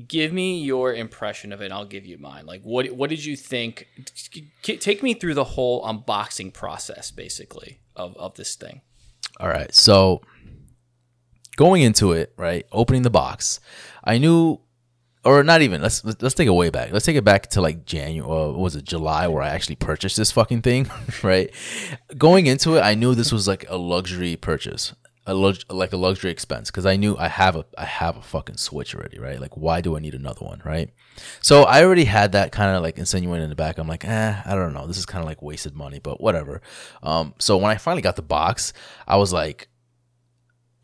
Give 0.06 0.32
me 0.32 0.60
your 0.60 0.94
impression 0.94 1.52
of 1.52 1.60
it. 1.60 1.72
I'll 1.72 1.84
give 1.84 2.06
you 2.06 2.16
mine. 2.16 2.46
Like, 2.46 2.62
what 2.62 2.90
what 2.92 3.10
did 3.10 3.24
you 3.24 3.36
think? 3.36 3.88
Take 4.62 5.02
me 5.02 5.14
through 5.14 5.34
the 5.34 5.44
whole 5.44 5.84
unboxing 5.84 6.54
process, 6.54 7.10
basically, 7.10 7.80
of 7.96 8.16
of 8.16 8.34
this 8.36 8.54
thing. 8.54 8.82
All 9.40 9.48
right. 9.48 9.74
So 9.74 10.20
going 11.56 11.82
into 11.82 12.12
it, 12.12 12.32
right, 12.36 12.66
opening 12.72 13.02
the 13.02 13.10
box, 13.10 13.60
I 14.04 14.18
knew, 14.18 14.60
or 15.24 15.44
not 15.44 15.62
even. 15.62 15.82
Let's 15.82 16.04
let's 16.04 16.34
take 16.34 16.46
it 16.46 16.52
way 16.52 16.70
back. 16.70 16.92
Let's 16.92 17.04
take 17.04 17.16
it 17.16 17.24
back 17.24 17.48
to 17.50 17.60
like 17.60 17.84
January. 17.84 18.28
Uh, 18.30 18.52
was 18.52 18.76
it 18.76 18.84
July 18.84 19.28
where 19.28 19.42
I 19.42 19.50
actually 19.50 19.76
purchased 19.76 20.16
this 20.16 20.32
fucking 20.32 20.62
thing, 20.62 20.90
right? 21.22 21.50
Going 22.16 22.46
into 22.46 22.76
it, 22.76 22.80
I 22.80 22.94
knew 22.94 23.14
this 23.14 23.32
was 23.32 23.46
like 23.46 23.68
a 23.68 23.76
luxury 23.76 24.36
purchase. 24.36 24.94
A 25.26 25.34
lux- 25.34 25.66
like 25.68 25.92
a 25.92 25.98
luxury 25.98 26.30
expense 26.30 26.70
because 26.70 26.86
I 26.86 26.96
knew 26.96 27.16
I 27.16 27.28
have 27.28 27.54
a 27.54 27.64
I 27.76 27.84
have 27.84 28.16
a 28.16 28.22
fucking 28.22 28.56
Switch 28.56 28.94
already, 28.94 29.18
right? 29.18 29.38
Like, 29.38 29.56
why 29.56 29.82
do 29.82 29.94
I 29.94 30.00
need 30.00 30.14
another 30.14 30.44
one, 30.44 30.62
right? 30.64 30.90
So 31.42 31.64
I 31.64 31.84
already 31.84 32.04
had 32.04 32.32
that 32.32 32.52
kind 32.52 32.74
of 32.74 32.82
like 32.82 32.96
insinuating 32.96 33.44
in 33.44 33.50
the 33.50 33.56
back. 33.56 33.78
I'm 33.78 33.86
like, 33.86 34.04
eh, 34.04 34.42
I 34.44 34.54
don't 34.54 34.72
know. 34.72 34.86
This 34.86 34.96
is 34.96 35.06
kind 35.06 35.22
of 35.22 35.26
like 35.26 35.42
wasted 35.42 35.74
money, 35.74 35.98
but 35.98 36.20
whatever. 36.20 36.62
Um, 37.02 37.34
so 37.38 37.58
when 37.58 37.70
I 37.70 37.76
finally 37.76 38.02
got 38.02 38.16
the 38.16 38.22
box, 38.22 38.72
I 39.06 39.18
was 39.18 39.32
like, 39.32 39.68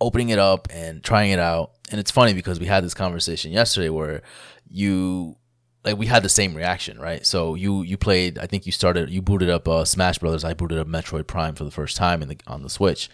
opening 0.00 0.28
it 0.28 0.38
up 0.38 0.68
and 0.70 1.02
trying 1.02 1.30
it 1.30 1.38
out. 1.38 1.72
And 1.90 2.00
it's 2.00 2.10
funny 2.10 2.34
because 2.34 2.58
we 2.58 2.66
had 2.66 2.84
this 2.84 2.94
conversation 2.94 3.52
yesterday 3.52 3.88
where 3.88 4.22
you 4.68 5.36
like 5.84 5.96
we 5.96 6.06
had 6.06 6.22
the 6.22 6.28
same 6.28 6.54
reaction, 6.54 6.98
right? 6.98 7.24
So 7.24 7.54
you 7.54 7.82
you 7.82 7.96
played 7.96 8.38
I 8.38 8.46
think 8.46 8.66
you 8.66 8.72
started 8.72 9.08
you 9.10 9.22
booted 9.22 9.48
up 9.50 9.68
uh, 9.68 9.84
Smash 9.84 10.18
Brothers. 10.18 10.44
I 10.44 10.54
booted 10.54 10.78
up 10.78 10.88
Metroid 10.88 11.26
Prime 11.26 11.54
for 11.54 11.64
the 11.64 11.70
first 11.70 11.96
time 11.96 12.22
in 12.22 12.28
the 12.28 12.38
on 12.46 12.62
the 12.62 12.70
Switch. 12.70 13.08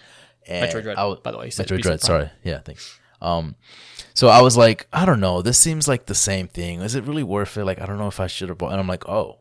And 0.46 0.68
Metroid 0.70 0.82
Dread, 0.82 0.96
I 0.96 1.04
was- 1.04 1.20
by 1.20 1.30
the 1.32 1.38
way, 1.38 1.44
you 1.46 1.50
said- 1.50 1.66
Metroid 1.68 1.82
Dread, 1.82 2.00
sorry. 2.00 2.30
Yeah, 2.44 2.58
thanks. 2.60 2.98
Um 3.20 3.56
so 4.14 4.28
I 4.28 4.40
was 4.42 4.56
like, 4.56 4.86
I 4.92 5.04
don't 5.04 5.20
know, 5.20 5.42
this 5.42 5.58
seems 5.58 5.86
like 5.86 6.06
the 6.06 6.14
same 6.14 6.48
thing. 6.48 6.80
Is 6.80 6.94
it 6.94 7.04
really 7.04 7.22
worth 7.22 7.56
it? 7.56 7.64
Like 7.64 7.80
I 7.80 7.86
don't 7.86 7.98
know 7.98 8.08
if 8.08 8.20
I 8.20 8.26
should 8.26 8.48
have 8.48 8.58
bought 8.58 8.72
and 8.72 8.80
I'm 8.80 8.88
like, 8.88 9.06
oh, 9.08 9.38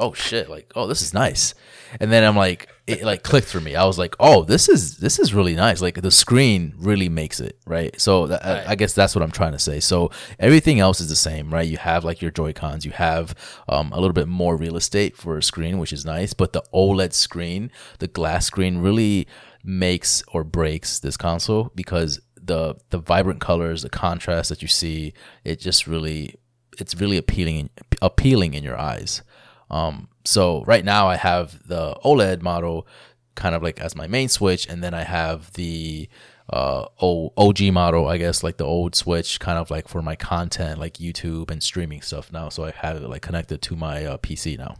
oh 0.00 0.12
shit 0.14 0.48
like 0.50 0.72
oh 0.74 0.86
this 0.86 1.02
is 1.02 1.14
nice. 1.14 1.54
And 2.00 2.10
then 2.10 2.24
i'm 2.24 2.36
like 2.36 2.68
it 2.86 3.02
like 3.04 3.22
clicked 3.22 3.46
for 3.46 3.60
me. 3.60 3.76
I 3.76 3.84
was 3.84 3.98
like 3.98 4.16
oh 4.18 4.42
this 4.44 4.68
is 4.68 4.96
this 4.98 5.18
is 5.18 5.32
really 5.32 5.54
nice. 5.54 5.80
Like 5.80 6.00
the 6.02 6.10
screen 6.10 6.74
really 6.76 7.08
makes 7.08 7.38
it 7.38 7.58
right? 7.66 7.98
So 8.00 8.26
that, 8.26 8.42
Right. 8.42 8.66
I, 8.66 8.72
I 8.72 8.74
guess 8.74 8.94
that's 8.94 9.14
what 9.14 9.22
i'm 9.22 9.30
trying 9.30 9.52
to 9.52 9.58
say. 9.58 9.78
So 9.78 10.10
everything 10.38 10.80
else 10.80 11.00
is 11.00 11.08
the 11.08 11.16
same 11.16 11.52
right? 11.52 11.68
You 11.68 11.76
have 11.76 12.04
like 12.04 12.20
your 12.22 12.30
joy 12.32 12.52
cons 12.52 12.84
you 12.84 12.92
have 12.92 13.34
um, 13.68 13.92
a 13.92 14.00
little 14.00 14.14
bit 14.14 14.26
more 14.28 14.56
real 14.56 14.76
estate 14.76 15.16
for 15.16 15.38
a 15.38 15.42
screen 15.42 15.78
which 15.78 15.92
is 15.92 16.04
nice. 16.04 16.32
But 16.34 16.52
the 16.52 16.62
oled 16.74 17.12
screen 17.12 17.70
the 17.98 18.08
glass 18.08 18.46
screen 18.46 18.78
really 18.78 19.28
makes 19.62 20.22
or 20.32 20.42
breaks 20.42 20.98
this 20.98 21.16
console 21.16 21.70
because 21.74 22.20
the 22.42 22.74
the 22.88 22.98
vibrant 22.98 23.40
colors 23.40 23.82
the 23.82 23.90
contrast 23.90 24.48
that 24.48 24.62
you 24.62 24.68
see 24.68 25.12
it 25.44 25.60
just 25.60 25.86
really 25.86 26.34
it's 26.78 26.94
really 26.94 27.18
appealing 27.18 27.68
appealing 28.00 28.54
in 28.54 28.64
your 28.64 28.78
eyes 28.78 29.22
um, 29.70 30.08
so 30.24 30.64
right 30.64 30.84
now 30.84 31.08
I 31.08 31.16
have 31.16 31.66
the 31.66 31.96
OLED 32.04 32.42
model 32.42 32.86
kind 33.34 33.54
of 33.54 33.62
like 33.62 33.80
as 33.80 33.96
my 33.96 34.06
main 34.06 34.28
switch, 34.28 34.66
and 34.68 34.82
then 34.82 34.94
I 34.94 35.04
have 35.04 35.52
the 35.52 36.08
uh, 36.52 36.86
OG 37.00 37.72
model, 37.72 38.08
I 38.08 38.18
guess, 38.18 38.42
like 38.42 38.56
the 38.56 38.64
old 38.64 38.94
switch, 38.94 39.38
kind 39.38 39.58
of 39.58 39.70
like 39.70 39.88
for 39.88 40.02
my 40.02 40.16
content, 40.16 40.78
like 40.78 40.94
YouTube 40.94 41.50
and 41.50 41.62
streaming 41.62 42.02
stuff 42.02 42.32
now. 42.32 42.48
So 42.48 42.64
I 42.64 42.72
have 42.72 42.96
it 42.96 43.08
like 43.08 43.22
connected 43.22 43.62
to 43.62 43.76
my 43.76 44.04
uh, 44.04 44.18
PC 44.18 44.58
now. 44.58 44.76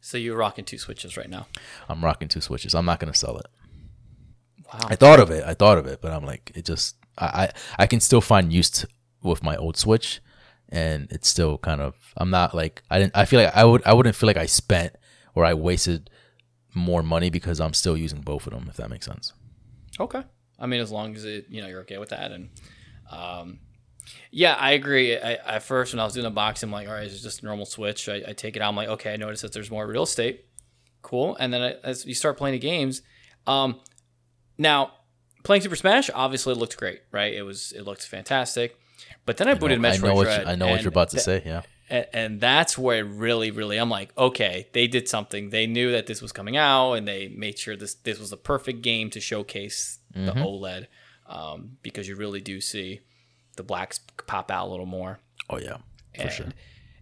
So 0.00 0.18
you're 0.18 0.36
rocking 0.36 0.64
two 0.64 0.78
switches 0.78 1.16
right 1.16 1.30
now. 1.30 1.46
I'm 1.88 2.04
rocking 2.04 2.28
two 2.28 2.40
switches. 2.40 2.74
I'm 2.74 2.84
not 2.84 3.00
gonna 3.00 3.14
sell 3.14 3.38
it. 3.38 3.46
Wow. 4.72 4.80
I 4.88 4.96
thought 4.96 5.20
of 5.20 5.30
it. 5.30 5.44
I 5.44 5.54
thought 5.54 5.78
of 5.78 5.86
it, 5.86 6.00
but 6.00 6.12
I'm 6.12 6.24
like, 6.24 6.52
it 6.54 6.64
just 6.64 6.96
I 7.16 7.26
I, 7.26 7.52
I 7.80 7.86
can 7.86 8.00
still 8.00 8.20
find 8.20 8.52
use 8.52 8.70
to, 8.70 8.88
with 9.22 9.42
my 9.42 9.56
old 9.56 9.76
switch, 9.76 10.20
and 10.68 11.08
it's 11.10 11.28
still 11.28 11.58
kind 11.58 11.80
of 11.80 11.94
I'm 12.16 12.30
not 12.30 12.54
like 12.54 12.82
I 12.90 12.98
didn't 12.98 13.16
I 13.16 13.24
feel 13.24 13.40
like 13.40 13.54
I 13.54 13.64
would 13.64 13.82
I 13.86 13.92
wouldn't 13.92 14.16
feel 14.16 14.26
like 14.26 14.36
I 14.36 14.46
spent 14.46 14.94
or 15.34 15.44
I 15.44 15.54
wasted 15.54 16.10
more 16.74 17.02
money 17.02 17.30
because 17.30 17.60
I'm 17.60 17.74
still 17.74 17.96
using 17.96 18.20
both 18.20 18.46
of 18.46 18.52
them. 18.52 18.66
If 18.68 18.76
that 18.76 18.90
makes 18.90 19.06
sense. 19.06 19.32
Okay. 19.98 20.22
I 20.58 20.66
mean, 20.66 20.80
as 20.80 20.90
long 20.90 21.14
as 21.14 21.24
it, 21.24 21.46
you 21.48 21.60
know, 21.60 21.68
you're 21.68 21.80
okay 21.80 21.98
with 21.98 22.10
that, 22.10 22.32
and 22.32 22.48
um, 23.10 23.58
yeah, 24.30 24.54
I 24.54 24.72
agree. 24.72 25.16
I, 25.16 25.34
at 25.34 25.62
first, 25.62 25.92
when 25.92 26.00
I 26.00 26.04
was 26.04 26.14
doing 26.14 26.24
the 26.24 26.30
box, 26.30 26.62
I'm 26.62 26.70
like, 26.70 26.88
all 26.88 26.94
right, 26.94 27.06
it's 27.06 27.22
just 27.22 27.42
a 27.42 27.44
normal 27.44 27.66
switch. 27.66 28.08
I, 28.08 28.22
I 28.28 28.32
take 28.32 28.56
it 28.56 28.62
out. 28.62 28.68
I'm 28.68 28.76
like, 28.76 28.88
okay, 28.88 29.12
I 29.12 29.16
notice 29.16 29.42
that 29.42 29.52
there's 29.52 29.70
more 29.70 29.86
real 29.86 30.04
estate. 30.04 30.46
Cool. 31.02 31.36
And 31.36 31.52
then 31.52 31.62
I, 31.62 31.74
as 31.84 32.06
you 32.06 32.14
start 32.14 32.38
playing 32.38 32.54
the 32.54 32.58
games, 32.58 33.02
um, 33.46 33.80
now 34.58 34.92
playing 35.44 35.62
Super 35.62 35.76
Smash 35.76 36.10
obviously 36.14 36.54
looked 36.54 36.76
great, 36.76 37.00
right? 37.12 37.34
It 37.34 37.42
was 37.42 37.72
it 37.72 37.82
looked 37.82 38.06
fantastic. 38.06 38.78
But 39.24 39.36
then 39.36 39.48
I 39.48 39.54
booted 39.54 39.84
I 39.84 39.90
Metroid 39.90 40.02
know 40.02 40.14
what 40.14 40.24
Dread. 40.24 40.46
I 40.46 40.54
know 40.54 40.68
what 40.68 40.82
you're 40.82 40.88
about 40.88 41.10
to 41.10 41.16
th- 41.16 41.24
say. 41.24 41.42
Yeah. 41.44 41.62
and, 41.90 42.06
and 42.12 42.40
that's 42.40 42.76
where 42.76 42.98
it 42.98 43.08
really 43.08 43.50
really 43.52 43.76
i'm 43.76 43.88
like 43.90 44.10
okay 44.18 44.66
they 44.72 44.88
did 44.88 45.08
something 45.08 45.50
they 45.50 45.66
knew 45.68 45.92
that 45.92 46.06
this 46.06 46.20
was 46.20 46.32
coming 46.32 46.56
out 46.56 46.94
and 46.94 47.06
they 47.06 47.28
made 47.28 47.56
sure 47.58 47.76
this 47.76 47.94
this 47.94 48.18
was 48.18 48.30
the 48.30 48.36
perfect 48.36 48.82
game 48.82 49.08
to 49.10 49.20
showcase 49.20 49.98
the 50.12 50.32
oled 50.32 50.86
um, 51.28 51.76
because 51.82 52.08
you 52.08 52.16
really 52.16 52.40
do 52.40 52.60
see 52.60 53.00
the 53.56 53.62
blacks 53.62 54.00
pop 54.26 54.50
out 54.50 54.66
a 54.66 54.70
little 54.70 54.86
more 54.86 55.18
Oh 55.48 55.58
yeah. 55.58 55.76
For 56.16 56.22
and 56.22 56.32
sure. 56.32 56.46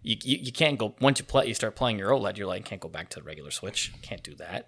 you, 0.03 0.17
you, 0.23 0.37
you 0.43 0.51
can't 0.51 0.77
go 0.77 0.93
once 1.01 1.17
you 1.19 1.25
play 1.25 1.47
you 1.47 1.53
start 1.55 1.75
playing 1.75 1.97
your 1.97 2.11
oled 2.11 2.37
you're 2.37 2.45
like 2.47 2.63
can't 2.65 2.81
go 2.81 2.89
back 2.89 3.09
to 3.09 3.19
the 3.19 3.23
regular 3.25 3.49
switch 3.51 3.91
can't 4.03 4.21
do 4.23 4.35
that 4.35 4.67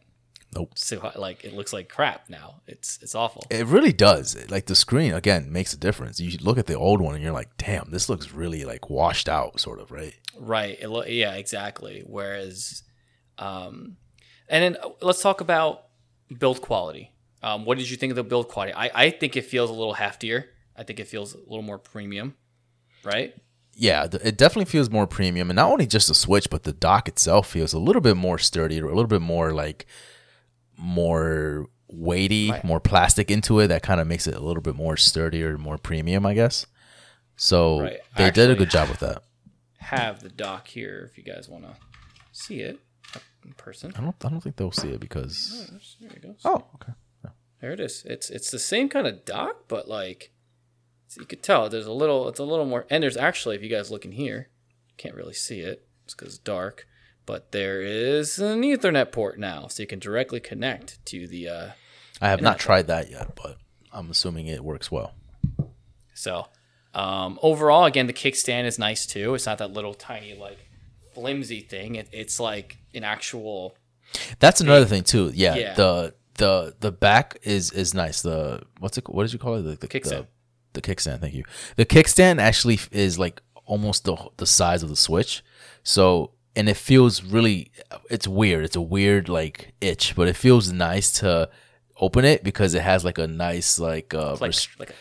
Nope. 0.56 0.72
so 0.76 1.12
like 1.18 1.44
it 1.44 1.54
looks 1.54 1.74
like 1.74 1.90
crap 1.90 2.30
now 2.30 2.62
it's 2.68 2.98
it's 3.02 3.14
awful 3.16 3.44
It 3.50 3.66
really 3.68 3.92
does. 3.92 4.50
Like 4.50 4.66
the 4.66 4.76
screen 4.76 5.14
again 5.14 5.52
makes 5.52 5.74
a 5.74 5.78
difference. 5.78 6.20
You 6.20 6.38
look 6.42 6.58
at 6.58 6.68
the 6.68 6.74
old 6.76 7.02
one 7.02 7.16
and 7.16 7.24
you're 7.24 7.34
like, 7.34 7.50
damn, 7.58 7.92
this 7.92 8.08
looks 8.10 8.32
really 8.32 8.64
like 8.64 8.90
washed 8.90 9.28
out, 9.30 9.60
sort 9.60 9.80
of, 9.80 9.92
right? 9.92 10.14
Right. 10.40 10.78
It 10.80 10.88
lo- 10.88 11.04
yeah, 11.06 11.34
exactly. 11.36 12.02
Whereas, 12.06 12.84
um, 13.38 13.98
And 14.50 14.64
then 14.64 14.78
uh, 14.82 14.90
let's 15.02 15.22
talk 15.22 15.42
about 15.42 15.84
build 16.40 16.62
quality. 16.62 17.12
Um, 17.44 17.66
what 17.66 17.78
did 17.78 17.90
you 17.90 17.98
think 17.98 18.12
of 18.12 18.16
the 18.16 18.24
build 18.24 18.48
quality? 18.48 18.74
I, 18.74 18.90
I 18.96 19.10
think 19.12 19.36
it 19.36 19.46
feels 19.46 19.70
a 19.70 19.74
little 19.74 19.96
heftier. 19.96 20.46
I 20.76 20.84
think 20.84 21.00
it 21.00 21.08
feels 21.08 21.34
a 21.34 21.40
little 21.40 21.62
more 21.62 21.78
premium, 21.78 22.36
right? 23.04 23.34
Yeah, 23.76 24.06
it 24.06 24.38
definitely 24.38 24.66
feels 24.66 24.90
more 24.90 25.06
premium, 25.06 25.50
and 25.52 25.56
not 25.56 25.70
only 25.72 25.86
just 25.86 26.08
the 26.08 26.16
Switch, 26.16 26.50
but 26.50 26.64
the 26.64 26.74
dock 26.74 27.08
itself 27.08 27.48
feels 27.48 27.74
a 27.74 27.80
little 27.80 28.02
bit 28.02 28.18
more 28.18 28.40
sturdy, 28.40 28.82
or 28.82 28.86
a 28.86 28.96
little 28.96 29.06
bit 29.08 29.22
more 29.22 29.54
like 29.54 29.86
more 30.78 31.68
weighty, 31.90 32.52
Right. 32.52 32.64
more 32.64 32.80
plastic 32.80 33.30
into 33.32 33.60
it. 33.60 33.68
That 33.68 33.84
kind 33.84 34.00
of 34.00 34.08
makes 34.08 34.28
it 34.28 34.36
a 34.36 34.40
little 34.40 34.62
bit 34.62 34.76
more 34.76 34.98
sturdier, 34.98 35.58
more 35.58 35.78
premium, 35.78 36.26
I 36.26 36.34
guess. 36.34 36.66
So 37.36 37.82
Right. 37.82 38.00
they 38.16 38.32
did 38.32 38.50
a 38.50 38.56
good 38.56 38.70
job 38.70 38.90
with 38.90 39.00
that. 39.00 39.24
Have 39.78 40.22
the 40.22 40.30
dock 40.30 40.68
here 40.68 41.08
if 41.10 41.18
you 41.18 41.24
guys 41.24 41.48
want 41.48 41.64
to 41.64 41.76
see 42.32 42.62
it 42.62 42.80
in 43.46 43.54
person. 43.54 43.94
I 43.96 44.02
don't, 44.02 44.16
I 44.26 44.30
don't 44.30 44.42
think 44.42 44.58
they'll 44.58 44.72
see 44.72 44.90
it 44.92 45.00
because. 45.00 45.70
There 46.02 46.12
you 46.14 46.20
go. 46.20 46.36
Oh, 46.46 46.66
okay. 46.76 46.94
There 47.60 47.72
it 47.72 47.80
is. 47.80 48.04
It's 48.06 48.30
it's 48.30 48.52
the 48.52 48.60
same 48.60 48.88
kind 48.88 49.08
of 49.08 49.26
dock, 49.26 49.68
but 49.68 49.88
like 49.88 50.32
so 51.08 51.22
you 51.22 51.26
could 51.26 51.42
tell 51.42 51.70
there's 51.70 51.88
a 51.88 51.92
little 51.92 52.28
it's 52.30 52.38
a 52.40 52.44
little 52.44 52.66
more 52.68 52.86
and 52.92 53.02
there's 53.02 53.18
actually 53.18 53.56
if 53.56 53.64
you 53.64 53.70
guys 53.70 53.90
look 53.90 54.06
in 54.06 54.12
here, 54.12 54.50
can't 54.98 55.16
really 55.16 55.34
see 55.34 55.62
it. 55.62 55.88
It's 56.06 56.14
because 56.14 56.36
it's 56.36 56.38
dark. 56.44 56.86
But 57.28 57.52
there 57.52 57.82
is 57.82 58.40
an 58.40 58.62
Ethernet 58.64 59.12
port 59.12 59.38
now, 59.38 59.68
so 59.68 59.84
you 59.84 59.88
can 59.88 60.00
directly 60.00 60.40
connect 60.40 61.06
to 61.08 61.28
the 61.28 61.48
uh 61.50 61.70
I 62.20 62.30
have 62.30 62.42
not 62.42 62.58
tried 62.58 62.88
that 62.88 63.12
yet, 63.12 63.36
but 63.36 63.58
I'm 63.94 64.10
assuming 64.10 64.48
it 64.48 64.64
works 64.64 64.90
well. 64.92 65.14
so 66.16 66.48
um 66.96 67.38
overall 67.44 67.86
again 67.86 68.08
the 68.08 68.14
kickstand 68.14 68.66
is 68.66 68.80
nice 68.80 69.06
too. 69.06 69.36
It's 69.36 69.46
not 69.46 69.60
that 69.60 69.72
little 69.74 69.94
tiny 69.94 70.34
like 70.34 70.58
flimsy 71.14 71.62
thing. 71.62 71.96
It, 71.96 72.08
it's 72.12 72.40
like 72.40 72.78
an 72.96 73.04
actual 73.04 73.76
That's 74.40 74.62
another 74.62 74.86
thing 74.86 75.04
too. 75.04 75.32
Yeah, 75.34 75.56
Yeah. 75.56 75.74
the 75.76 76.14
the 76.36 76.76
the 76.80 76.92
back 76.92 77.38
is 77.44 77.72
is 77.72 77.94
nice. 77.94 78.22
The 78.22 78.64
what's 78.80 78.98
it? 78.98 79.08
What 79.10 79.24
did 79.24 79.34
you 79.34 79.40
call 79.40 79.56
it? 79.56 79.64
The, 79.64 79.76
the 79.76 79.88
Kickstand. 79.88 80.28
The, 80.74 80.80
the 80.80 80.82
kickstand. 80.82 81.20
Thank 81.22 81.34
you. 81.34 81.44
The 81.76 81.86
kickstand 81.86 82.40
actually 82.40 82.80
is 82.92 83.18
like 83.20 83.42
almost 83.66 84.06
the 84.06 84.16
the 84.38 84.46
size 84.46 84.82
of 84.84 84.90
the 84.90 84.96
Switch. 84.96 85.44
So 85.84 86.32
and 86.58 86.68
it 86.68 86.76
feels 86.76 87.24
really. 87.24 87.72
It's 88.10 88.28
weird. 88.28 88.66
It's 88.66 88.76
a 88.76 88.82
weird 88.82 89.30
like 89.30 89.74
itch, 89.80 90.16
but 90.16 90.28
it 90.28 90.36
feels 90.36 90.72
nice 90.72 91.12
to 91.20 91.50
open 92.00 92.26
it 92.26 92.44
because 92.44 92.74
it 92.74 92.82
has 92.82 93.06
like 93.06 93.18
a 93.18 93.28
nice 93.28 93.80
like 93.80 94.14
uh 94.14 94.34
like 94.34 94.42
rest- 94.42 94.80
like 94.80 94.94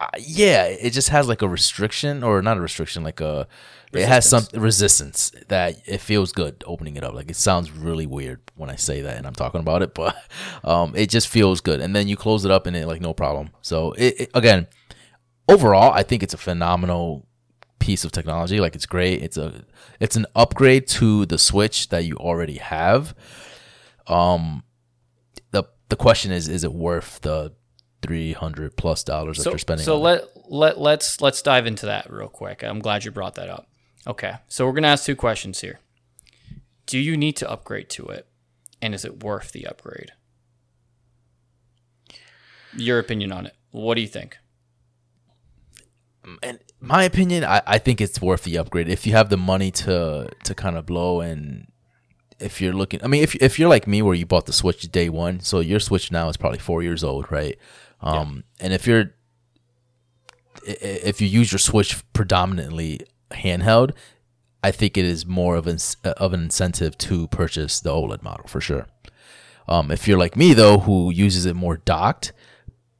uh, 0.00 0.06
yeah, 0.18 0.64
it 0.64 0.90
just 0.90 1.08
has 1.08 1.28
like 1.28 1.42
a 1.42 1.48
restriction 1.48 2.22
or 2.22 2.40
not 2.40 2.56
a 2.56 2.60
restriction, 2.60 3.02
like 3.02 3.20
a 3.20 3.48
it 3.92 4.06
has 4.06 4.28
some 4.28 4.44
resistance 4.54 5.32
that 5.48 5.76
it 5.86 5.98
feels 5.98 6.30
good 6.30 6.62
opening 6.66 6.96
it 6.96 7.02
up. 7.02 7.14
Like 7.14 7.30
it 7.30 7.36
sounds 7.36 7.72
really 7.72 8.06
weird 8.06 8.40
when 8.54 8.70
I 8.70 8.76
say 8.76 9.02
that 9.02 9.16
and 9.16 9.26
I'm 9.26 9.34
talking 9.34 9.60
about 9.60 9.82
it, 9.82 9.94
but 10.02 10.16
um, 10.62 10.94
it 10.94 11.10
just 11.10 11.28
feels 11.28 11.60
good. 11.60 11.80
And 11.80 11.96
then 11.96 12.06
you 12.06 12.16
close 12.16 12.44
it 12.44 12.50
up 12.50 12.66
and 12.66 12.76
it 12.76 12.86
like 12.86 13.00
no 13.00 13.12
problem. 13.12 13.50
So 13.62 13.92
it, 13.92 14.20
it 14.20 14.30
again, 14.34 14.68
overall, 15.48 15.92
I 15.92 16.04
think 16.04 16.22
it's 16.22 16.34
a 16.34 16.38
phenomenal 16.38 17.26
piece 17.78 18.04
of 18.04 18.12
technology. 18.12 18.60
Like 18.60 18.74
it's 18.74 18.86
great. 18.86 19.22
It's 19.22 19.36
a 19.36 19.64
it's 20.00 20.16
an 20.16 20.26
upgrade 20.34 20.86
to 20.88 21.26
the 21.26 21.38
Switch 21.38 21.88
that 21.88 22.04
you 22.04 22.16
already 22.16 22.58
have. 22.58 23.14
Um, 24.06 24.64
the 25.50 25.64
the 25.88 25.96
question 25.96 26.32
is, 26.32 26.48
is 26.48 26.64
it 26.64 26.72
worth 26.72 27.20
the 27.20 27.54
three 28.02 28.32
hundred 28.32 28.76
plus 28.76 29.02
dollars 29.04 29.38
that 29.38 29.44
so, 29.44 29.50
you're 29.50 29.58
spending? 29.58 29.84
so 29.84 29.94
on 29.94 30.00
it? 30.00 30.02
let 30.02 30.50
let 30.50 30.80
let's 30.80 31.20
let's 31.20 31.42
dive 31.42 31.66
into 31.66 31.86
that 31.86 32.10
real 32.12 32.28
quick. 32.28 32.62
I'm 32.62 32.80
glad 32.80 33.04
you 33.04 33.10
brought 33.10 33.34
that 33.36 33.48
up. 33.48 33.68
Okay, 34.06 34.34
so 34.48 34.66
we're 34.66 34.72
gonna 34.72 34.88
ask 34.88 35.04
two 35.04 35.16
questions 35.16 35.60
here. 35.60 35.80
Do 36.86 36.98
you 36.98 37.16
need 37.16 37.36
to 37.36 37.50
upgrade 37.50 37.90
to 37.90 38.06
it, 38.06 38.26
and 38.80 38.94
is 38.94 39.04
it 39.04 39.22
worth 39.22 39.52
the 39.52 39.66
upgrade? 39.66 40.12
Your 42.74 42.98
opinion 42.98 43.32
on 43.32 43.46
it. 43.46 43.54
What 43.70 43.94
do 43.94 44.00
you 44.00 44.08
think? 44.08 44.38
in 46.42 46.58
my 46.80 47.02
opinion, 47.04 47.44
I, 47.44 47.62
I 47.66 47.78
think 47.78 48.00
it's 48.00 48.20
worth 48.20 48.44
the 48.44 48.58
upgrade 48.58 48.88
if 48.88 49.06
you 49.06 49.12
have 49.12 49.30
the 49.30 49.36
money 49.36 49.70
to 49.72 50.28
to 50.44 50.54
kind 50.54 50.76
of 50.76 50.86
blow 50.86 51.20
and 51.20 51.66
if 52.38 52.60
you're 52.60 52.72
looking. 52.72 53.02
I 53.02 53.08
mean, 53.08 53.22
if 53.22 53.34
if 53.36 53.58
you're 53.58 53.68
like 53.68 53.86
me, 53.86 54.02
where 54.02 54.14
you 54.14 54.26
bought 54.26 54.46
the 54.46 54.52
Switch 54.52 54.82
day 54.90 55.08
one, 55.08 55.40
so 55.40 55.60
your 55.60 55.80
Switch 55.80 56.12
now 56.12 56.28
is 56.28 56.36
probably 56.36 56.58
four 56.58 56.82
years 56.82 57.02
old, 57.02 57.30
right? 57.30 57.58
Um, 58.00 58.44
and 58.60 58.72
if 58.72 58.86
you're 58.86 59.14
if 60.64 61.20
you 61.20 61.26
use 61.26 61.50
your 61.52 61.58
Switch 61.58 62.02
predominantly 62.12 63.00
handheld, 63.30 63.92
I 64.62 64.70
think 64.70 64.96
it 64.96 65.04
is 65.04 65.26
more 65.26 65.56
of 65.56 65.66
an 65.66 65.78
of 66.04 66.32
an 66.32 66.42
incentive 66.42 66.96
to 66.98 67.26
purchase 67.28 67.80
the 67.80 67.90
OLED 67.90 68.22
model 68.22 68.46
for 68.46 68.60
sure. 68.60 68.86
Um, 69.68 69.90
if 69.90 70.08
you're 70.08 70.18
like 70.18 70.36
me 70.36 70.54
though, 70.54 70.78
who 70.78 71.10
uses 71.10 71.44
it 71.44 71.54
more 71.54 71.76
docked, 71.76 72.32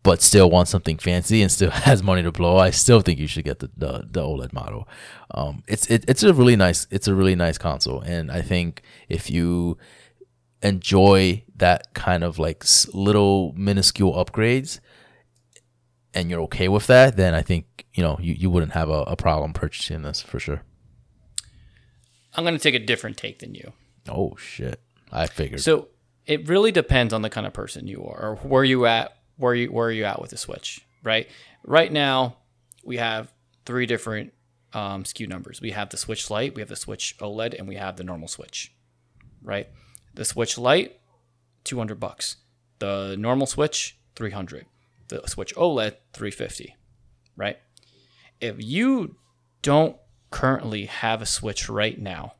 but 0.03 0.23
still 0.23 0.51
wants 0.51 0.71
something 0.71 0.97
fancy 0.99 1.43
and 1.43 1.51
still 1.51 1.71
has 1.89 2.03
money 2.03 2.23
to 2.23 2.33
blow, 2.33 2.57
I 2.57 2.71
still 2.71 3.01
think 3.01 3.19
you 3.19 3.27
should 3.27 3.45
get 3.45 3.59
the 3.59 3.71
the, 3.77 4.07
the 4.11 4.23
OLED 4.23 4.53
model. 4.53 4.89
Um, 5.31 5.63
it's 5.67 5.87
it, 5.91 6.05
it's 6.09 6.23
a 6.23 6.33
really 6.33 6.57
nice 6.57 6.87
it's 6.91 7.09
a 7.09 7.15
really 7.15 7.35
nice 7.35 7.59
console, 7.59 8.01
and 8.01 8.31
I 8.31 8.43
think 8.43 8.83
if 9.09 9.31
you 9.31 9.77
enjoy 10.63 11.45
that 11.57 11.95
kind 11.95 12.25
of 12.25 12.39
like 12.39 12.65
little 12.93 13.53
minuscule 13.57 14.13
upgrades, 14.15 14.81
and 16.15 16.31
you're 16.31 16.41
okay 16.43 16.69
with 16.69 16.87
that, 16.87 17.17
then 17.17 17.35
I 17.35 17.43
think 17.43 17.87
you 17.95 18.03
know 18.03 18.19
you, 18.21 18.35
you 18.35 18.51
wouldn't 18.51 18.73
have 18.73 18.89
a, 18.89 19.03
a 19.03 19.17
problem 19.17 19.53
purchasing 19.53 20.03
this 20.03 20.23
for 20.23 20.39
sure. 20.39 20.63
I'm 22.35 22.45
gonna 22.45 22.59
take 22.59 22.75
a 22.75 22.79
different 22.79 23.17
take 23.17 23.41
than 23.41 23.55
you. 23.55 23.73
Oh 24.09 24.37
shit! 24.37 24.81
I 25.13 25.27
figured. 25.27 25.61
So 25.61 25.89
it 26.27 26.49
really 26.49 26.73
depends 26.73 27.13
on 27.13 27.23
the 27.23 27.31
kind 27.31 27.47
of 27.47 27.53
person 27.53 27.87
you 27.87 28.05
are, 28.05 28.31
or 28.31 28.37
where 28.37 28.65
you 28.65 28.87
at, 28.87 29.18
where 29.39 29.55
you 29.55 29.73
where 29.73 29.89
are 29.89 29.93
you 29.93 30.05
at 30.05 30.21
with 30.21 30.31
the 30.31 30.37
Switch, 30.37 30.85
right? 31.03 31.29
Right 31.65 31.91
now, 31.91 32.37
we 32.85 32.99
have 32.99 33.33
three 33.65 33.87
different 33.87 34.35
um, 34.73 35.05
SKU 35.05 35.29
numbers. 35.29 35.61
We 35.61 35.71
have 35.71 35.89
the 35.89 35.97
Switch 35.97 36.31
Lite, 36.31 36.55
we 36.55 36.61
have 36.61 36.69
the 36.69 36.77
Switch 36.77 37.17
OLED, 37.19 37.59
and 37.59 37.67
we 37.67 37.77
have 37.77 37.97
the 37.97 38.05
normal 38.05 38.29
Switch, 38.29 38.75
right? 39.43 39.69
The 40.15 40.25
Switch 40.25 40.59
Lite, 40.59 41.01
two 41.65 41.79
hundred 41.79 41.99
bucks. 42.01 42.37
The 42.81 43.17
normal 43.19 43.47
Switch, 43.47 43.99
three 44.15 44.33
hundred. 44.33 44.67
The 45.09 45.27
Switch 45.27 45.55
OLED, 45.55 45.97
three 46.13 46.31
fifty, 46.31 46.77
right? 47.37 47.59
If 48.41 48.57
you 48.59 49.17
don't 49.63 49.97
currently 50.31 50.87
have 50.87 51.23
a 51.23 51.27
Switch 51.27 51.69
right 51.69 51.99
now, 51.99 52.35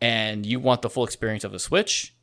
and 0.00 0.46
you 0.46 0.60
want 0.60 0.82
the 0.82 0.90
full 0.90 1.04
experience 1.04 1.44
of 1.44 1.52
the 1.52 1.58
Switch, 1.58 2.15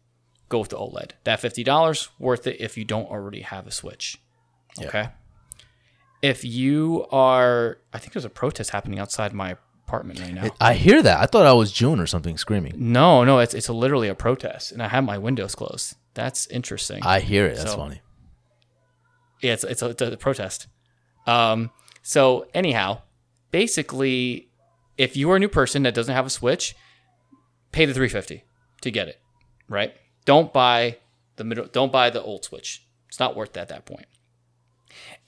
go 0.53 0.59
with 0.59 0.69
the 0.69 0.77
OLED. 0.77 1.11
That 1.25 1.39
fifty 1.39 1.63
dollars 1.63 2.09
worth 2.19 2.45
it 2.47 2.57
if 2.59 2.77
you 2.77 2.85
don't 2.85 3.09
already 3.09 3.41
have 3.41 3.67
a 3.67 3.71
Switch. 3.71 4.17
Okay. 4.81 5.09
If 6.21 6.45
you 6.45 7.05
are, 7.11 7.79
I 7.93 7.97
think 7.99 8.13
there's 8.13 8.23
a 8.25 8.29
protest 8.29 8.69
happening 8.69 8.97
outside 8.99 9.33
my 9.33 9.57
apartment 9.85 10.19
right 10.21 10.33
now. 10.33 10.49
I 10.61 10.73
hear 10.73 11.01
that. 11.03 11.19
I 11.19 11.25
thought 11.25 11.45
I 11.45 11.51
was 11.53 11.71
June 11.71 11.99
or 11.99 12.07
something 12.07 12.37
screaming. 12.37 12.73
no, 12.77 13.23
no, 13.25 13.39
it's 13.39 13.53
it's 13.53 13.69
literally 13.69 14.07
a 14.07 14.15
protest, 14.15 14.71
and 14.71 14.81
I 14.81 14.87
have 14.87 15.03
my 15.03 15.17
windows 15.17 15.53
closed. 15.55 15.95
That's 16.13 16.47
interesting. 16.47 16.99
I 17.03 17.19
hear 17.19 17.45
it. 17.47 17.57
That's 17.57 17.71
So- 17.71 17.77
funny. 17.77 18.01
Yeah, 19.41 19.53
it's 19.53 19.63
it's 19.65 19.81
a, 19.81 19.89
it's 19.89 20.01
a 20.01 20.15
protest. 20.17 20.67
Um, 21.27 21.69
so 22.01 22.47
anyhow, 22.53 23.01
basically, 23.51 24.47
if 24.97 25.17
you 25.17 25.29
are 25.31 25.35
a 25.35 25.39
new 25.39 25.49
person 25.49 25.83
that 25.83 25.93
doesn't 25.93 26.13
have 26.15 26.25
a 26.25 26.29
Switch, 26.29 26.75
pay 27.73 27.85
the 27.85 27.93
three 27.93 28.07
fifty 28.07 28.45
to 28.81 28.89
get 28.91 29.09
it. 29.09 29.19
Right? 29.67 29.93
Don't 30.25 30.53
buy 30.53 30.97
the 31.35 31.43
middle. 31.43 31.65
Don't 31.65 31.91
buy 31.91 32.09
the 32.09 32.21
old 32.21 32.43
Switch. 32.45 32.85
It's 33.07 33.19
not 33.19 33.35
worth 33.35 33.53
that 33.53 33.61
at 33.61 33.69
that 33.69 33.85
point. 33.85 34.05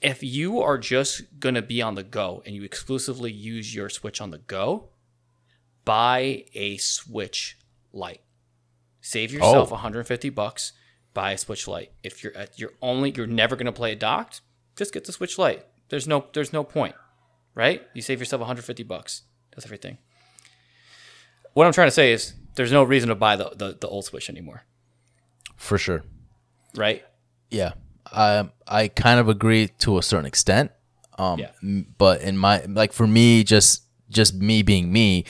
If 0.00 0.22
you 0.22 0.60
are 0.60 0.78
just 0.78 1.22
gonna 1.40 1.62
be 1.62 1.82
on 1.82 1.94
the 1.94 2.02
go 2.02 2.42
and 2.46 2.54
you 2.54 2.62
exclusively 2.62 3.32
use 3.32 3.74
your 3.74 3.88
Switch 3.88 4.20
on 4.20 4.30
the 4.30 4.38
go, 4.38 4.88
buy 5.84 6.44
a 6.54 6.76
Switch 6.76 7.58
Lite. 7.92 8.20
Save 9.00 9.32
yourself 9.32 9.70
Oh. 9.70 9.74
150 9.74 10.30
bucks. 10.30 10.72
Buy 11.14 11.32
a 11.32 11.38
Switch 11.38 11.66
Lite. 11.66 11.92
If 12.02 12.22
you're 12.22 12.36
at, 12.36 12.58
you're 12.58 12.74
only 12.82 13.10
you're 13.16 13.26
never 13.26 13.56
gonna 13.56 13.72
play 13.72 13.92
it 13.92 14.00
docked, 14.00 14.40
just 14.76 14.92
get 14.92 15.04
the 15.04 15.12
Switch 15.12 15.38
Lite. 15.38 15.64
There's 15.88 16.06
no 16.06 16.26
there's 16.32 16.52
no 16.52 16.62
point, 16.64 16.94
right? 17.54 17.86
You 17.94 18.02
save 18.02 18.18
yourself 18.20 18.40
150 18.40 18.82
bucks. 18.82 19.22
That's 19.52 19.64
everything. 19.64 19.98
What 21.54 21.66
I'm 21.66 21.72
trying 21.72 21.86
to 21.88 21.92
say 21.92 22.12
is 22.12 22.34
there's 22.56 22.72
no 22.72 22.82
reason 22.82 23.08
to 23.08 23.14
buy 23.14 23.36
the 23.36 23.50
the, 23.56 23.78
the 23.80 23.88
old 23.88 24.04
Switch 24.04 24.28
anymore, 24.28 24.64
For 25.56 25.78
sure. 25.78 26.02
right? 26.76 27.04
Yeah. 27.50 27.72
I 28.12 28.48
I 28.68 28.88
kind 28.88 29.18
of 29.20 29.28
agree 29.28 29.68
to 29.78 29.98
a 29.98 30.02
certain 30.02 30.26
extent. 30.26 30.70
Um 31.18 31.38
Yeah. 31.40 31.50
but 31.98 32.20
in 32.22 32.36
my 32.36 32.62
like 32.68 32.92
for 32.92 33.06
me 33.06 33.42
just 33.44 33.82
just 34.10 34.34
me 34.34 34.62
being 34.62 34.92
me, 34.92 35.24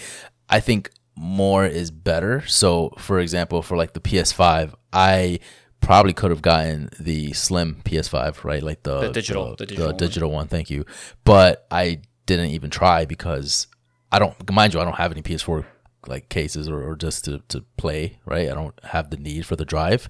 I 0.48 0.60
think 0.60 0.90
more 1.16 1.64
is 1.64 1.90
better. 1.90 2.44
So 2.46 2.92
for 2.98 3.18
example, 3.20 3.62
for 3.62 3.76
like 3.76 3.92
the 3.94 4.00
PS5, 4.00 4.74
I 4.92 5.38
probably 5.80 6.12
could 6.12 6.30
have 6.30 6.42
gotten 6.42 6.90
the 7.00 7.32
slim 7.32 7.80
PS5, 7.84 8.44
right? 8.44 8.62
Like 8.62 8.82
the 8.82 9.00
The 9.00 9.12
digital- 9.12 9.50
the 9.56 9.56
the, 9.56 9.66
digital 9.66 9.86
one. 9.86 9.96
digital 9.96 10.30
one, 10.30 10.48
thank 10.48 10.68
you. 10.70 10.84
But 11.24 11.66
I 11.70 12.00
didn't 12.26 12.50
even 12.50 12.70
try 12.70 13.04
because 13.06 13.68
I 14.12 14.18
don't 14.18 14.34
mind 14.52 14.74
you, 14.74 14.80
I 14.80 14.84
don't 14.84 14.96
have 14.96 15.12
any 15.12 15.22
PS4 15.22 15.64
like 16.08 16.28
cases 16.28 16.68
or, 16.68 16.82
or 16.82 16.96
just 16.96 17.24
to, 17.24 17.40
to 17.48 17.62
play, 17.76 18.18
right? 18.24 18.50
I 18.50 18.54
don't 18.54 18.78
have 18.84 19.10
the 19.10 19.16
need 19.16 19.46
for 19.46 19.56
the 19.56 19.64
drive. 19.64 20.08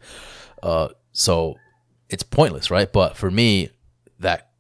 Uh, 0.63 0.89
so 1.13 1.57
it's 2.09 2.23
pointless, 2.23 2.71
right? 2.71 2.93
But 2.93 3.17
for 3.17 3.31
me, 3.31 3.71
that 4.21 4.51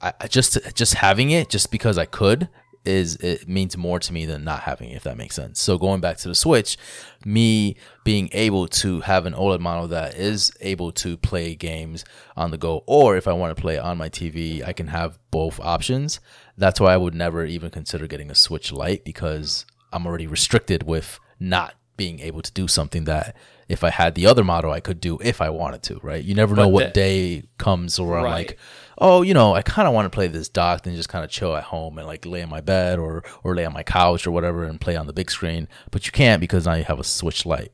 I, 0.00 0.12
I 0.20 0.26
just 0.26 0.58
just 0.74 0.94
having 0.94 1.30
it 1.30 1.48
just 1.48 1.70
because 1.70 1.98
I 1.98 2.04
could 2.04 2.48
is 2.84 3.16
it 3.16 3.46
means 3.46 3.76
more 3.76 3.98
to 3.98 4.12
me 4.12 4.24
than 4.24 4.44
not 4.44 4.60
having 4.60 4.90
it, 4.90 4.96
if 4.96 5.04
that 5.04 5.16
makes 5.16 5.34
sense. 5.34 5.60
So 5.60 5.76
going 5.76 6.00
back 6.00 6.16
to 6.18 6.28
the 6.28 6.34
Switch, 6.34 6.78
me 7.24 7.76
being 8.02 8.30
able 8.32 8.66
to 8.68 9.00
have 9.00 9.26
an 9.26 9.34
OLED 9.34 9.60
model 9.60 9.88
that 9.88 10.16
is 10.16 10.52
able 10.60 10.92
to 10.92 11.16
play 11.18 11.54
games 11.54 12.04
on 12.36 12.50
the 12.50 12.56
go, 12.56 12.84
or 12.86 13.16
if 13.16 13.28
I 13.28 13.32
want 13.32 13.54
to 13.54 13.60
play 13.60 13.78
on 13.78 13.98
my 13.98 14.08
TV, 14.08 14.66
I 14.66 14.72
can 14.72 14.86
have 14.86 15.18
both 15.30 15.60
options. 15.60 16.20
That's 16.56 16.80
why 16.80 16.94
I 16.94 16.96
would 16.96 17.14
never 17.14 17.44
even 17.44 17.70
consider 17.70 18.06
getting 18.06 18.30
a 18.30 18.34
Switch 18.34 18.72
Lite 18.72 19.04
because 19.04 19.66
I'm 19.92 20.06
already 20.06 20.26
restricted 20.26 20.82
with 20.82 21.18
not 21.40 21.74
being 21.96 22.20
able 22.20 22.40
to 22.42 22.52
do 22.52 22.68
something 22.68 23.04
that 23.04 23.36
if 23.68 23.82
I 23.82 23.90
had 23.90 24.14
the 24.14 24.26
other 24.26 24.44
model 24.44 24.70
I 24.70 24.80
could 24.80 25.00
do 25.00 25.18
if 25.22 25.40
I 25.40 25.50
wanted 25.50 25.82
to, 25.84 26.00
right? 26.02 26.22
You 26.22 26.34
never 26.34 26.54
know 26.54 26.68
what 26.68 26.94
day 26.94 27.42
comes 27.58 28.00
where 28.00 28.18
I'm 28.18 28.24
like, 28.24 28.58
oh, 28.98 29.22
you 29.22 29.34
know, 29.34 29.54
I 29.54 29.62
kind 29.62 29.86
of 29.88 29.92
want 29.94 30.06
to 30.06 30.14
play 30.14 30.28
this 30.28 30.48
docked 30.48 30.86
and 30.86 30.96
just 30.96 31.08
kind 31.08 31.24
of 31.24 31.30
chill 31.30 31.56
at 31.56 31.64
home 31.64 31.98
and 31.98 32.06
like 32.06 32.24
lay 32.24 32.40
in 32.40 32.48
my 32.48 32.60
bed 32.60 32.98
or 32.98 33.24
or 33.42 33.54
lay 33.54 33.64
on 33.64 33.72
my 33.72 33.82
couch 33.82 34.26
or 34.26 34.30
whatever 34.30 34.64
and 34.64 34.80
play 34.80 34.96
on 34.96 35.06
the 35.06 35.12
big 35.12 35.30
screen. 35.30 35.68
But 35.90 36.06
you 36.06 36.12
can't 36.12 36.40
because 36.40 36.66
now 36.66 36.74
you 36.74 36.84
have 36.84 37.00
a 37.00 37.04
Switch 37.04 37.44
Lite. 37.44 37.72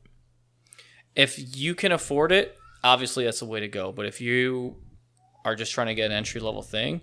if 1.15 1.57
you 1.57 1.75
can 1.75 1.91
afford 1.91 2.31
it, 2.31 2.57
obviously 2.83 3.23
that's 3.25 3.39
the 3.39 3.45
way 3.45 3.59
to 3.61 3.67
go. 3.67 3.91
But 3.91 4.05
if 4.05 4.19
you 4.19 4.75
are 5.45 5.55
just 5.55 5.71
trying 5.71 5.87
to 5.87 5.95
get 5.95 6.07
an 6.07 6.11
entry 6.11 6.41
level 6.41 6.61
thing, 6.61 7.01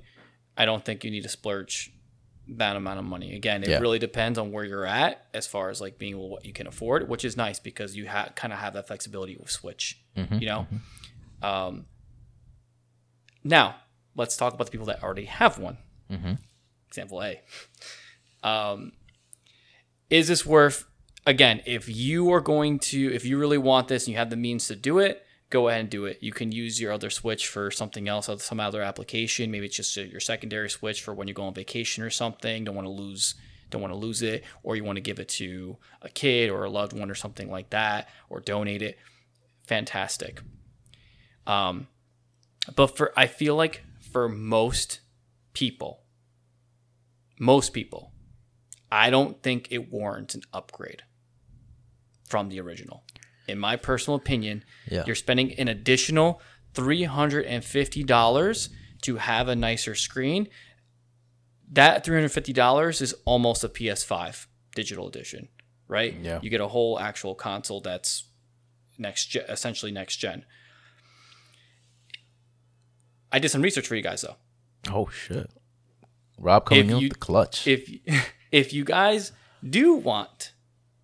I 0.57 0.65
don't 0.65 0.85
think 0.85 1.05
you 1.05 1.11
need 1.11 1.23
to 1.23 1.29
splurge 1.29 1.93
that 2.59 2.77
amount 2.77 2.99
of 2.99 3.05
money. 3.05 3.35
Again, 3.35 3.63
it 3.63 3.69
Yeah. 3.69 3.79
really 3.79 3.99
depends 3.99 4.39
on 4.39 4.53
where 4.53 4.65
you're 4.65 4.87
at 4.87 5.27
as 5.35 5.47
far 5.47 5.71
as 5.71 5.81
like 5.81 5.99
being 5.99 6.17
what 6.19 6.45
you 6.45 6.53
can 6.53 6.67
afford, 6.67 7.09
which 7.09 7.25
is 7.25 7.37
nice 7.37 7.59
because 7.61 7.97
you 7.97 8.09
ha- 8.09 8.31
kind 8.35 8.53
of 8.53 8.59
have 8.59 8.73
that 8.75 8.87
flexibility 8.87 9.37
with 9.37 9.51
Switch. 9.51 9.99
You 10.15 10.47
know. 10.47 10.67
Um, 11.43 11.87
now 13.45 13.77
let's 14.15 14.37
talk 14.37 14.55
about 14.55 14.65
the 14.67 14.71
people 14.71 14.87
that 14.87 15.03
already 15.03 15.25
have 15.25 15.59
one. 15.59 15.79
Example 16.89 17.23
A. 17.23 17.41
Um, 18.43 18.93
is 20.11 20.29
this 20.29 20.45
worth 20.45 20.85
again 21.27 21.63
if 21.65 21.89
you 21.89 22.31
are 22.33 22.41
going 22.41 22.79
to 22.79 23.15
if 23.15 23.25
you 23.25 23.39
really 23.39 23.57
want 23.59 23.89
this 23.89 24.05
and 24.07 24.13
you 24.13 24.19
have 24.19 24.29
the 24.31 24.37
means 24.37 24.67
to 24.69 24.77
do 24.77 24.99
it 24.99 25.22
go 25.53 25.69
ahead 25.69 25.81
and 25.81 25.91
do 25.91 26.07
it. 26.07 26.19
You 26.21 26.33
can 26.33 26.51
use 26.51 26.81
your 26.81 26.93
other 26.93 27.11
switch 27.11 27.47
for 27.47 27.71
something 27.71 28.09
else 28.09 28.29
some 28.39 28.59
other 28.59 28.83
application. 28.83 29.51
Maybe 29.51 29.67
it's 29.67 29.77
just 29.77 29.97
your 29.97 30.21
secondary 30.21 30.71
switch 30.71 31.03
for 31.03 31.15
when 31.15 31.29
you 31.29 31.35
go 31.35 31.45
on 31.45 31.55
vacation 31.55 32.03
or 32.03 32.11
something 32.11 32.65
don't 32.65 32.75
want 32.75 32.87
to 32.87 32.93
lose 32.93 33.35
don't 33.71 33.83
want 33.83 33.93
to 33.93 33.99
lose 33.99 34.21
it 34.23 34.45
or 34.63 34.77
you 34.77 34.85
want 34.85 34.97
to 34.97 35.01
give 35.01 35.19
it 35.19 35.29
to 35.29 35.77
a 36.03 36.09
kid 36.09 36.51
or 36.51 36.65
a 36.65 36.71
loved 36.71 36.93
one 36.93 37.11
or 37.11 37.15
something 37.15 37.51
like 37.51 37.71
that 37.71 38.09
or 38.29 38.41
donate 38.41 38.83
it. 38.83 38.99
Fantastic. 39.67 40.41
Um 41.47 41.87
but 42.77 42.97
for 42.97 43.13
i 43.17 43.27
feel 43.27 43.57
like 43.57 43.83
for 44.13 44.29
most 44.29 45.01
people 45.53 46.03
most 47.39 47.73
people 47.73 48.13
I 48.93 49.09
don't 49.09 49.43
think 49.43 49.69
it 49.71 49.91
warrants 49.91 50.35
an 50.35 50.43
upgrade 50.53 51.03
from 52.29 52.51
the 52.51 52.61
original. 52.61 53.05
In 53.49 53.59
my 53.59 53.77
personal 53.77 54.17
opinion, 54.17 54.65
Yeah. 54.91 55.05
you're 55.07 55.17
spending 55.17 55.53
an 55.59 55.69
additional 55.69 56.41
$350 56.75 58.69
to 59.03 59.17
have 59.17 59.49
a 59.49 59.57
nicer 59.57 59.95
screen. 59.95 60.49
That 61.71 62.05
$350 62.05 63.01
is 63.03 63.15
almost 63.25 63.65
a 63.65 63.69
PS5 63.69 64.47
digital 64.75 65.09
edition, 65.09 65.49
right? 65.89 66.15
Yeah. 66.21 66.39
You 66.43 66.51
get 66.51 66.61
a 66.61 66.69
whole 66.69 66.99
actual 66.99 67.35
console 67.35 67.81
that's 67.81 68.25
next 68.99 69.27
gen, 69.27 69.45
essentially 69.49 69.91
next 69.93 70.17
gen. 70.19 70.45
I 73.31 73.39
did 73.39 73.49
some 73.51 73.63
research 73.63 73.87
for 73.87 73.97
you 73.97 74.03
guys 74.03 74.23
though. 74.23 74.37
Oh 74.91 75.09
shit. 75.09 75.51
Rob 76.39 76.67
coming 76.67 76.91
in 76.91 76.97
with 76.99 77.13
the 77.13 77.19
clutch. 77.19 77.67
if 77.67 77.91
if 78.53 78.73
you 78.73 78.85
guys 78.85 79.33
do 79.69 79.95
want 79.95 80.53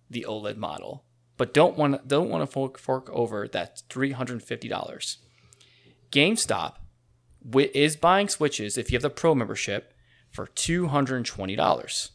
the 0.09 0.25
OLED 0.27 0.57
model, 0.57 1.03
but 1.39 1.53
don't 1.53 1.77
want 1.77 2.07
don't 2.07 2.29
want 2.29 2.43
to 2.43 2.47
fork, 2.47 2.77
fork 2.77 3.09
over 3.11 3.47
that 3.47 3.81
three 3.89 4.11
hundred 4.11 4.33
and 4.33 4.43
fifty 4.43 4.67
dollars, 4.67 5.17
GameStop 6.11 6.75
is 7.73 7.95
buying 7.95 8.27
switches 8.27 8.77
if 8.77 8.91
you 8.91 8.97
have 8.97 9.01
the 9.01 9.09
Pro 9.09 9.33
membership 9.33 9.93
for 10.29 10.45
two 10.45 10.89
hundred 10.89 11.15
and 11.15 11.25
twenty 11.25 11.55
dollars. 11.55 12.11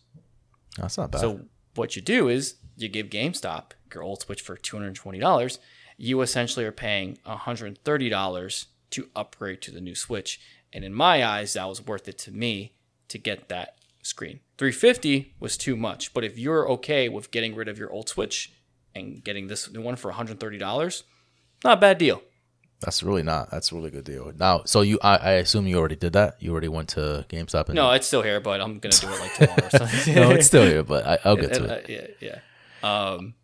That's 0.77 0.99
not 0.99 1.11
bad. 1.11 1.23
So 1.23 1.41
what 1.75 1.97
you 1.97 2.03
do 2.03 2.29
is 2.29 2.57
you 2.77 2.89
give 2.89 3.09
GameStop 3.09 3.71
your 3.93 4.03
old 4.03 4.21
Switch 4.21 4.43
for 4.43 4.57
two 4.57 4.77
hundred 4.77 4.89
and 4.89 4.97
twenty 4.97 5.19
dollars. 5.19 5.59
You 5.97 6.21
essentially 6.21 6.67
are 6.67 6.73
paying 6.73 7.19
one 7.25 7.39
hundred 7.39 7.67
and 7.69 7.79
thirty 7.79 8.11
dollars 8.11 8.67
to 8.91 9.09
upgrade 9.17 9.63
to 9.63 9.71
the 9.71 9.81
new 9.81 9.95
Switch, 9.95 10.39
and 10.73 10.85
in 10.85 10.93
my 10.93 11.25
eyes, 11.25 11.55
that 11.55 11.69
was 11.69 11.85
worth 11.85 12.07
it 12.09 12.19
to 12.19 12.31
me 12.31 12.75
to 13.09 13.17
get 13.17 13.49
that 13.49 13.79
screen. 14.03 14.41
Three 14.59 14.73
fifty 14.73 15.35
was 15.41 15.57
too 15.57 15.77
much, 15.77 16.13
but 16.13 16.25
if 16.25 16.39
you're 16.39 16.69
okay 16.73 17.09
with 17.09 17.31
getting 17.31 17.55
rid 17.55 17.69
of 17.69 17.79
your 17.79 17.91
old 17.91 18.11
Switch 18.11 18.53
and 18.95 19.23
getting 19.25 19.47
this 19.49 19.71
new 19.73 19.83
one 19.83 19.97
for 19.97 20.09
one 20.09 20.17
hundred 20.17 20.33
and 20.33 20.41
thirty 20.41 20.59
dollars, 20.59 21.05
not 21.65 21.79
a 21.79 21.81
bad 21.81 21.99
deal. 21.99 22.23
That's 22.81 23.03
really 23.03 23.23
not. 23.23 23.51
That's 23.51 23.73
a 23.73 23.75
really 23.75 23.91
good 23.91 24.05
deal. 24.05 24.31
Now, 24.39 24.63
so 24.67 24.83
you, 24.83 24.99
I, 25.03 25.17
I 25.17 25.31
assume 25.35 25.67
you 25.67 25.79
already 25.79 25.97
did 25.97 26.13
that. 26.15 26.37
You 26.41 26.53
already 26.53 26.69
went 26.69 26.91
to 26.91 27.25
GameStop. 27.31 27.67
And 27.67 27.77
No, 27.77 27.91
it's 27.93 28.07
still 28.07 28.21
here, 28.21 28.41
but 28.41 28.61
I'm 28.61 28.79
gonna 28.79 28.95
do 28.95 29.09
it 29.09 29.21
like 29.21 29.35
tomorrow. 29.35 29.65
Or 29.65 29.71
something. 29.89 30.15
no, 30.15 30.31
it's 30.33 30.47
still 30.47 30.65
here, 30.67 30.83
but 30.83 31.07
I, 31.07 31.19
I'll 31.25 31.37
get 31.37 31.55
to 31.55 31.65
Uh, 31.65 31.77
it. 31.77 32.15
yeah, 32.21 32.39
yeah. 32.83 33.09
Um, 33.13 33.35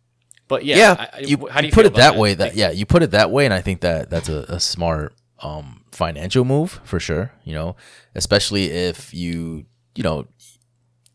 but 0.47 0.63
yeah, 0.65 0.77
yeah, 0.77 1.09
I- 1.13 1.19
you, 1.21 1.47
how 1.49 1.61
do 1.61 1.65
you 1.67 1.69
you 1.71 1.73
put 1.73 1.85
it 1.87 1.95
that 1.95 2.09
about 2.09 2.19
way. 2.19 2.33
That 2.35 2.55
yeah, 2.55 2.69
you 2.71 2.85
put 2.85 3.01
it 3.01 3.11
that 3.11 3.31
way, 3.31 3.45
and 3.45 3.53
I 3.53 3.61
think 3.61 3.81
that 3.81 4.09
that's 4.11 4.29
a, 4.29 4.45
a 4.49 4.59
smart 4.59 5.15
um, 5.39 5.85
financial 5.91 6.45
move 6.45 6.79
for 6.83 6.99
sure. 6.99 7.31
You 7.43 7.53
know, 7.53 7.75
especially 8.13 8.65
if 8.69 9.11
you 9.13 9.65
you 9.95 10.03
know 10.03 10.27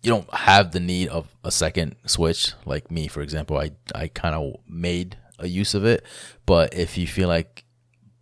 you 0.06 0.12
don't 0.12 0.32
have 0.32 0.70
the 0.70 0.78
need 0.78 1.08
of 1.08 1.36
a 1.42 1.50
second 1.50 1.96
switch 2.06 2.52
like 2.64 2.92
me, 2.92 3.08
for 3.08 3.22
example. 3.22 3.58
I 3.58 3.72
I 3.92 4.06
kind 4.06 4.36
of 4.36 4.60
made 4.68 5.16
a 5.40 5.48
use 5.48 5.74
of 5.74 5.84
it, 5.84 6.04
but 6.46 6.72
if 6.74 6.96
you 6.96 7.08
feel 7.08 7.26
like 7.26 7.64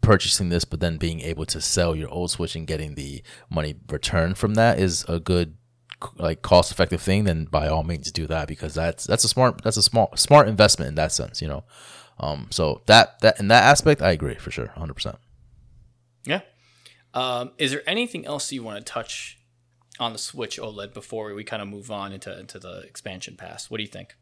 purchasing 0.00 0.48
this 0.50 0.64
but 0.66 0.80
then 0.80 0.98
being 0.98 1.20
able 1.20 1.46
to 1.46 1.60
sell 1.60 1.94
your 1.96 2.08
old 2.10 2.30
switch 2.30 2.54
and 2.54 2.66
getting 2.66 2.94
the 2.94 3.22
money 3.48 3.74
returned 3.90 4.36
from 4.36 4.52
that 4.54 4.78
is 4.78 5.02
a 5.08 5.18
good 5.18 5.56
like 6.18 6.42
cost 6.42 6.70
effective 6.70 7.00
thing 7.00 7.24
then 7.24 7.46
by 7.46 7.68
all 7.68 7.82
means 7.82 8.12
do 8.12 8.26
that 8.26 8.46
because 8.46 8.74
that's 8.74 9.04
that's 9.06 9.24
a 9.24 9.28
smart 9.28 9.62
that's 9.62 9.78
a 9.78 9.82
small 9.82 10.10
smart 10.14 10.46
investment 10.46 10.90
in 10.90 10.94
that 10.94 11.10
sense 11.10 11.40
you 11.40 11.48
know 11.48 11.64
um 12.20 12.46
so 12.50 12.82
that 12.84 13.18
that 13.20 13.40
in 13.40 13.48
that 13.48 13.62
aspect 13.62 14.02
i 14.02 14.10
agree 14.10 14.34
for 14.34 14.50
sure 14.50 14.70
100% 14.76 15.16
Yeah. 16.26 16.40
Um, 17.14 17.52
is 17.56 17.70
there 17.70 17.82
anything 17.86 18.26
else 18.26 18.52
you 18.52 18.62
want 18.62 18.84
to 18.84 18.92
touch 18.92 19.38
on 19.98 20.12
the 20.12 20.18
Switch 20.18 20.58
OLED 20.58 20.92
before 20.92 21.32
we 21.34 21.44
kind 21.44 21.62
of 21.62 21.68
move 21.68 21.90
on 21.90 22.12
into 22.12 22.38
into 22.38 22.58
the 22.58 22.80
expansion 22.80 23.36
pass? 23.36 23.70
What 23.70 23.78
do 23.78 23.82
you 23.82 23.88
think? 23.88 24.16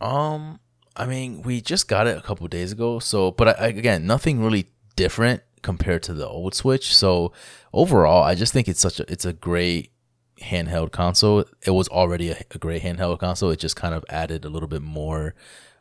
Um, 0.00 0.60
I 0.96 1.06
mean, 1.06 1.42
we 1.42 1.60
just 1.60 1.88
got 1.88 2.06
it 2.06 2.16
a 2.16 2.20
couple 2.20 2.46
days 2.48 2.72
ago, 2.72 2.98
so 2.98 3.30
but 3.30 3.48
I, 3.48 3.52
I, 3.52 3.66
again, 3.68 4.06
nothing 4.06 4.42
really 4.42 4.66
different 4.96 5.42
compared 5.62 6.02
to 6.04 6.12
the 6.14 6.28
old 6.28 6.54
Switch. 6.54 6.94
So 6.94 7.32
overall, 7.72 8.22
I 8.22 8.34
just 8.34 8.52
think 8.52 8.68
it's 8.68 8.80
such 8.80 9.00
a 9.00 9.10
it's 9.10 9.24
a 9.24 9.32
great 9.32 9.92
handheld 10.40 10.92
console. 10.92 11.44
It 11.62 11.70
was 11.70 11.88
already 11.88 12.30
a, 12.30 12.36
a 12.50 12.58
great 12.58 12.82
handheld 12.82 13.18
console. 13.18 13.50
It 13.50 13.60
just 13.60 13.76
kind 13.76 13.94
of 13.94 14.04
added 14.08 14.44
a 14.44 14.48
little 14.48 14.68
bit 14.68 14.82
more 14.82 15.34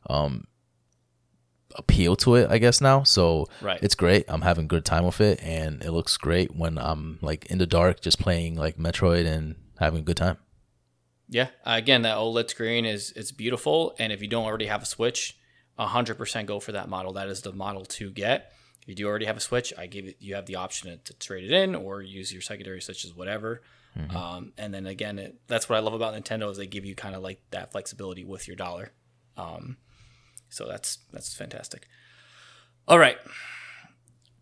um 0.10 0.48
appeal 1.76 2.16
to 2.18 2.36
it, 2.36 2.50
I 2.50 2.58
guess 2.58 2.82
now. 2.82 3.04
So 3.04 3.48
Right. 3.62 3.80
it's 3.82 3.96
great. 3.96 4.26
I'm 4.28 4.42
having 4.42 4.68
good 4.68 4.86
time 4.86 5.06
with 5.06 5.20
it, 5.22 5.42
and 5.44 5.84
it 5.84 5.92
looks 5.92 6.18
great 6.18 6.56
when 6.56 6.78
I'm 6.78 7.20
like 7.22 7.46
in 7.48 7.58
the 7.58 7.66
dark, 7.68 8.02
just 8.02 8.20
playing 8.20 8.56
like 8.56 8.78
Metroid 8.78 9.26
and 9.26 9.56
having 9.80 10.00
a 10.00 10.04
good 10.04 10.18
time. 10.18 10.38
Yeah. 11.30 11.50
Uh, 11.66 11.76
again, 11.78 12.04
that 12.04 12.18
OLED 12.18 12.50
screen 12.50 12.86
is 12.86 13.12
it's 13.16 13.32
beautiful, 13.32 13.96
and 14.00 14.12
if 14.14 14.22
you 14.22 14.28
don't 14.28 14.46
already 14.46 14.68
have 14.68 14.84
a 14.84 14.86
Switch, 14.86 15.38
hundred 15.78 16.16
percent 16.16 16.48
go 16.48 16.60
for 16.60 16.72
that 16.72 16.88
model. 16.90 17.14
That 17.14 17.28
is 17.28 17.42
the 17.42 17.52
model 17.52 17.86
to 17.86 18.12
get. 18.12 18.52
If 18.84 18.90
you 18.90 18.96
do 18.96 19.08
already 19.08 19.26
have 19.26 19.38
a 19.38 19.42
Switch, 19.42 19.74
I 19.78 19.88
give 19.88 20.06
it. 20.06 20.18
You 20.20 20.36
have 20.36 20.46
the 20.46 20.58
option 20.58 21.00
to, 21.06 21.14
trade 21.14 21.46
it 21.46 21.52
in 21.52 21.74
or 21.74 22.02
use 22.02 22.32
your 22.34 22.42
secondary 22.42 22.82
switches, 22.82 23.16
whatever. 23.16 23.62
Um, 24.10 24.54
and 24.58 24.74
then 24.74 24.88
again, 24.88 25.20
it, 25.20 25.36
that's 25.48 25.70
what 25.70 25.76
I 25.76 25.80
love 25.80 25.94
about 25.94 26.16
Nintendo 26.16 26.50
is 26.50 26.58
they 26.58 26.66
give 26.66 26.84
you 26.84 26.96
kind 26.96 27.14
of 27.16 27.22
like 27.22 27.40
that 27.52 27.72
flexibility 27.72 28.24
with 28.26 28.48
your 28.48 28.56
dollar. 28.56 28.92
Um, 29.38 29.78
so 30.54 30.68
that's 30.68 31.00
that's 31.12 31.34
fantastic. 31.34 31.88
All 32.88 33.00
right, 33.00 33.18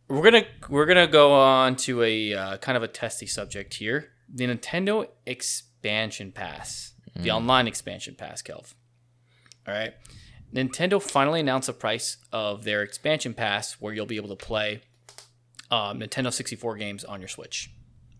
we're 0.09 0.24
gonna 0.24 0.45
we're 0.68 0.86
gonna 0.86 1.07
go 1.07 1.34
on 1.34 1.78
to 1.78 2.03
a 2.03 2.34
uh, 2.34 2.57
kind 2.57 2.76
of 2.76 2.84
a 2.84 2.88
testy 2.88 3.26
subject 3.26 3.76
here: 3.76 4.09
the 4.28 4.45
Nintendo 4.45 5.07
expansion 5.26 6.32
pass, 6.34 6.93
the 7.16 7.32
online 7.32 7.68
expansion 7.68 8.16
pass, 8.16 8.41
Kelv. 8.41 8.74
All 9.66 9.74
right, 9.74 9.93
Nintendo 10.53 11.01
finally 11.01 11.39
announced 11.39 11.68
the 11.68 11.74
price 11.74 12.18
of 12.34 12.66
their 12.66 12.82
expansion 12.82 13.34
pass, 13.34 13.74
where 13.80 13.93
you'll 13.93 14.05
be 14.05 14.18
able 14.18 14.36
to 14.36 14.36
play 14.36 14.82
um, 15.70 15.99
Nintendo 15.99 16.34
64 16.34 16.76
games 16.76 17.05
on 17.05 17.22
your 17.22 17.30
Switch. 17.30 17.72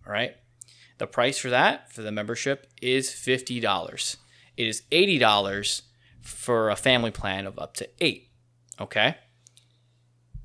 All 0.07 0.13
right, 0.13 0.35
the 0.97 1.07
price 1.07 1.37
for 1.37 1.49
that 1.49 1.91
for 1.91 2.03
the 2.03 2.11
membership 2.11 2.67
is 2.81 3.11
fifty 3.11 3.59
dollars. 3.59 4.15
It 4.55 4.67
is 4.67 4.83
eighty 4.93 5.17
dollars 5.17 5.81
for 6.22 6.69
a 6.69 6.76
family 6.76 7.11
plan 7.11 7.45
of 7.45 7.57
up 7.59 7.74
to 7.76 7.89
eight. 7.99 8.30
Okay. 8.80 9.17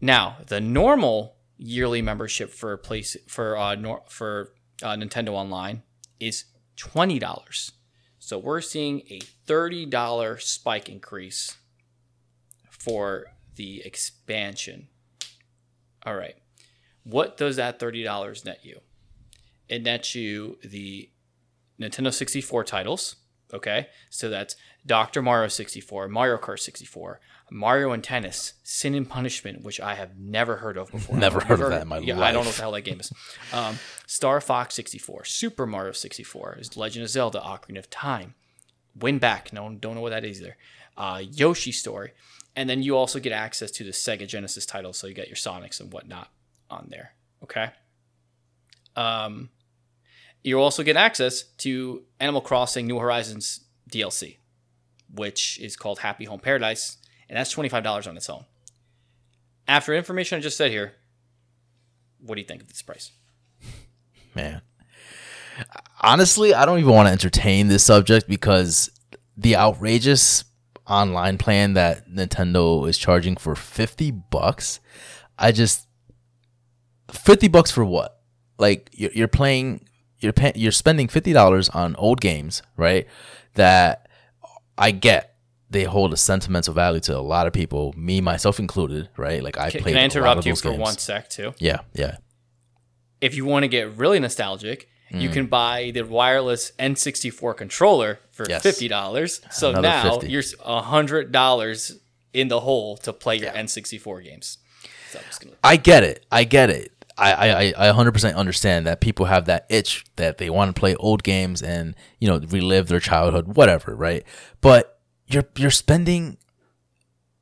Now 0.01 0.39
the 0.47 0.61
normal 0.61 1.37
yearly 1.57 2.03
membership 2.03 2.51
for 2.51 2.77
place 2.77 3.17
for 3.27 3.57
uh 3.57 3.75
nor- 3.75 4.05
for 4.09 4.53
uh, 4.83 4.95
Nintendo 4.95 5.31
Online 5.31 5.83
is 6.21 6.45
twenty 6.77 7.19
dollars. 7.19 7.73
So 8.19 8.39
we're 8.39 8.61
seeing 8.61 9.03
a 9.11 9.21
thirty 9.47 9.87
dollar 9.87 10.39
spike 10.39 10.89
increase 10.89 11.57
for 12.69 13.27
the 13.57 13.83
expansion. 13.85 14.89
All 16.05 16.15
right. 16.15 16.37
What 17.03 17.37
does 17.37 17.57
that 17.57 17.79
$30 17.79 18.45
net 18.45 18.61
you? 18.65 18.81
It 19.69 19.83
nets 19.83 20.15
you 20.15 20.59
the 20.63 21.11
Nintendo 21.81 22.13
64 22.13 22.65
titles. 22.65 23.17
Okay. 23.53 23.89
So 24.11 24.29
that's 24.29 24.57
Dr. 24.85 25.23
Mario 25.23 25.49
64, 25.49 26.09
Mario 26.09 26.37
Kart 26.37 26.61
64, 26.61 27.21
Mario 27.51 27.93
and 27.93 28.03
Tennis, 28.03 28.55
Sin 28.63 28.95
and 28.95 29.09
Punishment, 29.09 29.63
which 29.63 29.81
I 29.81 29.95
have 29.95 30.19
never 30.19 30.57
heard 30.57 30.77
of 30.77 30.91
before. 30.91 31.17
Never 31.17 31.41
heard 31.41 31.61
of 31.61 31.71
that 31.71 31.83
in 31.83 31.89
my 31.89 31.99
yeah, 31.99 32.21
I 32.21 32.33
don't 32.33 32.43
know 32.43 32.49
what 32.49 32.57
the 32.57 32.63
hell 32.63 32.73
that 32.73 32.83
game 32.83 33.01
is. 33.01 33.13
Um, 33.53 33.79
Star 34.07 34.41
Fox 34.41 34.75
64, 34.75 35.25
Super 35.25 35.67
Mario 35.67 35.93
64, 35.93 36.59
is 36.61 36.77
Legend 36.77 37.05
of 37.05 37.11
Zelda 37.11 37.41
Ocarina 37.41 37.79
of 37.79 37.89
Time, 37.91 38.35
WinBack, 38.99 39.53
no 39.53 39.73
don't 39.75 39.95
know 39.95 40.01
what 40.01 40.11
that 40.11 40.25
is 40.25 40.41
either. 40.41 40.57
Uh, 40.97 41.23
Yoshi 41.31 41.73
Story. 41.73 42.13
And 42.57 42.71
then 42.71 42.83
you 42.83 42.97
also 42.97 43.21
get 43.21 43.33
access 43.33 43.71
to 43.73 43.85
the 43.85 43.91
Sega 43.91 44.27
Genesis 44.27 44.65
titles, 44.65 44.97
so 44.97 45.07
you 45.07 45.15
got 45.15 45.29
your 45.29 45.37
Sonics 45.37 45.79
and 45.79 45.93
whatnot 45.93 46.31
on 46.71 46.87
there. 46.91 47.13
Okay. 47.43 47.71
Um, 48.97 49.51
you 50.47 50.61
also 50.61 50.83
get 50.83 50.97
access 50.97 51.43
to 51.59 52.03
Animal 52.21 52.41
Crossing 52.41 52.87
New 52.87 52.99
Horizons 52.99 53.61
DLC, 53.91 54.37
which 55.13 55.59
is 55.61 55.77
called 55.77 55.99
Happy 55.99 56.25
Home 56.25 56.41
Paradise, 56.41 56.99
and 57.29 57.37
that's 57.37 57.51
twenty 57.51 57.69
five 57.69 57.83
dollars 57.83 58.07
on 58.07 58.17
its 58.17 58.31
own. 58.31 58.45
After 59.69 59.95
information 59.95 60.39
I 60.39 60.41
just 60.41 60.57
said 60.57 60.71
here, 60.71 60.93
what 62.21 62.37
do 62.37 62.41
you 62.41 62.47
think 62.47 62.63
of 62.63 62.69
this 62.69 62.83
price? 62.83 63.11
man. 64.35 64.63
Honestly, 66.01 66.55
I 66.55 66.67
don't 66.67 66.79
even 66.79 66.93
want 66.93 67.09
to 67.09 67.13
entertain 67.13 67.69
this 67.69 67.83
subject 67.83 68.29
because 68.29 68.91
the 69.37 69.57
outrageous 69.57 70.45
online 70.87 71.39
plan 71.39 71.73
that 71.73 72.09
Nintendo 72.09 72.87
is 72.89 72.99
charging 72.99 73.37
for 73.37 73.57
50 73.57 74.11
bucks, 74.11 74.79
I 75.39 75.51
just 75.51 75.89
50 77.11 77.49
bucks 77.49 77.71
for 77.71 77.85
what? 77.85 78.21
Like 78.59 78.91
you're 78.93 79.29
playing 79.29 79.87
you're 80.21 80.33
pay, 80.33 80.53
you're 80.55 80.73
spending 80.73 81.09
$50 81.09 81.75
on 81.75 81.95
old 81.97 82.21
games, 82.21 82.63
right? 82.77 83.07
That 83.55 84.09
I 84.79 84.91
get 84.91 85.35
they 85.69 85.83
hold 85.85 86.13
a 86.13 86.17
sentimental 86.17 86.73
value 86.75 87.01
to 87.01 87.17
a 87.17 87.21
lot 87.21 87.47
of 87.49 87.53
people, 87.53 87.93
me 87.97 88.21
myself 88.21 88.59
included, 88.61 89.09
right? 89.17 89.43
Like 89.43 89.59
I 89.59 89.71
Can, 89.71 89.83
played 89.83 89.93
can 89.95 90.01
I 90.01 90.05
interrupt 90.05 90.47
you 90.47 90.55
for 90.55 90.71
games. 90.71 90.81
one 90.81 90.97
sec 90.99 91.29
too? 91.29 91.55
Yeah, 91.59 91.81
yeah. 91.93 92.17
If 93.21 93.35
you 93.35 93.45
want 93.45 93.65
to 93.65 93.69
get 93.69 93.97
really 93.97 94.19
nostalgic, 94.21 94.89
Mm. 95.13 95.21
you 95.21 95.29
can 95.29 95.47
buy 95.47 95.93
the 95.95 96.03
wireless 96.03 96.73
N64 96.81 97.57
controller 97.57 98.19
for 98.33 98.45
Yes. 98.49 98.61
fifty 98.63 98.89
dollars. 98.89 99.41
So 99.53 99.69
Another 99.71 99.87
now 99.89 100.19
50. 100.19 100.29
you're 100.33 100.43
hundred 100.83 101.31
dollars 101.31 101.99
in 102.33 102.49
the 102.49 102.59
hole 102.61 102.97
to 102.99 103.13
play 103.13 103.37
your 103.37 103.53
N64 103.53 104.25
games. 104.25 104.59
So 105.13 105.21
I'm 105.21 105.25
just 105.27 105.41
gonna 105.41 105.55
I 105.63 105.77
get 105.77 106.03
it. 106.03 106.27
I 106.33 106.43
get 106.43 106.71
it. 106.71 106.91
I, 107.19 107.33
I, 107.33 107.89
I 107.89 107.93
100% 107.93 108.35
understand 108.35 108.87
that 108.87 109.01
people 109.01 109.27
have 109.27 109.47
that 109.47 109.65
itch 109.71 110.05
that 110.17 110.39
they 110.39 110.51
want 110.51 110.75
to 110.75 110.79
play 110.79 110.95
old 110.97 111.23
games 111.23 111.63
and, 111.63 111.95
you 112.21 112.29
know, 112.29 112.39
relive 112.39 112.89
their 112.89 113.01
childhood, 113.01 113.57
whatever, 113.57 113.95
right? 113.95 114.23
But 114.61 114.97
you're 115.27 115.47
you're 115.57 115.71
spending 115.71 116.39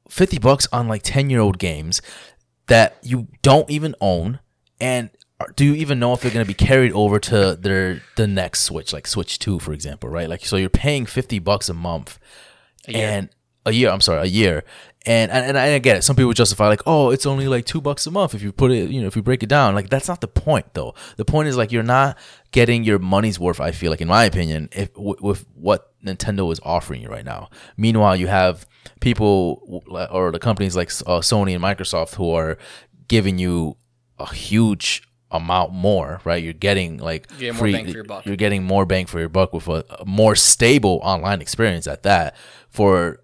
50 0.08 0.38
bucks 0.38 0.66
on 0.72 0.88
like 0.88 1.02
10 1.02 1.30
year 1.30 1.40
old 1.40 1.58
games 1.58 2.00
that 2.66 2.98
you 3.02 3.28
don't 3.42 3.68
even 3.70 3.94
own 4.00 4.40
and 4.80 5.10
do 5.56 5.64
you 5.64 5.74
even 5.74 5.98
know 5.98 6.12
if 6.12 6.20
they're 6.20 6.30
going 6.30 6.44
to 6.44 6.48
be 6.48 6.54
carried 6.54 6.92
over 6.92 7.18
to 7.18 7.56
their 7.56 8.00
the 8.16 8.26
next 8.26 8.60
switch 8.60 8.92
like 8.92 9.06
switch 9.06 9.38
2 9.38 9.58
for 9.58 9.72
example 9.72 10.08
right 10.08 10.28
like 10.28 10.44
so 10.44 10.56
you're 10.56 10.70
paying 10.70 11.06
50 11.06 11.38
bucks 11.40 11.68
a 11.68 11.74
month 11.74 12.18
year. 12.86 13.08
and 13.08 13.28
a 13.66 13.72
year 13.72 13.90
i'm 13.90 14.00
sorry 14.00 14.22
a 14.22 14.30
year 14.30 14.64
and, 15.06 15.30
and 15.30 15.44
and 15.46 15.58
i 15.58 15.78
get 15.78 15.96
it. 15.96 16.02
Some 16.02 16.16
people 16.16 16.32
justify 16.32 16.68
like 16.68 16.82
oh 16.86 17.10
it's 17.10 17.26
only 17.26 17.46
like 17.48 17.64
two 17.66 17.80
bucks 17.80 18.06
a 18.06 18.10
month 18.10 18.34
if 18.34 18.42
you 18.42 18.52
put 18.52 18.70
it 18.70 18.90
you 18.90 19.00
know 19.00 19.06
if 19.06 19.16
you 19.16 19.22
break 19.22 19.42
it 19.42 19.48
down. 19.48 19.74
Like 19.74 19.90
that's 19.90 20.08
not 20.08 20.20
the 20.20 20.28
point 20.28 20.72
though. 20.74 20.94
The 21.16 21.24
point 21.24 21.48
is 21.48 21.56
like 21.56 21.72
you're 21.72 21.82
not 21.82 22.16
getting 22.52 22.84
your 22.84 23.00
money's 23.00 23.38
worth 23.40 23.60
i 23.60 23.72
feel 23.72 23.90
like 23.90 24.00
in 24.00 24.06
my 24.06 24.24
opinion 24.24 24.68
if 24.70 24.94
w- 24.94 25.16
with 25.20 25.44
what 25.56 25.92
nintendo 26.06 26.52
is 26.52 26.60
offering 26.62 27.02
you 27.02 27.08
right 27.08 27.24
now. 27.24 27.50
Meanwhile 27.76 28.16
you 28.16 28.28
have 28.28 28.66
people 29.00 29.82
w- 29.88 30.06
or 30.10 30.30
the 30.32 30.38
companies 30.38 30.76
like 30.76 30.88
uh, 31.06 31.20
sony 31.20 31.54
and 31.54 31.62
microsoft 31.62 32.14
who 32.14 32.30
are 32.30 32.56
giving 33.08 33.38
you 33.38 33.76
a 34.18 34.32
huge 34.32 35.02
amount 35.30 35.72
more 35.72 36.20
right? 36.24 36.42
You're 36.42 36.52
getting 36.52 36.98
like 36.98 37.26
You 37.32 37.50
get 37.52 37.56
for 37.56 37.66
your 37.66 38.04
buck. 38.04 38.24
you're 38.24 38.36
getting 38.36 38.62
more 38.62 38.86
bang 38.86 39.06
for 39.06 39.18
your 39.18 39.28
buck 39.28 39.52
with 39.52 39.66
a, 39.68 39.84
a 40.00 40.04
more 40.06 40.36
stable 40.36 41.00
online 41.02 41.40
experience 41.40 41.86
at 41.88 42.04
that 42.04 42.36
for 42.68 43.20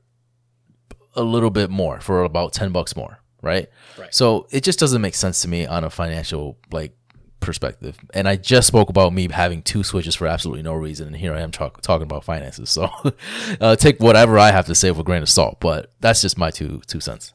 a 1.14 1.22
little 1.22 1.50
bit 1.50 1.70
more 1.70 2.00
for 2.00 2.22
about 2.24 2.52
10 2.52 2.72
bucks 2.72 2.94
more 2.96 3.18
right 3.42 3.68
Right. 3.98 4.14
so 4.14 4.46
it 4.50 4.62
just 4.64 4.78
doesn't 4.78 5.00
make 5.00 5.14
sense 5.14 5.42
to 5.42 5.48
me 5.48 5.66
on 5.66 5.84
a 5.84 5.90
financial 5.90 6.58
like 6.72 6.92
perspective 7.40 7.98
and 8.12 8.28
i 8.28 8.36
just 8.36 8.66
spoke 8.68 8.90
about 8.90 9.12
me 9.14 9.26
having 9.30 9.62
two 9.62 9.82
switches 9.82 10.14
for 10.14 10.26
absolutely 10.26 10.62
no 10.62 10.74
reason 10.74 11.06
and 11.08 11.16
here 11.16 11.32
i 11.34 11.40
am 11.40 11.50
talk- 11.50 11.80
talking 11.80 12.02
about 12.02 12.22
finances 12.22 12.68
so 12.68 12.88
uh, 13.60 13.74
take 13.76 13.98
whatever 13.98 14.38
i 14.38 14.50
have 14.50 14.66
to 14.66 14.74
say 14.74 14.90
with 14.90 15.00
a 15.00 15.02
grain 15.02 15.22
of 15.22 15.28
salt 15.28 15.58
but 15.60 15.92
that's 16.00 16.20
just 16.20 16.36
my 16.36 16.50
two 16.50 16.82
two 16.86 17.00
cents 17.00 17.32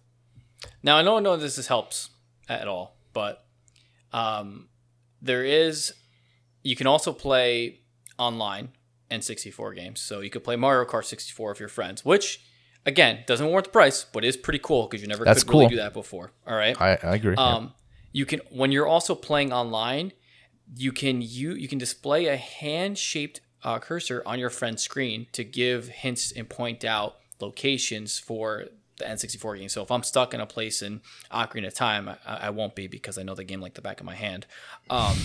Now 0.84 0.98
I 1.00 1.04
don't 1.04 1.24
know 1.24 1.34
if 1.34 1.42
this 1.42 1.58
is 1.58 1.68
helps 1.68 2.10
at 2.48 2.68
all, 2.68 2.96
but 3.12 3.44
um, 4.14 4.70
there 5.22 5.44
is. 5.44 5.94
You 6.62 6.76
can 6.76 6.86
also 6.88 7.12
play 7.12 7.80
online 8.20 8.70
N64 9.10 9.76
games, 9.76 10.00
so 10.00 10.22
you 10.22 10.30
could 10.30 10.44
play 10.44 10.56
Mario 10.56 10.88
Kart 10.88 11.06
64 11.06 11.50
with 11.50 11.60
your 11.60 11.70
friends, 11.70 12.06
which 12.06 12.40
again 12.86 13.24
doesn't 13.28 13.48
warrant 13.48 13.66
the 13.66 13.72
price, 13.72 14.06
but 14.12 14.24
is 14.24 14.38
pretty 14.38 14.60
cool 14.60 14.88
because 14.88 15.02
you 15.02 15.08
never 15.08 15.26
That's 15.26 15.44
could 15.44 15.54
really 15.54 15.68
do 15.68 15.76
that 15.78 15.94
before. 15.94 16.32
All 16.48 16.56
right. 16.56 16.80
i, 16.80 16.92
I 16.92 17.16
agree 17.16 17.36
yeah. 17.38 17.44
Um, 17.44 17.74
you 18.12 18.26
can 18.26 18.40
when 18.50 18.72
you're 18.72 18.88
also 18.88 19.14
playing 19.16 19.52
online, 19.52 20.14
you 20.76 20.92
can 20.92 21.22
you 21.22 21.54
you 21.54 21.68
can 21.68 21.78
display 21.78 22.28
a 22.28 22.38
hand 22.38 22.98
shaped 22.98 23.42
uh, 23.64 23.80
cursor 23.80 24.24
on 24.26 24.40
your 24.40 24.50
friend's 24.50 24.84
screen 24.84 25.28
to 25.34 25.44
give 25.44 25.90
hints 25.90 26.32
and 26.32 26.48
point 26.48 26.86
out 26.86 27.18
locations 27.42 28.18
for 28.20 28.66
the 28.98 29.04
N64 29.04 29.60
game. 29.60 29.68
So 29.68 29.84
if 29.84 29.92
I'm 29.92 30.04
stuck 30.04 30.34
in 30.34 30.40
a 30.40 30.46
place 30.46 30.82
in 30.82 31.02
Ocarina 31.30 31.68
of 31.68 31.74
Time, 31.74 32.08
I, 32.08 32.18
I 32.26 32.50
won't 32.52 32.76
be 32.76 32.88
because 32.88 33.18
I 33.18 33.24
know 33.24 33.36
the 33.36 33.44
game 33.44 33.60
like 33.60 33.74
the 33.74 33.82
back 33.82 34.00
of 34.00 34.06
my 34.06 34.16
hand. 34.16 34.46
Um, 34.90 35.18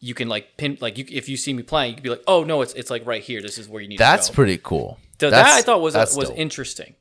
you 0.00 0.14
can 0.14 0.28
like 0.28 0.56
pin 0.56 0.78
like 0.80 0.98
you, 0.98 1.04
if 1.08 1.28
you 1.28 1.36
see 1.36 1.52
me 1.52 1.62
playing, 1.62 1.90
you 1.90 1.96
can 1.96 2.02
be 2.02 2.10
like, 2.10 2.24
oh 2.26 2.42
no, 2.42 2.62
it's 2.62 2.72
it's 2.72 2.90
like 2.90 3.06
right 3.06 3.22
here. 3.22 3.40
This 3.40 3.58
is 3.58 3.68
where 3.68 3.80
you 3.80 3.88
need 3.88 3.98
that's 3.98 4.26
to 4.26 4.32
go. 4.32 4.34
pretty 4.34 4.58
cool 4.58 4.98
So 5.20 5.30
That's- 5.30 5.54
that 5.54 5.58
I 5.58 5.62
thought 5.62 5.80
was 5.80 5.94
that's 5.94 6.16
was 6.16 6.28
dope. 6.30 6.38
interesting. 6.38 6.94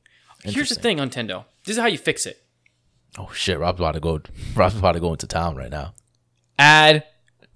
Here's 0.44 0.70
the 0.70 0.76
thing, 0.76 0.98
Nintendo. 0.98 1.46
This 1.66 1.76
is 1.78 1.82
how 1.82 1.88
you 1.88 1.98
fix 1.98 2.26
it. 2.26 2.42
oh 3.18 3.32
shit 3.34 3.58
rob's 3.60 3.80
about 3.80 3.94
to 3.94 4.00
go 4.00 4.22
rob's 4.56 4.78
about 4.78 4.92
to 4.94 5.00
go 5.00 5.12
into 5.12 5.26
town 5.26 5.56
right 5.56 5.72
now 5.72 5.94
add 6.60 7.04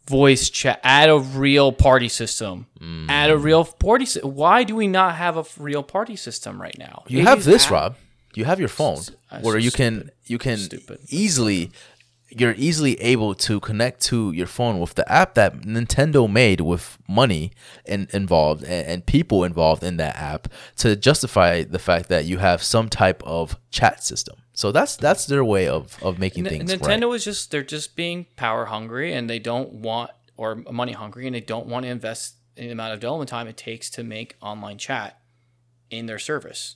voice 0.08 0.50
chat, 0.50 0.80
add 0.84 1.10
a 1.10 1.18
real 1.20 1.72
party 1.72 2.10
system, 2.10 2.66
Mm. 2.82 3.06
add 3.10 3.30
a 3.30 3.38
real 3.38 3.64
party. 3.64 4.06
sy- 4.06 4.20
Why 4.22 4.64
do 4.64 4.76
we 4.76 4.88
not 4.88 5.16
have 5.16 5.38
a 5.38 5.42
f- 5.42 5.56
real 5.58 5.84
party 5.84 6.16
system 6.18 6.62
right 6.62 6.78
now? 6.78 7.04
You 7.08 7.20
It 7.20 7.26
have 7.26 7.44
this, 7.46 7.66
add- 7.68 7.72
Rob. 7.72 7.96
You 8.36 8.46
have 8.46 8.60
your 8.60 8.68
phone 8.68 9.02
That's 9.32 9.44
where 9.46 9.54
so 9.54 9.58
you 9.60 9.72
can 9.72 10.10
you 10.26 10.38
can 10.38 10.58
Stupid. 10.58 11.00
easily 11.10 11.72
you're 12.40 12.56
easily 12.58 13.00
able 13.02 13.36
to 13.36 13.60
connect 13.60 14.02
to 14.02 14.32
your 14.32 14.48
phone 14.48 14.80
with 14.80 14.96
the 14.96 15.10
app 15.12 15.36
that 15.36 15.62
Nintendo 15.62 16.32
made 16.32 16.62
with 16.62 16.98
money 17.08 17.52
in, 17.86 18.08
involved 18.12 18.64
and, 18.64 18.88
and 18.88 19.06
people 19.06 19.44
involved 19.44 19.84
in 19.84 19.98
that 19.98 20.16
app 20.16 20.48
to 20.78 20.96
justify 20.96 21.64
the 21.64 21.80
fact 21.80 22.10
that 22.10 22.26
you 22.26 22.40
have 22.40 22.64
some 22.64 22.90
type 22.90 23.22
of 23.24 23.58
chat 23.72 24.04
system. 24.04 24.38
So 24.54 24.72
that's 24.72 24.96
that's 24.96 25.26
their 25.26 25.44
way 25.44 25.68
of, 25.68 25.98
of 26.04 26.20
making 26.20 26.46
N- 26.46 26.52
things 26.52 26.72
Nintendo 26.72 27.10
right. 27.10 27.16
is 27.16 27.24
just 27.24 27.52
they're 27.52 27.64
just 27.64 27.96
being 27.96 28.28
power 28.36 28.66
hungry 28.66 29.14
and 29.14 29.30
they 29.30 29.40
don't 29.40 29.74
want 29.74 30.12
or 30.38 30.56
money 30.56 30.92
hungry 30.92 31.26
and 31.26 31.36
they 31.36 31.42
don't 31.42 31.68
want 31.68 31.86
to 31.86 31.90
invest 31.90 32.36
in 32.56 32.68
the 32.68 32.72
amount 32.72 32.94
of 32.94 33.00
development 33.00 33.30
time 33.30 33.48
it 33.48 33.58
takes 33.58 33.90
to 33.92 34.04
make 34.04 34.36
online 34.42 34.78
chat 34.78 35.20
in 35.90 36.06
their 36.06 36.20
service. 36.20 36.76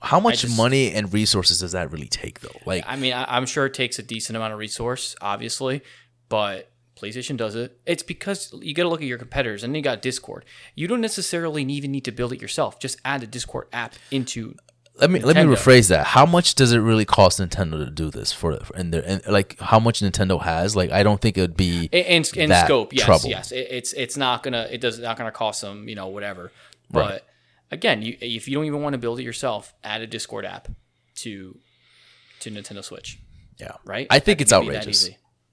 How 0.00 0.20
much 0.20 0.42
just- 0.42 0.56
money 0.56 0.92
and 0.92 1.12
resources 1.12 1.60
does 1.60 1.72
that 1.72 1.90
really 1.90 2.08
take 2.08 2.40
though? 2.40 2.58
Like 2.66 2.84
I 2.86 2.96
mean, 2.96 3.12
I, 3.12 3.24
I'm 3.36 3.46
sure 3.46 3.66
it 3.66 3.74
takes 3.74 3.98
a 3.98 4.02
decent 4.02 4.36
amount 4.36 4.52
of 4.52 4.58
resource, 4.58 5.16
obviously, 5.20 5.82
but 6.28 6.70
PlayStation 6.96 7.36
does 7.36 7.54
it. 7.54 7.78
It's 7.86 8.02
because 8.02 8.52
you 8.60 8.74
got 8.74 8.82
to 8.84 8.88
look 8.88 9.00
at 9.00 9.06
your 9.06 9.18
competitors, 9.18 9.62
and 9.62 9.72
then 9.72 9.76
you 9.76 9.82
got 9.82 10.02
Discord. 10.02 10.44
You 10.74 10.88
don't 10.88 11.00
necessarily 11.00 11.62
even 11.64 11.92
need 11.92 12.04
to 12.06 12.12
build 12.12 12.32
it 12.32 12.42
yourself. 12.42 12.80
Just 12.80 12.98
add 13.04 13.20
the 13.20 13.26
Discord 13.26 13.68
app 13.72 13.94
into. 14.10 14.54
let 14.96 15.08
me 15.10 15.20
let 15.20 15.36
me 15.36 15.42
rephrase 15.42 15.88
that. 15.90 16.06
How 16.08 16.26
much 16.26 16.56
does 16.56 16.72
it 16.72 16.78
really 16.78 17.04
cost 17.04 17.38
Nintendo 17.40 17.84
to 17.84 17.90
do 17.90 18.10
this 18.10 18.32
for 18.32 18.58
in 18.76 18.90
their 18.90 19.04
and 19.06 19.24
like 19.28 19.58
how 19.60 19.78
much 19.78 20.00
Nintendo 20.00 20.42
has? 20.42 20.74
Like 20.74 20.90
I 20.90 21.02
don't 21.04 21.20
think 21.20 21.38
it 21.38 21.40
would 21.40 21.56
be 21.56 21.88
In, 21.92 22.24
in, 22.24 22.24
in 22.50 22.50
scope, 22.64 22.92
yes, 22.92 23.04
trouble. 23.04 23.28
yes, 23.30 23.52
it, 23.52 23.68
it's 23.70 23.92
it's 23.92 24.16
not 24.16 24.42
gonna 24.42 24.66
it 24.70 24.80
does 24.80 24.98
not 24.98 25.16
gonna 25.16 25.30
cost 25.30 25.60
them, 25.60 25.88
you 25.88 25.94
know, 25.94 26.08
whatever. 26.08 26.50
But 26.90 27.27
again, 27.70 28.02
you, 28.02 28.16
if 28.20 28.48
you 28.48 28.54
don't 28.54 28.64
even 28.64 28.82
want 28.82 28.94
to 28.94 28.98
build 28.98 29.20
it 29.20 29.22
yourself, 29.22 29.74
add 29.84 30.00
a 30.00 30.06
Discord 30.06 30.44
app 30.44 30.68
to 31.16 31.58
to 32.40 32.50
Nintendo 32.50 32.84
Switch. 32.84 33.18
Yeah. 33.58 33.72
Right? 33.84 34.06
I 34.10 34.18
think 34.20 34.40
it's 34.40 34.50
that 34.50 34.62
outrageous. 34.62 35.10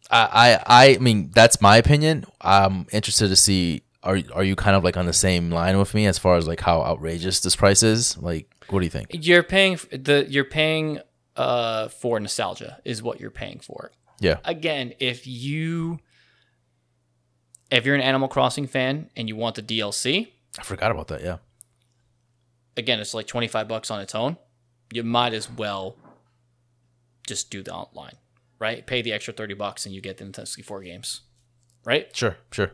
I, 0.10 0.60
I 0.66 0.94
I 0.94 0.98
mean 1.00 1.32
that's 1.34 1.62
my 1.62 1.78
opinion. 1.78 2.26
I'm 2.42 2.86
interested 2.92 3.30
to 3.30 3.36
see 3.36 3.84
are 4.04 4.20
are 4.34 4.44
you 4.44 4.56
kind 4.56 4.76
of 4.76 4.84
like 4.84 4.98
on 4.98 5.06
the 5.08 5.14
same 5.14 5.50
line 5.50 5.78
with 5.80 5.94
me 5.94 6.06
as 6.06 6.20
far 6.20 6.36
as 6.36 6.48
like 6.48 6.62
how 6.62 6.82
outrageous 6.82 7.40
this 7.40 7.56
price 7.56 7.82
is? 7.82 8.18
Like 8.18 8.48
what 8.70 8.80
do 8.80 8.86
you 8.86 8.92
think? 8.92 9.08
You're 9.12 9.44
paying 9.44 9.80
the 9.92 10.26
you're 10.30 10.46
paying 10.46 11.00
uh 11.36 11.88
for 11.90 12.20
nostalgia 12.20 12.80
is 12.86 13.02
what 13.02 13.20
you're 13.20 13.32
paying 13.32 13.60
for. 13.60 13.92
Yeah. 14.20 14.38
Again, 14.46 14.94
if 15.00 15.26
you 15.26 16.00
if 17.72 17.86
you're 17.86 17.96
an 17.96 18.02
Animal 18.02 18.28
Crossing 18.28 18.68
fan 18.68 19.10
and 19.16 19.28
you 19.28 19.36
want 19.36 19.56
the 19.56 19.64
DLC, 19.64 20.30
I 20.60 20.64
forgot 20.64 20.92
about 20.92 21.08
that. 21.08 21.24
Yeah. 21.24 21.38
Again, 22.78 23.00
it's 23.00 23.14
like 23.14 23.28
25 23.28 23.68
bucks 23.68 23.92
on 23.92 24.02
its 24.02 24.16
own. 24.16 24.38
You 24.92 25.04
might 25.04 25.34
as 25.34 25.50
well 25.50 25.98
just 27.26 27.50
do 27.50 27.64
the 27.64 27.74
online, 27.74 28.16
right? 28.60 28.86
Pay 28.86 29.02
the 29.02 29.14
extra 29.14 29.34
30 29.34 29.56
bucks 29.56 29.86
and 29.86 29.94
you 29.94 30.02
get 30.02 30.18
the 30.18 30.26
Nintendo 30.26 30.48
64 30.48 30.82
games, 30.82 31.22
right? 31.84 32.16
Sure, 32.16 32.38
sure. 32.52 32.72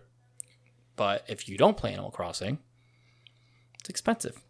But 0.96 1.24
if 1.28 1.48
you 1.48 1.58
don't 1.58 1.78
play 1.78 1.94
Animal 1.94 2.12
Crossing, 2.12 2.60
it's 3.80 3.90
expensive. 3.90 4.42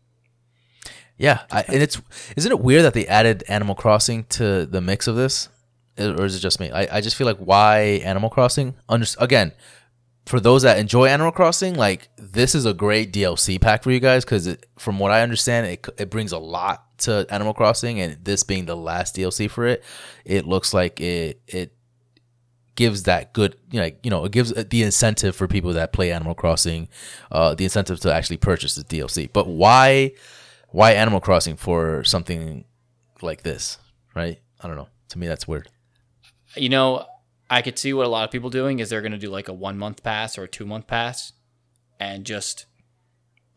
Yeah, 1.18 1.41
I, 1.52 1.62
and 1.68 1.84
it's 1.84 2.02
isn't 2.36 2.52
it 2.52 2.60
weird 2.60 2.84
that 2.84 2.95
they 2.95 3.06
added 3.06 3.43
Animal 3.47 3.76
Crossing 3.76 4.24
to 4.30 4.66
the 4.66 4.82
mix 4.82 5.08
of 5.08 5.16
this, 5.16 5.49
or 5.99 6.26
is 6.26 6.36
it 6.36 6.39
just 6.39 6.60
me? 6.60 6.72
I, 6.72 6.97
I 6.97 7.02
just 7.02 7.16
feel 7.16 7.28
like 7.28 7.38
why 7.38 8.02
Animal 8.04 8.32
Crossing? 8.32 8.76
Under, 8.89 9.06
again, 9.20 9.52
for 10.26 10.39
those 10.39 10.61
that 10.63 10.78
enjoy 10.78 11.07
Animal 11.07 11.32
Crossing, 11.32 11.76
like 11.76 12.09
this 12.17 12.55
is 12.55 12.65
a 12.65 12.74
great 12.74 13.11
DLC 13.11 13.59
pack 13.59 13.84
for 13.84 13.91
you 13.91 13.99
guys 13.99 14.24
because 14.24 14.55
from 14.78 14.99
what 14.99 15.11
I 15.11 15.22
understand, 15.22 15.67
it 15.67 15.86
it 15.97 16.09
brings 16.09 16.32
a 16.32 16.38
lot 16.38 16.86
to 16.99 17.26
Animal 17.30 17.53
Crossing, 17.53 17.99
and 17.99 18.24
this 18.24 18.43
being 18.43 18.65
the 18.65 18.76
last 18.76 19.15
DLC 19.15 19.49
for 19.49 19.65
it, 19.65 19.84
it 20.26 20.45
looks 20.45 20.74
like 20.74 20.99
it 20.99 21.41
it 21.47 21.74
gives 22.76 23.03
that 23.03 23.34
good 23.34 23.57
you 23.69 23.80
know, 23.80 23.84
like 23.86 23.99
you 24.03 24.09
know 24.09 24.24
it 24.26 24.32
gives 24.32 24.53
the 24.53 24.84
incentive 24.84 25.36
for 25.36 25.47
people 25.47 25.74
that 25.74 25.93
play 25.93 26.11
Animal 26.11 26.36
Crossing, 26.36 26.88
uh, 27.32 27.55
the 27.55 27.63
incentive 27.63 27.99
to 28.01 28.13
actually 28.13 28.38
purchase 28.38 28.76
the 28.76 28.84
DLC. 28.84 29.30
But 29.32 29.47
why? 29.47 30.13
why 30.72 30.93
Animal 30.93 31.19
Crossing 31.19 31.57
for 31.57 32.03
something 32.03 32.65
like 33.22 33.43
this, 33.43 33.78
right? 34.15 34.39
I 34.59 34.67
don't 34.67 34.78
know. 34.78 34.88
To 35.09 35.19
me, 35.19 35.28
that's 35.28 35.47
weird. 35.47 35.69
You 36.55 36.69
know, 36.69 37.05
I 37.52 37.62
could 37.62 37.78
see 37.78 37.91
what 37.91 38.06
a 38.06 38.10
lot 38.10 38.24
of 38.24 38.32
people 38.32 38.49
doing 38.49 38.80
is 38.80 38.89
they're 38.89 39.02
going 39.02 39.12
to 39.12 39.18
do 39.18 39.30
like 39.30 39.49
a 39.49 39.54
one 39.54 39.78
month 39.78 40.04
pass 40.04 40.38
or 40.38 40.43
a 40.43 40.47
two 40.47 40.66
month 40.66 40.88
pass 40.88 41.34
and 41.99 42.26
just 42.26 42.66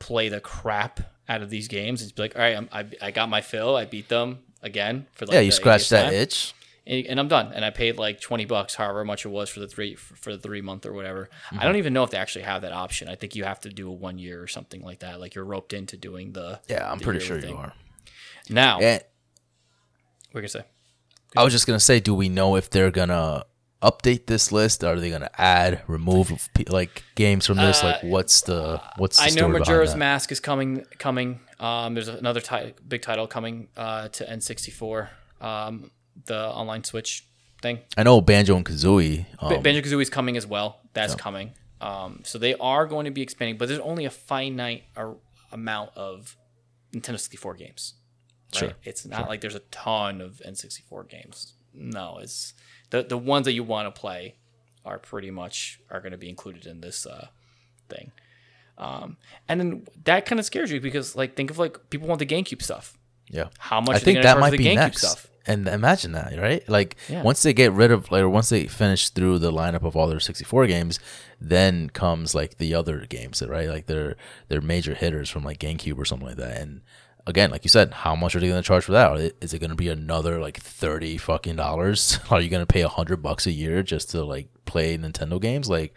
play 0.01 0.29
the 0.29 0.41
crap 0.41 1.01
out 1.29 1.43
of 1.43 1.49
these 1.49 1.69
games 1.69 2.03
and 2.03 2.13
be 2.13 2.23
like, 2.23 2.35
all 2.35 2.43
right, 2.43 2.57
I'm, 2.57 2.69
I, 2.73 2.87
I 3.01 3.11
got 3.13 3.29
my 3.29 3.41
fill. 3.41 3.77
I 3.77 3.85
beat 3.85 4.09
them 4.09 4.41
again 4.63 5.07
for 5.13 5.27
like 5.27 5.35
yeah, 5.35 5.41
you 5.41 5.53
scratched 5.53 5.91
that 5.91 6.07
time. 6.07 6.15
itch. 6.15 6.55
and 6.87 7.21
I'm 7.21 7.29
done. 7.29 7.53
And 7.53 7.65
I 7.65 7.71
paid 7.71 7.97
like 7.97 8.21
twenty 8.21 8.47
bucks, 8.47 8.75
however 8.75 9.05
much 9.05 9.25
it 9.25 9.29
was 9.29 9.49
for 9.49 9.61
the 9.61 9.69
three 9.69 9.95
for 9.95 10.33
the 10.33 10.43
three 10.43 10.61
month 10.61 10.87
or 10.87 10.93
whatever. 10.93 11.31
Mm-hmm. 11.47 11.61
I 11.61 11.65
don't 11.65 11.77
even 11.77 11.93
know 11.93 12.03
if 12.03 12.11
they 12.11 12.19
actually 12.19 12.45
have 12.47 12.63
that 12.63 12.73
option. 12.73 13.09
I 13.09 13.15
think 13.15 13.37
you 13.37 13.45
have 13.45 13.61
to 13.61 13.71
do 13.71 13.89
a 13.89 13.93
one 13.93 14.19
year 14.19 14.43
or 14.43 14.49
something 14.49 14.83
like 14.83 14.99
that. 15.01 15.21
Like 15.21 15.37
you're 15.37 15.45
roped 15.45 15.73
into 15.73 15.97
doing 15.97 16.33
the 16.33 16.61
Yeah, 16.69 16.91
I'm 16.91 16.99
the 16.99 17.05
pretty 17.05 17.21
sure 17.21 17.39
you 17.39 17.55
are. 17.55 17.73
Now, 18.51 18.81
And 18.81 19.03
we're 20.33 20.41
gonna 20.41 20.49
say 20.49 20.65
I 21.37 21.45
was 21.45 21.53
just 21.53 21.67
gonna 21.69 21.79
say, 21.79 22.01
do 22.01 22.13
we 22.13 22.29
know 22.29 22.57
if 22.57 22.71
they're 22.71 22.91
gonna 22.91 23.45
update 23.91 24.27
this 24.27 24.51
list? 24.51 24.83
Are 24.83 24.99
they 24.99 25.11
gonna 25.11 25.31
add, 25.37 25.83
remove 25.87 26.49
like 26.69 27.03
games 27.15 27.47
from 27.47 27.59
this? 27.59 27.83
like, 27.83 28.03
what's 28.03 28.41
the 28.43 28.81
what's 28.97 29.17
the 29.19 29.23
Uh, 29.23 29.27
I 29.27 29.31
know 29.31 29.49
Majora's? 29.49 29.95
Mask 29.95 30.33
is 30.33 30.41
coming. 30.41 30.85
Coming. 30.99 31.41
Um, 31.61 31.95
there's 31.95 32.09
another 32.09 32.41
ti- 32.41 32.75
big 32.87 33.03
title 33.03 33.27
coming 33.27 33.69
uh, 33.77 34.09
to 34.09 34.25
N64. 34.25 35.09
Um, 35.41 35.91
the 36.27 36.39
online 36.49 36.85
Switch 36.85 37.27
thing. 37.63 37.79
I 37.97 38.03
know 38.03 38.21
Banjo 38.21 38.57
and 38.57 38.65
Kazooie. 38.65 39.27
Ba- 39.41 39.57
Um, 39.57 39.63
Banjo 39.63 39.81
Kazooie 39.83 40.03
is 40.03 40.11
coming 40.11 40.37
as 40.37 40.47
well. 40.47 40.81
That's 40.95 41.15
coming. 41.15 41.53
Um, 41.81 42.21
so 42.25 42.39
they 42.39 42.55
are 42.55 42.87
going 42.87 43.05
to 43.05 43.11
be 43.11 43.21
expanding, 43.23 43.59
but 43.59 43.69
there's 43.69 43.81
only 43.81 44.05
a 44.07 44.11
finite 44.11 44.85
ar- 44.97 45.17
amount 45.53 45.91
of 45.97 46.37
Nintendo 46.95 47.19
64 47.21 47.55
games. 47.55 47.95
Right? 48.55 48.61
Sure, 48.61 48.73
It's 48.85 49.05
not 49.05 49.29
like 49.29 49.41
there's 49.41 49.57
a 49.57 49.65
ton 49.71 50.21
of 50.21 50.41
N64 50.47 51.09
games. 51.09 51.55
No, 51.75 52.19
it's 52.23 52.55
the 52.91 53.03
the 53.03 53.19
ones 53.19 53.45
that 53.47 53.53
you 53.53 53.65
want 53.65 53.93
to 53.93 54.01
play 54.01 54.37
are 54.85 54.99
pretty 54.99 55.31
much 55.31 55.81
are 55.91 56.01
going 56.01 56.13
to 56.13 56.19
be 56.19 56.29
included 56.29 56.67
in 56.67 56.81
this 56.81 57.07
uh, 57.07 57.29
thing. 57.89 58.13
Um, 58.77 59.17
and 59.49 59.61
then 59.61 59.87
that 60.05 60.27
kind 60.27 60.39
of 60.39 60.45
scares 60.45 60.71
you 60.71 60.81
because 60.81 61.15
like 61.17 61.37
think 61.37 61.51
of 61.51 61.59
like 61.59 61.91
people 61.91 62.09
want 62.09 62.19
the 62.19 62.27
GameCube 62.27 62.61
stuff. 62.63 62.99
yeah, 63.31 63.49
How 63.59 63.81
much 63.81 63.95
I 63.95 63.97
are 63.97 64.01
think 64.01 64.23
that 64.23 64.39
might 64.39 64.51
the 64.51 64.59
be 64.59 64.65
GameCube 64.65 64.75
next. 64.77 64.99
stuff? 64.99 65.29
And 65.47 65.69
imagine 65.69 66.13
that, 66.13 66.39
right? 66.39 66.67
Like 66.69 66.97
Yeah. 67.09 67.23
once 67.23 67.43
they 67.43 67.53
get 67.53 67.71
rid 67.73 67.91
of, 67.91 68.11
like, 68.11 68.23
or 68.23 68.29
once 68.31 68.49
they 68.49 68.67
finish 68.67 69.11
through 69.11 69.39
the 69.41 69.53
lineup 69.53 69.83
of 69.85 69.95
all 69.95 70.07
their 70.09 70.19
64 70.19 70.67
games, 70.67 70.99
then 71.41 71.91
comes 71.91 72.35
like 72.35 72.57
the 72.57 72.75
other 72.75 73.05
games, 73.07 73.43
right? 73.43 73.69
Like 73.69 73.87
their 73.87 74.17
their 74.49 74.61
major 74.63 74.95
hitters 74.95 75.29
from 75.31 75.45
like 75.45 75.59
GameCube 75.59 75.99
or 75.99 76.05
something 76.07 76.27
like 76.29 76.39
that. 76.39 76.57
And 76.61 76.81
again, 77.27 77.51
like 77.51 77.65
you 77.65 77.71
said, 77.71 77.93
how 77.93 78.15
much 78.15 78.35
are 78.35 78.41
they 78.41 78.49
going 78.49 78.63
to 78.63 78.67
charge 78.67 78.85
for 78.85 78.93
that? 78.93 79.33
Is 79.41 79.55
it 79.55 79.59
going 79.59 79.71
to 79.71 79.77
be 79.77 79.89
another 79.89 80.41
like 80.41 80.59
30 80.59 81.17
fucking 81.19 81.57
dollars? 81.57 82.19
Are 82.31 82.41
you 82.41 82.51
going 82.51 82.63
to 82.63 82.73
pay 82.73 82.83
a 82.83 82.89
hundred 82.89 83.23
bucks 83.23 83.47
a 83.47 83.53
year 83.53 83.83
just 83.83 84.11
to 84.11 84.25
like 84.25 84.49
play 84.67 84.97
Nintendo 84.99 85.41
games? 85.41 85.69
Like, 85.69 85.95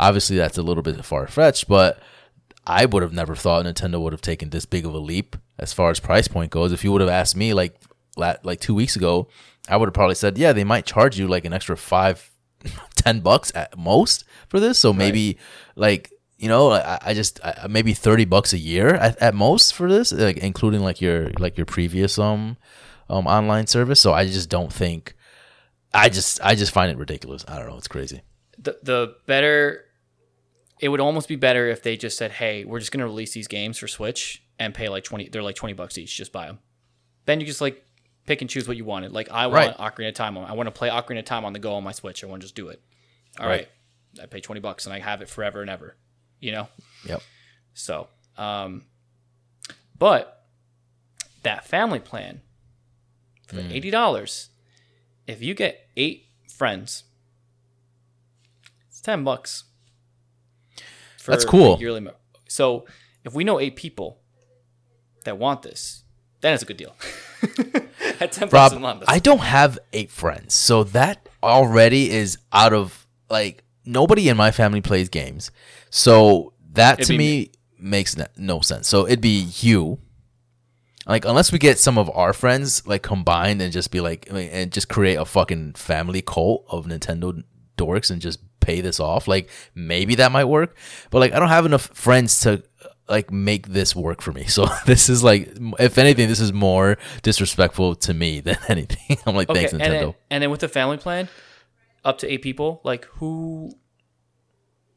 obviously 0.00 0.36
that's 0.36 0.58
a 0.58 0.62
little 0.62 0.82
bit 0.82 1.04
far 1.04 1.26
fetched, 1.26 1.68
but 1.68 2.00
I 2.66 2.86
would 2.86 3.02
have 3.02 3.12
never 3.12 3.34
thought 3.34 3.66
Nintendo 3.66 4.00
would 4.00 4.12
have 4.12 4.22
taken 4.22 4.50
this 4.50 4.64
big 4.64 4.86
of 4.86 4.94
a 4.94 4.98
leap 4.98 5.36
as 5.58 5.72
far 5.72 5.90
as 5.90 6.00
price 6.00 6.28
point 6.28 6.50
goes. 6.50 6.72
If 6.72 6.82
you 6.82 6.92
would 6.92 7.00
have 7.00 7.10
asked 7.10 7.36
me 7.36 7.54
like 7.54 7.76
like 8.16 8.60
two 8.60 8.74
weeks 8.74 8.96
ago, 8.96 9.28
I 9.68 9.76
would 9.76 9.86
have 9.86 9.94
probably 9.94 10.14
said, 10.14 10.38
yeah, 10.38 10.52
they 10.52 10.64
might 10.64 10.86
charge 10.86 11.18
you 11.18 11.26
like 11.26 11.44
an 11.44 11.52
extra 11.52 11.76
five, 11.76 12.30
ten 12.96 13.20
bucks 13.20 13.52
at 13.54 13.76
most 13.76 14.24
for 14.48 14.60
this. 14.60 14.78
So 14.78 14.92
maybe 14.92 15.38
like 15.76 16.12
you 16.38 16.48
know, 16.48 16.72
I, 16.72 16.98
I 17.02 17.14
just 17.14 17.40
I, 17.44 17.66
maybe 17.68 17.94
thirty 17.94 18.24
bucks 18.24 18.52
a 18.52 18.58
year 18.58 18.94
at, 18.94 19.16
at 19.22 19.34
most 19.34 19.74
for 19.74 19.88
this, 19.90 20.12
like 20.12 20.38
including 20.38 20.80
like 20.82 21.00
your 21.00 21.30
like 21.38 21.56
your 21.56 21.66
previous 21.66 22.18
um 22.18 22.56
um 23.08 23.26
online 23.26 23.66
service. 23.66 24.00
So 24.00 24.12
I 24.12 24.26
just 24.26 24.48
don't 24.50 24.72
think. 24.72 25.14
I 25.92 26.08
just 26.08 26.40
I 26.42 26.54
just 26.54 26.72
find 26.72 26.90
it 26.90 26.98
ridiculous. 26.98 27.44
I 27.46 27.58
don't 27.58 27.68
know. 27.68 27.76
It's 27.78 27.88
crazy. 27.88 28.22
the 28.58 28.78
the 28.82 29.16
better 29.26 29.84
it 30.80 30.88
would 30.88 31.00
almost 31.00 31.28
be 31.28 31.36
better 31.36 31.68
if 31.68 31.82
they 31.82 31.96
just 31.96 32.18
said, 32.18 32.32
"Hey, 32.32 32.64
we're 32.64 32.80
just 32.80 32.90
going 32.90 33.00
to 33.00 33.06
release 33.06 33.32
these 33.32 33.46
games 33.46 33.78
for 33.78 33.86
Switch 33.86 34.42
and 34.58 34.74
pay 34.74 34.88
like 34.88 35.04
20 35.04 35.28
they're 35.28 35.42
like 35.42 35.54
20 35.56 35.72
bucks 35.74 35.96
each, 35.98 36.16
just 36.16 36.32
buy 36.32 36.46
them." 36.46 36.58
Then 37.26 37.40
you 37.40 37.46
just 37.46 37.60
like 37.60 37.84
pick 38.26 38.40
and 38.40 38.50
choose 38.50 38.66
what 38.66 38.76
you 38.76 38.84
wanted. 38.84 39.12
Like 39.12 39.30
I 39.30 39.46
want 39.46 39.78
Right. 39.78 39.94
Ocarina 39.94 40.08
of 40.08 40.14
Time 40.14 40.36
on. 40.36 40.50
I 40.50 40.52
want 40.54 40.66
to 40.66 40.72
play 40.72 40.88
Ocarina 40.88 41.20
of 41.20 41.24
Time 41.26 41.44
on 41.44 41.52
the 41.52 41.58
go 41.60 41.74
on 41.74 41.84
my 41.84 41.92
Switch. 41.92 42.24
I 42.24 42.26
want 42.26 42.42
to 42.42 42.44
just 42.46 42.56
do 42.56 42.68
it. 42.68 42.82
All 43.38 43.46
right. 43.46 43.68
I 44.20 44.26
pay 44.26 44.40
20 44.40 44.60
bucks 44.60 44.84
and 44.86 44.92
I 44.92 44.98
have 44.98 45.22
it 45.22 45.28
forever 45.28 45.60
and 45.60 45.70
ever, 45.70 45.96
you 46.44 46.52
know? 46.52 46.68
Yep. 47.08 47.22
So, 47.74 48.08
um 48.36 48.82
but 49.98 50.44
that 51.42 51.66
family 51.66 52.00
plan 52.00 52.40
for 53.46 53.56
the 53.56 53.62
Mm. 53.62 53.92
$80, 53.92 54.48
if 55.26 55.42
you 55.42 55.54
get 55.54 55.88
8 55.96 56.26
friends, 56.48 57.04
it's 58.88 59.00
10 59.00 59.24
bucks. 59.24 59.64
For 61.18 61.30
That's 61.30 61.44
cool. 61.44 61.78
Yearly 61.80 62.00
mo- 62.00 62.16
so, 62.48 62.86
if 63.24 63.34
we 63.34 63.44
know 63.44 63.58
8 63.60 63.76
people 63.76 64.20
that 65.24 65.38
want 65.38 65.62
this, 65.62 66.02
then 66.40 66.54
it's 66.54 66.62
a 66.62 66.66
good 66.66 66.76
deal. 66.76 66.94
At 68.20 68.32
10 68.32 68.48
bucks 68.48 68.72
a 68.72 68.76
Rob, 68.76 68.80
month. 68.80 69.04
I 69.08 69.18
don't 69.18 69.40
have 69.40 69.78
eight 69.92 70.10
friends, 70.10 70.54
so 70.54 70.84
that 70.84 71.28
already 71.42 72.10
is 72.10 72.38
out 72.52 72.72
of 72.72 73.06
like 73.30 73.64
nobody 73.84 74.28
in 74.28 74.36
my 74.36 74.50
family 74.50 74.80
plays 74.80 75.08
games, 75.08 75.50
so 75.90 76.52
that 76.72 77.00
It'd 77.00 77.06
to 77.06 77.12
be 77.12 77.18
me 77.18 77.50
makes 77.78 78.16
no, 78.36 78.60
sense. 78.60 78.88
So 78.88 79.06
it'd 79.06 79.20
be 79.20 79.48
you, 79.60 79.98
like 81.06 81.24
unless 81.24 81.52
we 81.52 81.58
get 81.58 81.78
some 81.78 81.98
of 81.98 82.10
our 82.10 82.32
friends 82.32 82.86
like 82.86 83.02
combined 83.02 83.60
and 83.60 83.72
just 83.72 83.90
be 83.90 84.00
like 84.00 84.26
and 84.30 84.72
just 84.72 84.88
create 84.88 85.16
a 85.16 85.24
fucking 85.24 85.74
family 85.74 86.22
cult 86.22 86.64
of 86.68 86.86
Nintendo 86.86 87.42
dorks 87.76 88.10
and 88.10 88.20
just 88.20 88.40
pay 88.60 88.80
this 88.80 88.98
off. 89.00 89.28
Like 89.28 89.50
maybe 89.74 90.14
that 90.16 90.32
might 90.32 90.46
work, 90.46 90.76
but 91.10 91.18
like 91.18 91.32
I 91.32 91.38
don't 91.38 91.48
have 91.48 91.66
enough 91.66 91.86
friends 91.92 92.40
to 92.40 92.62
like 93.08 93.30
make 93.30 93.68
this 93.68 93.94
work 93.94 94.22
for 94.22 94.32
me. 94.32 94.44
So 94.54 94.66
this 94.86 95.08
is 95.08 95.22
like, 95.22 95.52
if 95.78 95.98
anything, 95.98 96.28
this 96.28 96.40
is 96.40 96.52
more 96.52 96.96
disrespectful 97.22 97.96
to 97.96 98.14
me 98.14 98.40
than 98.46 98.56
anything. 98.68 99.18
I'm 99.26 99.34
like, 99.34 99.48
thanks 99.48 99.72
and 99.72 99.82
Nintendo. 99.82 100.00
then, 100.00 100.14
and 100.30 100.42
then 100.42 100.50
with 100.50 100.60
the 100.60 100.68
family 100.68 100.96
plan, 100.96 101.28
up 102.04 102.18
to 102.18 102.30
eight 102.32 102.42
people, 102.42 102.80
like 102.84 103.04
who, 103.06 103.72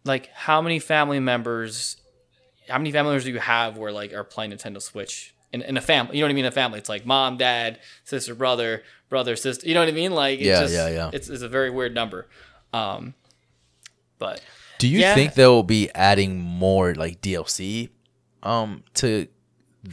like 0.03 0.27
how 0.33 0.61
many 0.61 0.79
family 0.79 1.19
members, 1.19 1.97
how 2.69 2.77
many 2.77 2.91
family 2.91 3.11
members 3.11 3.23
do 3.25 3.31
you 3.31 3.39
have 3.39 3.77
where 3.77 3.91
like 3.91 4.13
are 4.13 4.23
playing 4.23 4.51
Nintendo 4.51 4.81
Switch 4.81 5.33
in, 5.51 5.61
in 5.61 5.77
a 5.77 5.81
family? 5.81 6.17
You 6.17 6.21
know 6.23 6.27
what 6.27 6.31
I 6.31 6.35
mean? 6.35 6.45
A 6.45 6.51
family, 6.51 6.79
it's 6.79 6.89
like 6.89 7.05
mom, 7.05 7.37
dad, 7.37 7.79
sister, 8.03 8.35
brother, 8.35 8.83
brother, 9.09 9.35
sister. 9.35 9.67
You 9.67 9.73
know 9.73 9.81
what 9.81 9.89
I 9.89 9.93
mean? 9.93 10.11
Like, 10.11 10.39
it's 10.39 10.47
Yeah, 10.47 10.61
just, 10.61 10.73
yeah, 10.73 10.89
yeah. 10.89 11.09
It's, 11.13 11.29
it's 11.29 11.43
a 11.43 11.49
very 11.49 11.69
weird 11.69 11.93
number. 11.95 12.27
Um, 12.73 13.13
but 14.19 14.41
Do 14.79 14.87
you 14.87 14.99
Yeah. 14.99 15.13
think 15.15 15.33
they'll 15.35 15.63
be 15.63 15.89
adding 15.95 16.39
more 16.39 16.93
like 16.95 17.21
DLC 17.21 17.89
um 18.43 18.83
to 18.95 19.27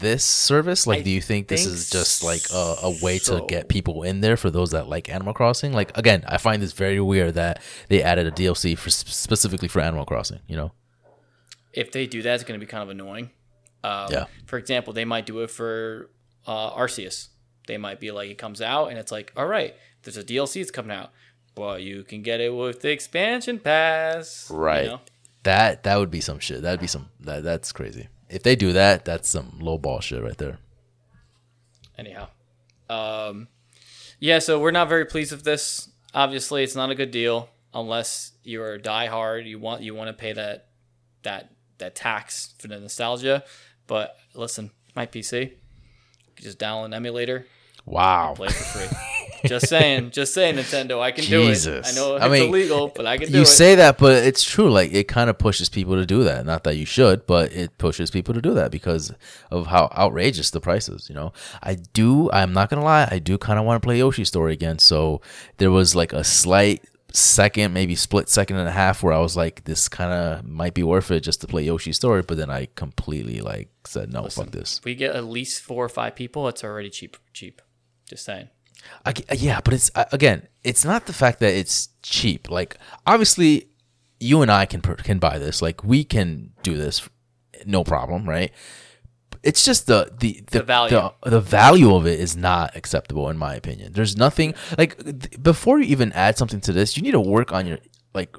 this 0.00 0.24
service? 0.24 0.86
Like, 0.86 1.00
I 1.00 1.02
do 1.02 1.10
you 1.10 1.20
think 1.20 1.48
this 1.48 1.66
is 1.66 1.90
just 1.90 2.22
like 2.22 2.42
a, 2.52 2.76
a 2.82 2.98
way 3.02 3.18
so. 3.18 3.40
to 3.40 3.46
get 3.46 3.68
people 3.68 4.02
in 4.02 4.20
there 4.20 4.36
for 4.36 4.50
those 4.50 4.72
that 4.72 4.88
like 4.88 5.08
Animal 5.08 5.34
Crossing? 5.34 5.72
Like, 5.72 5.96
again, 5.96 6.24
I 6.26 6.38
find 6.38 6.62
this 6.62 6.72
very 6.72 7.00
weird 7.00 7.34
that 7.34 7.62
they 7.88 8.02
added 8.02 8.26
a 8.26 8.30
DLC 8.30 8.76
for 8.76 8.90
specifically 8.90 9.68
for 9.68 9.80
Animal 9.80 10.04
Crossing. 10.04 10.40
You 10.46 10.56
know? 10.56 10.72
if 11.72 11.90
they 11.90 12.06
do 12.06 12.22
that, 12.22 12.34
it's 12.36 12.44
going 12.44 12.58
to 12.58 12.64
be 12.64 12.70
kind 12.70 12.82
of 12.82 12.88
annoying. 12.88 13.30
Um, 13.82 14.08
Yeah. 14.10 14.24
For 14.46 14.58
example, 14.58 14.92
they 14.92 15.04
might 15.04 15.26
do 15.26 15.40
it 15.40 15.50
for 15.50 16.10
uh, 16.46 16.70
Arceus. 16.70 17.28
They 17.66 17.78
might 17.78 18.00
be 18.00 18.10
like, 18.10 18.30
it 18.30 18.38
comes 18.38 18.60
out 18.62 18.88
and 18.88 18.98
it's 18.98 19.10
like, 19.10 19.32
all 19.36 19.46
right, 19.46 19.74
there's 20.02 20.16
a 20.16 20.24
DLC 20.24 20.60
that's 20.60 20.70
coming 20.70 20.96
out, 20.96 21.10
but 21.54 21.82
you 21.82 22.04
can 22.04 22.22
get 22.22 22.40
it 22.40 22.54
with 22.54 22.80
the 22.80 22.90
expansion 22.90 23.58
pass. 23.58 24.48
you 24.50 24.56
Right. 24.56 24.86
know? 24.86 25.00
That 25.42 25.82
that 25.82 25.96
would 25.98 26.10
be 26.10 26.22
some 26.22 26.38
shit. 26.38 26.62
That'd 26.62 26.80
be 26.80 26.86
some 26.86 27.10
that 27.20 27.42
that's 27.42 27.70
crazy. 27.70 28.08
If 28.28 28.42
they 28.42 28.56
do 28.56 28.72
that, 28.72 29.04
that's 29.04 29.28
some 29.28 29.58
low 29.60 29.78
ball 29.78 30.00
shit 30.00 30.22
right 30.22 30.36
there. 30.38 30.58
Anyhow, 31.96 32.28
um, 32.90 33.48
yeah. 34.18 34.38
So 34.40 34.58
we're 34.58 34.70
not 34.72 34.88
very 34.88 35.04
pleased 35.04 35.30
with 35.32 35.44
this. 35.44 35.88
Obviously, 36.12 36.64
it's 36.64 36.74
not 36.74 36.90
a 36.90 36.94
good 36.94 37.10
deal 37.10 37.48
unless 37.72 38.32
you're 38.42 38.78
diehard. 38.78 39.46
You 39.46 39.58
want 39.58 39.82
you 39.82 39.94
want 39.94 40.08
to 40.08 40.12
pay 40.14 40.32
that 40.32 40.66
that 41.22 41.50
that 41.78 41.94
tax 41.94 42.54
for 42.58 42.68
the 42.68 42.80
nostalgia. 42.80 43.44
But 43.86 44.16
listen, 44.34 44.70
my 44.96 45.06
PC, 45.06 45.52
just 46.36 46.58
download 46.58 46.86
an 46.86 46.94
emulator, 46.94 47.46
Wow. 47.84 48.32
play 48.34 48.48
it 48.48 48.52
for 48.54 48.78
free. 48.78 48.98
just 49.46 49.68
saying, 49.68 50.10
just 50.10 50.34
saying, 50.34 50.56
Nintendo, 50.56 51.00
I 51.00 51.12
can 51.12 51.24
do 51.24 51.42
it. 51.42 51.66
I 51.66 51.92
know 51.92 52.16
it's 52.16 52.24
I 52.24 52.28
mean, 52.28 52.48
illegal, 52.48 52.88
but 52.94 53.06
I 53.06 53.18
can 53.18 53.28
do 53.28 53.32
you 53.32 53.38
it. 53.38 53.40
You 53.40 53.44
say 53.46 53.74
that, 53.76 53.98
but 53.98 54.24
it's 54.24 54.42
true. 54.42 54.70
Like 54.70 54.92
it 54.92 55.08
kind 55.08 55.30
of 55.30 55.38
pushes 55.38 55.68
people 55.68 55.94
to 55.94 56.06
do 56.06 56.24
that. 56.24 56.46
Not 56.46 56.64
that 56.64 56.76
you 56.76 56.86
should, 56.86 57.26
but 57.26 57.52
it 57.52 57.76
pushes 57.78 58.10
people 58.10 58.34
to 58.34 58.42
do 58.42 58.54
that 58.54 58.70
because 58.70 59.12
of 59.50 59.66
how 59.66 59.90
outrageous 59.96 60.50
the 60.50 60.60
price 60.60 60.88
is. 60.88 61.08
You 61.08 61.14
know, 61.14 61.32
I 61.62 61.74
do. 61.74 62.30
I'm 62.32 62.52
not 62.52 62.70
gonna 62.70 62.84
lie. 62.84 63.08
I 63.10 63.18
do 63.18 63.38
kind 63.38 63.58
of 63.58 63.64
want 63.64 63.82
to 63.82 63.86
play 63.86 63.98
Yoshi's 63.98 64.28
Story 64.28 64.52
again. 64.52 64.78
So 64.78 65.20
there 65.58 65.70
was 65.70 65.94
like 65.94 66.12
a 66.12 66.24
slight 66.24 66.84
second, 67.12 67.72
maybe 67.72 67.94
split 67.94 68.28
second 68.28 68.56
and 68.56 68.68
a 68.68 68.72
half, 68.72 69.02
where 69.02 69.12
I 69.12 69.18
was 69.18 69.36
like, 69.36 69.64
this 69.64 69.88
kind 69.88 70.12
of 70.12 70.44
might 70.44 70.74
be 70.74 70.82
worth 70.82 71.10
it 71.10 71.20
just 71.20 71.40
to 71.42 71.46
play 71.46 71.64
Yoshi's 71.64 71.96
Story. 71.96 72.22
But 72.22 72.36
then 72.36 72.50
I 72.50 72.68
completely 72.74 73.40
like 73.40 73.68
said, 73.86 74.12
no, 74.12 74.28
fuck 74.28 74.50
this. 74.50 74.80
we 74.84 74.94
get 74.94 75.14
at 75.14 75.24
least 75.24 75.62
four 75.62 75.84
or 75.84 75.88
five 75.88 76.14
people. 76.16 76.48
It's 76.48 76.64
already 76.64 76.90
cheap. 76.90 77.16
Cheap. 77.32 77.62
Just 78.06 78.24
saying. 78.24 78.48
I 79.06 79.12
yeah, 79.34 79.60
but 79.64 79.74
it's 79.74 79.90
again, 80.12 80.48
it's 80.62 80.84
not 80.84 81.06
the 81.06 81.12
fact 81.12 81.40
that 81.40 81.52
it's 81.54 81.88
cheap. 82.02 82.50
Like 82.50 82.78
obviously, 83.06 83.68
you 84.20 84.42
and 84.42 84.50
I 84.50 84.66
can 84.66 84.80
can 84.80 85.18
buy 85.18 85.38
this. 85.38 85.60
Like 85.62 85.84
we 85.84 86.04
can 86.04 86.52
do 86.62 86.76
this, 86.76 87.08
no 87.66 87.84
problem, 87.84 88.28
right? 88.28 88.52
It's 89.42 89.64
just 89.64 89.86
the 89.86 90.10
the 90.18 90.42
the, 90.50 90.58
The 90.60 90.62
value. 90.64 90.90
the, 91.22 91.30
the 91.30 91.40
value 91.40 91.94
of 91.94 92.06
it 92.06 92.18
is 92.18 92.34
not 92.36 92.74
acceptable 92.76 93.28
in 93.28 93.36
my 93.36 93.54
opinion. 93.54 93.92
There's 93.92 94.16
nothing 94.16 94.54
like 94.78 94.96
th- 95.04 95.42
before 95.42 95.78
you 95.80 95.84
even 95.86 96.12
add 96.12 96.38
something 96.38 96.60
to 96.62 96.72
this, 96.72 96.96
you 96.96 97.02
need 97.02 97.12
to 97.12 97.20
work 97.20 97.52
on 97.52 97.66
your 97.66 97.78
like 98.14 98.34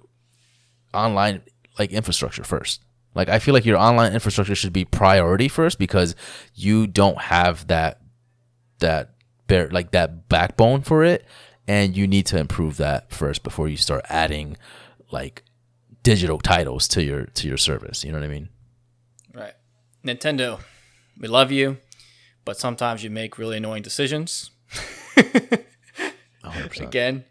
online 0.93 1.43
like 1.78 1.91
infrastructure 1.91 2.43
first. 2.43 2.82
Like 3.14 3.30
I 3.30 3.38
feel 3.39 3.54
like 3.54 3.66
your 3.66 3.78
online 3.78 4.14
infrastructure 4.14 4.56
should 4.56 4.74
be 4.74 4.84
priority 4.84 5.48
first 5.48 5.78
because 5.78 6.16
you 6.56 6.88
don't 6.88 7.20
have 7.22 7.68
that 7.68 8.02
that 8.80 9.14
like 9.50 9.91
that 9.91 10.28
backbone 10.30 10.82
for 10.82 11.04
it 11.04 11.26
and 11.68 11.96
you 11.96 12.08
need 12.08 12.26
to 12.26 12.38
improve 12.38 12.78
that 12.78 13.12
first 13.12 13.43
before 13.43 13.68
you 13.68 13.78
start 13.78 14.04
adding 14.10 14.58
like 15.12 15.43
digital 16.04 16.39
titles 16.39 16.88
to 16.88 17.04
your 17.04 17.26
to 17.28 17.48
your 17.48 17.58
service 17.58 18.04
you 18.04 18.12
know 18.12 18.18
what 18.20 18.26
i 18.26 18.28
mean 18.30 18.50
Right. 19.36 19.54
Nintendo, 20.06 20.60
we 21.20 21.28
love 21.28 21.52
you, 21.52 21.78
but 22.46 22.58
sometimes 22.58 23.04
you 23.04 23.10
make 23.10 23.38
really 23.38 23.58
annoying 23.58 23.84
decisions. 23.84 24.52
100% 25.18 26.80
Again, 26.80 27.26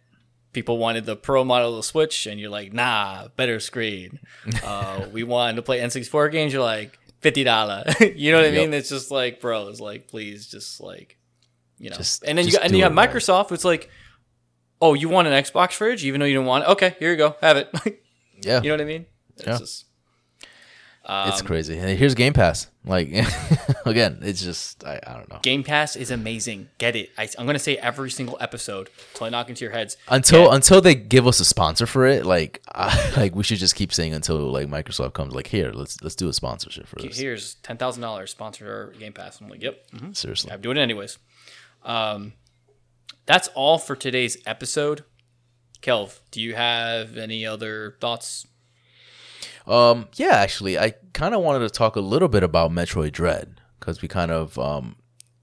people 0.53 0.77
wanted 0.77 1.07
the 1.07 1.17
Pro 1.17 1.45
model 1.45 1.71
of 1.71 1.77
the 1.77 1.83
Switch, 1.83 2.27
and 2.27 2.39
you're 2.39 2.51
like, 2.51 2.73
nah, 2.73 3.29
better 3.37 3.59
screen. 3.61 4.21
Uh, 4.63 5.07
we 5.13 5.23
wanted 5.23 5.57
to 5.57 5.63
play 5.63 5.81
N64 5.81 6.31
games, 6.31 6.53
you're 6.53 6.63
like, 6.63 6.99
$50. 7.23 8.17
you 8.17 8.33
know 8.33 8.39
what 8.39 8.47
I 8.47 8.51
mean? 8.51 8.75
It's 8.75 8.91
just 8.91 9.11
like, 9.11 9.41
bro, 9.41 9.69
it's 9.69 9.81
like, 9.81 10.09
please, 10.09 10.47
just 10.47 10.81
like, 10.81 11.17
you 11.79 11.91
know. 11.91 11.97
Just- 11.97 12.25
and 12.25 12.37
then 12.39 12.47
you 12.47 12.53
got, 12.53 12.63
and 12.65 12.77
you 12.77 12.83
have. 12.85 12.93
Microsoft, 12.93 13.53
it's 13.53 13.65
like, 13.65 13.91
oh, 14.81 14.95
you 14.95 15.09
want 15.09 15.29
an 15.29 15.35
Xbox 15.35 15.73
fridge, 15.73 16.05
even 16.05 16.21
though 16.21 16.27
you 16.27 16.35
don't 16.35 16.47
want 16.47 16.65
it? 16.65 16.71
Okay, 16.71 16.97
here 16.99 17.11
you 17.11 17.17
go, 17.17 17.37
have 17.41 17.57
it. 17.57 17.69
yeah 18.43 18.61
you 18.63 18.69
know 18.69 18.75
what 18.75 18.81
I 18.81 18.85
mean? 18.85 19.07
It's 19.37 19.47
Yeah. 19.47 19.59
just, 19.59 19.85
it's 21.07 21.43
crazy 21.43 21.77
and 21.79 21.99
here's 21.99 22.15
game 22.15 22.33
pass 22.33 22.67
like 22.87 23.09
again 23.87 24.19
it's 24.23 24.43
just 24.43 24.83
I, 24.85 24.99
I 25.07 25.13
don't 25.15 25.29
know 25.31 25.39
Game 25.43 25.63
Pass 25.63 25.97
is 25.97 26.11
amazing. 26.11 26.69
Get 26.79 26.97
it. 26.97 27.11
I, 27.19 27.29
I'm 27.39 27.45
going 27.45 27.55
to 27.55 27.59
say 27.59 27.77
every 27.77 28.11
single 28.11 28.39
episode 28.41 28.89
until 29.13 29.27
I 29.27 29.31
knock 29.31 29.51
into 29.51 29.65
your 29.67 29.73
heads. 29.73 29.97
until 30.09 30.47
Get- 30.47 30.55
until 30.55 30.81
they 30.81 30.95
give 30.95 31.27
us 31.27 31.41
a 31.41 31.45
sponsor 31.45 31.85
for 31.87 32.07
it 32.07 32.25
like 32.25 32.63
I, 32.75 33.13
like 33.19 33.35
we 33.35 33.43
should 33.45 33.59
just 33.59 33.75
keep 33.75 33.93
saying 33.93 34.15
until 34.15 34.39
like 34.51 34.67
microsoft 34.69 35.13
comes 35.13 35.35
like 35.35 35.47
here 35.47 35.73
let's 35.73 36.01
let's 36.03 36.15
do 36.15 36.29
a 36.29 36.33
sponsorship 36.33 36.87
for 36.87 36.97
this 36.97 37.19
here's 37.19 37.55
ten 37.57 37.77
thousand 37.77 38.01
dollars 38.03 38.31
sponsor 38.31 38.67
our 38.95 38.99
Game 38.99 39.13
Pass. 39.13 39.41
I'm 39.43 39.49
like, 39.49 39.63
yep, 39.63 39.87
mhm. 39.91 40.17
seriously 40.17 40.53
I'm 40.53 40.61
doing 40.63 40.77
it 40.79 40.81
anyways. 40.81 41.19
Um, 41.85 42.33
that's 43.27 43.49
all 43.49 43.79
for 43.79 43.97
today's 43.97 44.39
episode. 44.47 45.05
Kelv, 45.83 46.21
do 46.31 46.41
you 46.41 46.55
have 46.55 47.17
any 47.17 47.45
other 47.45 47.97
thoughts? 48.01 48.47
Um, 49.67 50.09
yeah, 50.15 50.37
actually, 50.37 50.79
I 50.79 50.95
kind 51.13 51.35
of 51.35 51.43
wanted 51.43 51.61
to 51.61 51.71
talk 51.71 51.97
a 51.97 52.01
little 52.01 52.29
bit 52.29 52.43
about 52.43 52.71
Metroid 52.71 53.13
Dread 53.13 53.61
because 53.79 54.03
we 54.03 54.09
kind 54.09 54.31
of 54.31 54.59
um, 54.59 54.97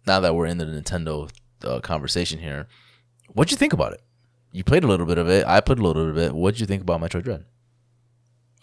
now 0.06 0.20
that 0.20 0.36
we're 0.36 0.46
in 0.46 0.58
the 0.58 0.66
Nintendo 0.66 1.30
uh, 1.64 1.80
conversation 1.80 2.40
here, 2.40 2.68
what'd 3.34 3.52
you 3.52 3.58
think 3.58 3.74
about 3.74 3.94
it? 3.94 4.02
You 4.52 4.64
played 4.64 4.84
a 4.84 4.88
little 4.88 5.06
bit 5.06 5.18
of 5.18 5.30
it. 5.30 5.46
I 5.46 5.62
played 5.62 5.80
a 5.80 5.84
little 5.84 6.04
bit 6.04 6.12
of 6.12 6.18
it. 6.18 6.36
What'd 6.36 6.60
you 6.60 6.66
think 6.66 6.82
about 6.82 7.02
Metroid 7.02 7.24
Dread? 7.24 7.46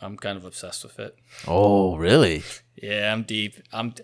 I'm 0.00 0.16
kind 0.16 0.36
of 0.36 0.44
obsessed 0.44 0.84
with 0.84 0.98
it. 0.98 1.16
Oh, 1.46 1.96
really? 1.96 2.42
Yeah, 2.76 3.12
I'm 3.12 3.22
deep. 3.22 3.56
I'm. 3.72 3.94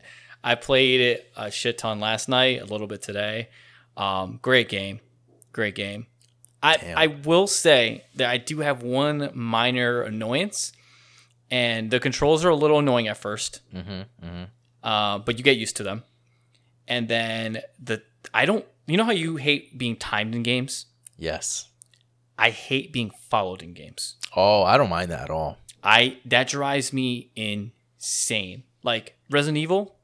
I 0.42 0.56
played 0.56 1.00
it 1.00 1.32
a 1.36 1.50
shit 1.50 1.78
ton 1.78 2.00
last 2.00 2.28
night, 2.28 2.60
a 2.60 2.64
little 2.64 2.86
bit 2.86 3.00
today. 3.00 3.48
Um, 3.96 4.38
great 4.42 4.68
game, 4.68 5.00
great 5.52 5.74
game. 5.74 6.06
I 6.62 6.76
Damn. 6.76 6.98
I 6.98 7.06
will 7.08 7.46
say 7.46 8.04
that 8.16 8.28
I 8.30 8.38
do 8.38 8.60
have 8.60 8.82
one 8.82 9.30
minor 9.34 10.02
annoyance, 10.02 10.72
and 11.50 11.90
the 11.90 12.00
controls 12.00 12.44
are 12.44 12.48
a 12.48 12.56
little 12.56 12.78
annoying 12.78 13.06
at 13.08 13.20
1st 13.20 13.60
Mm-hmm, 13.74 14.42
uh, 14.82 15.18
but 15.18 15.38
you 15.38 15.44
get 15.44 15.56
used 15.56 15.76
to 15.76 15.82
them. 15.82 16.02
And 16.88 17.08
then 17.08 17.60
the 17.82 18.02
I 18.32 18.44
don't. 18.46 18.64
You 18.86 18.96
know 18.98 19.04
how 19.04 19.12
you 19.12 19.36
hate 19.36 19.78
being 19.78 19.96
timed 19.96 20.34
in 20.34 20.42
games? 20.42 20.86
Yes. 21.16 21.68
I 22.38 22.50
hate 22.50 22.92
being 22.92 23.10
followed 23.30 23.62
in 23.62 23.72
games. 23.72 24.16
Oh, 24.36 24.62
I 24.64 24.76
don't 24.76 24.90
mind 24.90 25.10
that 25.10 25.22
at 25.22 25.30
all. 25.30 25.58
I 25.82 26.18
that 26.26 26.48
drives 26.48 26.92
me 26.92 27.30
insane. 27.36 28.64
Like 28.82 29.16
Resident 29.30 29.58
Evil, 29.58 29.94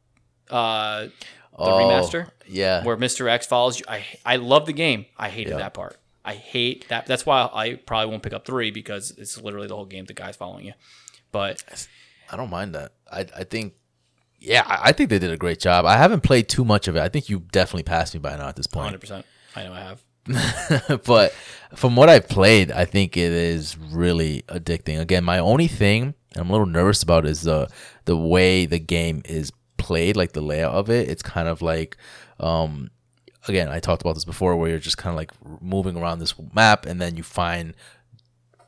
uh, 0.48 1.08
the 1.52 1.64
Oh, 1.64 1.78
remaster 1.78 2.30
Yeah. 2.46 2.84
where 2.84 2.96
Mr. 2.96 3.28
X 3.28 3.46
follows 3.46 3.78
you. 3.78 3.84
I 3.88 4.04
I 4.24 4.36
love 4.36 4.66
the 4.66 4.72
game. 4.72 5.06
I 5.16 5.28
hated 5.28 5.50
Yeah. 5.52 5.58
that 5.58 5.74
part. 5.74 5.96
I 6.24 6.34
hate 6.34 6.88
that. 6.88 7.06
That's 7.06 7.24
why 7.26 7.48
I 7.52 7.74
probably 7.74 8.10
won't 8.10 8.22
pick 8.22 8.32
up 8.32 8.44
three 8.44 8.70
because 8.70 9.10
it's 9.12 9.40
literally 9.40 9.66
the 9.66 9.74
whole 9.76 9.86
game. 9.86 10.04
The 10.04 10.12
guy's 10.14 10.36
following 10.36 10.66
you. 10.66 10.74
But 11.32 11.62
I 12.30 12.36
don't 12.36 12.50
mind 12.50 12.74
that. 12.74 12.92
I 13.10 13.20
I 13.36 13.44
think. 13.44 13.74
Yeah, 14.38 14.64
I 14.66 14.92
think 14.92 15.10
they 15.10 15.18
did 15.18 15.30
a 15.30 15.36
great 15.36 15.60
job. 15.60 15.84
I 15.84 15.98
haven't 15.98 16.22
played 16.22 16.48
too 16.48 16.64
much 16.64 16.88
of 16.88 16.96
it. 16.96 17.00
I 17.00 17.10
think 17.10 17.28
you 17.28 17.40
definitely 17.52 17.82
passed 17.82 18.14
me 18.14 18.20
by 18.20 18.36
now 18.36 18.48
at 18.48 18.56
this 18.56 18.66
point. 18.66 18.84
100. 18.86 19.00
percent 19.00 19.26
I 19.54 19.64
know 19.64 19.72
I 19.74 19.80
have. 19.80 20.02
but 21.04 21.32
from 21.74 21.96
what 21.96 22.08
I've 22.08 22.28
played, 22.28 22.70
I 22.72 22.84
think 22.84 23.16
it 23.16 23.32
is 23.32 23.76
really 23.76 24.42
addicting. 24.48 25.00
Again, 25.00 25.24
my 25.24 25.38
only 25.38 25.66
thing 25.68 26.14
I'm 26.36 26.48
a 26.48 26.52
little 26.52 26.66
nervous 26.66 27.02
about 27.02 27.26
is 27.26 27.42
the 27.42 27.68
the 28.04 28.16
way 28.16 28.64
the 28.66 28.78
game 28.78 29.22
is 29.24 29.52
played, 29.90 30.16
like 30.16 30.34
the 30.34 30.40
layout 30.40 30.72
of 30.72 30.88
it. 30.88 31.08
It's 31.08 31.22
kind 31.22 31.48
of 31.48 31.62
like 31.62 31.96
um 32.38 32.90
again, 33.48 33.68
I 33.68 33.80
talked 33.80 34.02
about 34.02 34.14
this 34.14 34.24
before 34.24 34.54
where 34.54 34.70
you're 34.70 34.78
just 34.78 34.98
kind 34.98 35.12
of 35.12 35.16
like 35.16 35.32
moving 35.60 35.96
around 35.96 36.20
this 36.20 36.34
map 36.54 36.86
and 36.86 37.00
then 37.00 37.16
you 37.16 37.24
find 37.24 37.74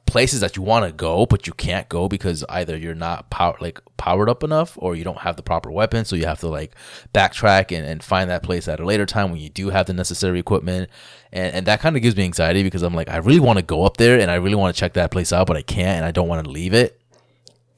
places 0.06 0.40
that 0.40 0.56
you 0.56 0.62
want 0.62 0.84
to 0.84 0.92
go 0.92 1.24
but 1.24 1.46
you 1.46 1.54
can't 1.54 1.88
go 1.88 2.06
because 2.06 2.44
either 2.50 2.76
you're 2.76 2.94
not 2.94 3.30
power 3.30 3.56
like 3.60 3.80
powered 3.96 4.28
up 4.28 4.44
enough 4.44 4.76
or 4.76 4.94
you 4.94 5.04
don't 5.04 5.20
have 5.20 5.36
the 5.36 5.42
proper 5.42 5.70
weapon 5.70 6.04
so 6.04 6.14
you 6.14 6.26
have 6.26 6.38
to 6.38 6.48
like 6.48 6.74
backtrack 7.14 7.74
and, 7.74 7.86
and 7.86 8.04
find 8.04 8.28
that 8.28 8.42
place 8.42 8.68
at 8.68 8.78
a 8.78 8.84
later 8.84 9.06
time 9.06 9.30
when 9.30 9.40
you 9.40 9.48
do 9.48 9.70
have 9.70 9.86
the 9.86 9.92
necessary 9.94 10.38
equipment 10.38 10.90
and, 11.32 11.54
and 11.54 11.66
that 11.66 11.80
kind 11.80 11.96
of 11.96 12.02
gives 12.02 12.14
me 12.14 12.24
anxiety 12.24 12.62
because 12.62 12.82
i'm 12.82 12.94
like 12.94 13.08
i 13.08 13.16
really 13.16 13.40
want 13.40 13.58
to 13.58 13.64
go 13.64 13.84
up 13.84 13.96
there 13.96 14.20
and 14.20 14.30
i 14.30 14.34
really 14.34 14.54
want 14.54 14.74
to 14.74 14.78
check 14.78 14.92
that 14.92 15.10
place 15.10 15.32
out 15.32 15.46
but 15.46 15.56
i 15.56 15.62
can't 15.62 15.96
and 15.96 16.04
i 16.04 16.10
don't 16.10 16.28
want 16.28 16.44
to 16.44 16.50
leave 16.50 16.74
it 16.74 17.00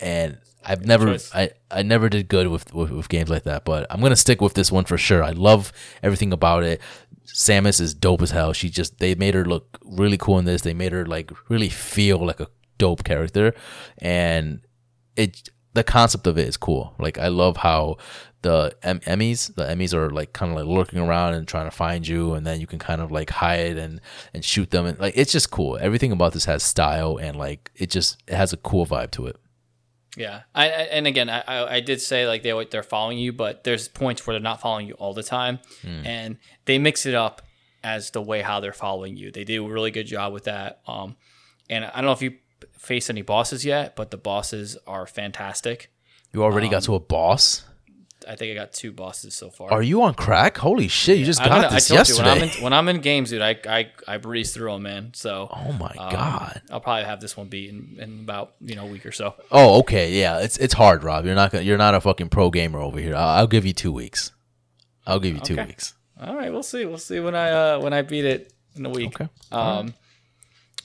and 0.00 0.36
I've 0.64 0.84
never 0.86 1.06
choice. 1.06 1.30
I, 1.34 1.50
I 1.70 1.82
never 1.82 2.08
did 2.08 2.28
good 2.28 2.48
with, 2.48 2.72
with 2.74 2.90
with 2.90 3.08
games 3.08 3.30
like 3.30 3.44
that, 3.44 3.64
but 3.64 3.86
I'm 3.90 4.00
gonna 4.00 4.16
stick 4.16 4.40
with 4.40 4.54
this 4.54 4.72
one 4.72 4.84
for 4.84 4.98
sure. 4.98 5.22
I 5.22 5.30
love 5.30 5.72
everything 6.02 6.32
about 6.32 6.64
it. 6.64 6.80
Samus 7.26 7.80
is 7.80 7.94
dope 7.94 8.22
as 8.22 8.30
hell. 8.30 8.52
She 8.52 8.70
just 8.70 8.98
they 8.98 9.14
made 9.14 9.34
her 9.34 9.44
look 9.44 9.78
really 9.84 10.16
cool 10.16 10.38
in 10.38 10.44
this. 10.44 10.62
They 10.62 10.74
made 10.74 10.92
her 10.92 11.06
like 11.06 11.30
really 11.48 11.68
feel 11.68 12.24
like 12.24 12.40
a 12.40 12.48
dope 12.78 13.04
character, 13.04 13.54
and 13.98 14.60
it 15.16 15.48
the 15.74 15.84
concept 15.84 16.26
of 16.26 16.38
it 16.38 16.48
is 16.48 16.56
cool. 16.56 16.94
Like 16.98 17.18
I 17.18 17.28
love 17.28 17.58
how 17.58 17.96
the 18.42 18.76
em- 18.82 19.00
Emmys, 19.00 19.54
the 19.54 19.64
Emmys 19.64 19.94
are 19.94 20.10
like 20.10 20.32
kind 20.32 20.52
of 20.52 20.58
like 20.58 20.66
lurking 20.66 20.98
around 20.98 21.34
and 21.34 21.48
trying 21.48 21.64
to 21.64 21.70
find 21.70 22.06
you, 22.06 22.34
and 22.34 22.46
then 22.46 22.60
you 22.60 22.66
can 22.66 22.78
kind 22.78 23.00
of 23.00 23.10
like 23.10 23.30
hide 23.30 23.76
and 23.76 24.00
and 24.32 24.44
shoot 24.44 24.70
them, 24.70 24.86
and 24.86 24.98
like 24.98 25.14
it's 25.16 25.32
just 25.32 25.50
cool. 25.50 25.78
Everything 25.80 26.12
about 26.12 26.32
this 26.32 26.44
has 26.44 26.62
style 26.62 27.16
and 27.16 27.36
like 27.36 27.70
it 27.74 27.90
just 27.90 28.22
it 28.26 28.34
has 28.34 28.52
a 28.52 28.56
cool 28.58 28.86
vibe 28.86 29.10
to 29.12 29.26
it. 29.26 29.36
Yeah, 30.16 30.42
I, 30.54 30.66
I 30.66 30.68
and 30.68 31.06
again, 31.06 31.28
I, 31.28 31.42
I 31.76 31.80
did 31.80 32.00
say 32.00 32.26
like 32.26 32.42
they 32.42 32.64
they're 32.70 32.82
following 32.82 33.18
you, 33.18 33.32
but 33.32 33.64
there's 33.64 33.88
points 33.88 34.26
where 34.26 34.34
they're 34.34 34.40
not 34.42 34.60
following 34.60 34.86
you 34.86 34.94
all 34.94 35.12
the 35.14 35.22
time, 35.24 35.58
and 36.04 36.38
they 36.66 36.78
mix 36.78 37.04
it 37.06 37.14
up 37.14 37.42
as 37.82 38.10
the 38.10 38.22
way 38.22 38.40
how 38.42 38.60
they're 38.60 38.72
following 38.72 39.16
you. 39.16 39.30
They 39.30 39.44
do 39.44 39.66
a 39.66 39.68
really 39.68 39.90
good 39.90 40.06
job 40.06 40.32
with 40.32 40.44
that. 40.44 40.80
Um, 40.86 41.16
and 41.68 41.84
I 41.84 41.96
don't 41.96 42.06
know 42.06 42.12
if 42.12 42.22
you 42.22 42.36
face 42.72 43.10
any 43.10 43.22
bosses 43.22 43.64
yet, 43.64 43.96
but 43.96 44.10
the 44.10 44.16
bosses 44.16 44.76
are 44.86 45.06
fantastic. 45.06 45.90
You 46.32 46.42
already 46.42 46.68
got 46.68 46.82
to 46.84 46.94
a 46.94 47.00
boss. 47.00 47.64
I 48.28 48.36
think 48.36 48.52
I 48.52 48.54
got 48.54 48.72
two 48.72 48.92
bosses 48.92 49.34
so 49.34 49.50
far. 49.50 49.72
Are 49.72 49.82
you 49.82 50.02
on 50.02 50.14
crack? 50.14 50.56
Holy 50.58 50.88
shit! 50.88 51.18
You 51.18 51.24
just 51.24 51.40
I, 51.40 51.48
got 51.48 51.62
gotta- 51.62 51.66
I 51.68 51.74
this 51.74 51.88
told 51.88 51.98
yesterday. 51.98 52.28
you 52.28 52.34
when 52.34 52.42
I'm 52.42 52.48
in 52.56 52.62
when 52.64 52.72
I'm 52.72 52.88
in 52.88 53.00
games, 53.00 53.30
dude, 53.30 53.42
I 53.42 53.58
I, 53.68 53.90
I 54.06 54.16
breeze 54.18 54.52
through 54.52 54.72
them, 54.72 54.82
man. 54.82 55.12
So 55.14 55.48
oh 55.50 55.72
my 55.72 55.94
um, 55.98 56.12
god. 56.12 56.62
I'll 56.70 56.80
probably 56.80 57.04
have 57.04 57.20
this 57.20 57.36
one 57.36 57.48
beat 57.48 57.70
in, 57.70 57.96
in 57.98 58.20
about 58.20 58.54
you 58.60 58.74
know 58.76 58.84
a 58.84 58.88
week 58.90 59.04
or 59.06 59.12
so. 59.12 59.34
Oh, 59.50 59.78
okay, 59.80 60.12
yeah. 60.12 60.38
It's 60.40 60.56
it's 60.58 60.74
hard, 60.74 61.04
Rob. 61.04 61.24
You're 61.26 61.34
not 61.34 61.52
gonna, 61.52 61.64
you're 61.64 61.78
not 61.78 61.94
a 61.94 62.00
fucking 62.00 62.28
pro 62.28 62.50
gamer 62.50 62.80
over 62.80 62.98
here. 62.98 63.14
I'll, 63.14 63.38
I'll 63.40 63.46
give 63.46 63.64
you 63.66 63.72
two 63.72 63.92
weeks. 63.92 64.32
I'll 65.06 65.20
give 65.20 65.34
you 65.34 65.40
two 65.40 65.54
Okay. 65.54 65.66
weeks. 65.66 65.94
All 66.20 66.34
right, 66.34 66.50
we'll 66.52 66.62
see. 66.62 66.84
We'll 66.86 66.98
see 66.98 67.20
when 67.20 67.34
I 67.34 67.50
uh, 67.50 67.80
when 67.80 67.92
I 67.92 68.02
beat 68.02 68.24
it 68.24 68.52
in 68.76 68.86
a 68.86 68.90
week. 68.90 69.20
Okay. 69.20 69.28
Um, 69.52 69.94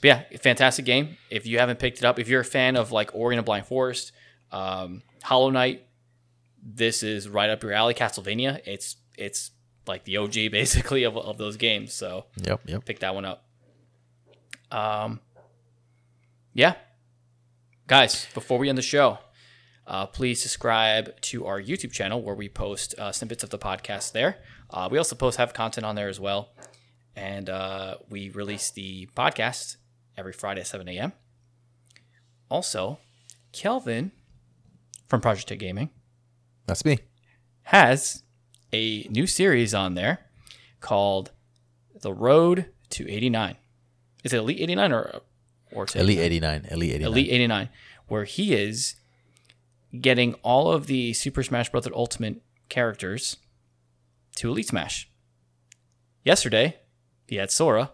but 0.02 0.08
yeah, 0.08 0.22
fantastic 0.38 0.84
game. 0.84 1.16
If 1.30 1.46
you 1.46 1.58
haven't 1.58 1.78
picked 1.78 1.98
it 1.98 2.04
up, 2.04 2.18
if 2.18 2.28
you're 2.28 2.40
a 2.40 2.44
fan 2.44 2.76
of 2.76 2.90
like 2.92 3.14
Ori 3.14 3.34
and 3.36 3.38
the 3.38 3.44
Blind 3.44 3.66
Forest, 3.66 4.12
um, 4.50 5.02
Hollow 5.22 5.50
Knight, 5.50 5.84
this 6.62 7.02
is 7.02 7.28
right 7.28 7.50
up 7.50 7.62
your 7.62 7.72
alley. 7.72 7.94
Castlevania, 7.94 8.60
it's 8.66 8.96
it's 9.16 9.50
like 9.86 10.04
the 10.04 10.16
OG 10.16 10.32
basically 10.50 11.04
of, 11.04 11.16
of 11.16 11.38
those 11.38 11.56
games. 11.56 11.92
So 11.92 12.26
Yep, 12.36 12.60
yep. 12.66 12.84
pick 12.84 13.00
that 13.00 13.14
one 13.14 13.24
up. 13.24 13.44
Um, 14.70 15.20
yeah, 16.54 16.74
guys. 17.86 18.26
Before 18.34 18.58
we 18.58 18.68
end 18.68 18.78
the 18.78 18.82
show, 18.82 19.18
uh, 19.86 20.06
please 20.06 20.40
subscribe 20.40 21.20
to 21.22 21.46
our 21.46 21.60
YouTube 21.60 21.92
channel 21.92 22.22
where 22.22 22.34
we 22.34 22.48
post 22.48 22.94
uh, 22.98 23.12
snippets 23.12 23.42
of 23.42 23.50
the 23.50 23.58
podcast. 23.58 24.12
There, 24.12 24.36
uh, 24.70 24.88
we 24.90 24.98
also 24.98 25.16
post 25.16 25.38
have 25.38 25.54
content 25.54 25.84
on 25.84 25.96
there 25.96 26.08
as 26.08 26.20
well, 26.20 26.50
and 27.16 27.50
uh, 27.50 27.96
we 28.08 28.30
release 28.30 28.70
the 28.70 29.08
podcast 29.16 29.76
every 30.16 30.32
Friday 30.32 30.60
at 30.60 30.66
seven 30.66 30.88
a.m. 30.88 31.12
Also, 32.48 32.98
Kelvin 33.52 34.12
from 35.08 35.20
Project 35.20 35.48
Tech 35.48 35.58
Gaming 35.58 35.90
That's 36.70 36.84
me. 36.84 37.00
has 37.64 38.22
a 38.72 39.02
new 39.10 39.26
series 39.26 39.74
on 39.74 39.94
there 39.94 40.20
called 40.78 41.32
The 42.00 42.12
Road 42.12 42.66
to 42.90 43.10
89. 43.10 43.56
Is 44.22 44.32
it 44.32 44.36
Elite 44.36 44.60
89 44.60 44.92
or 44.92 45.20
or 45.72 45.86
to 45.86 45.98
Elite 45.98 46.20
89. 46.20 46.68
Elite 46.70 46.90
89. 46.92 47.06
Elite 47.12 47.32
89 47.32 47.68
where 48.06 48.22
he 48.22 48.54
is 48.54 48.94
getting 50.00 50.34
all 50.44 50.70
of 50.70 50.86
the 50.86 51.12
Super 51.12 51.42
Smash 51.42 51.70
Bros. 51.70 51.88
Ultimate 51.92 52.40
characters 52.68 53.38
to 54.36 54.50
Elite 54.50 54.68
Smash. 54.68 55.10
Yesterday, 56.24 56.76
he 57.26 57.34
had 57.34 57.50
Sora 57.50 57.90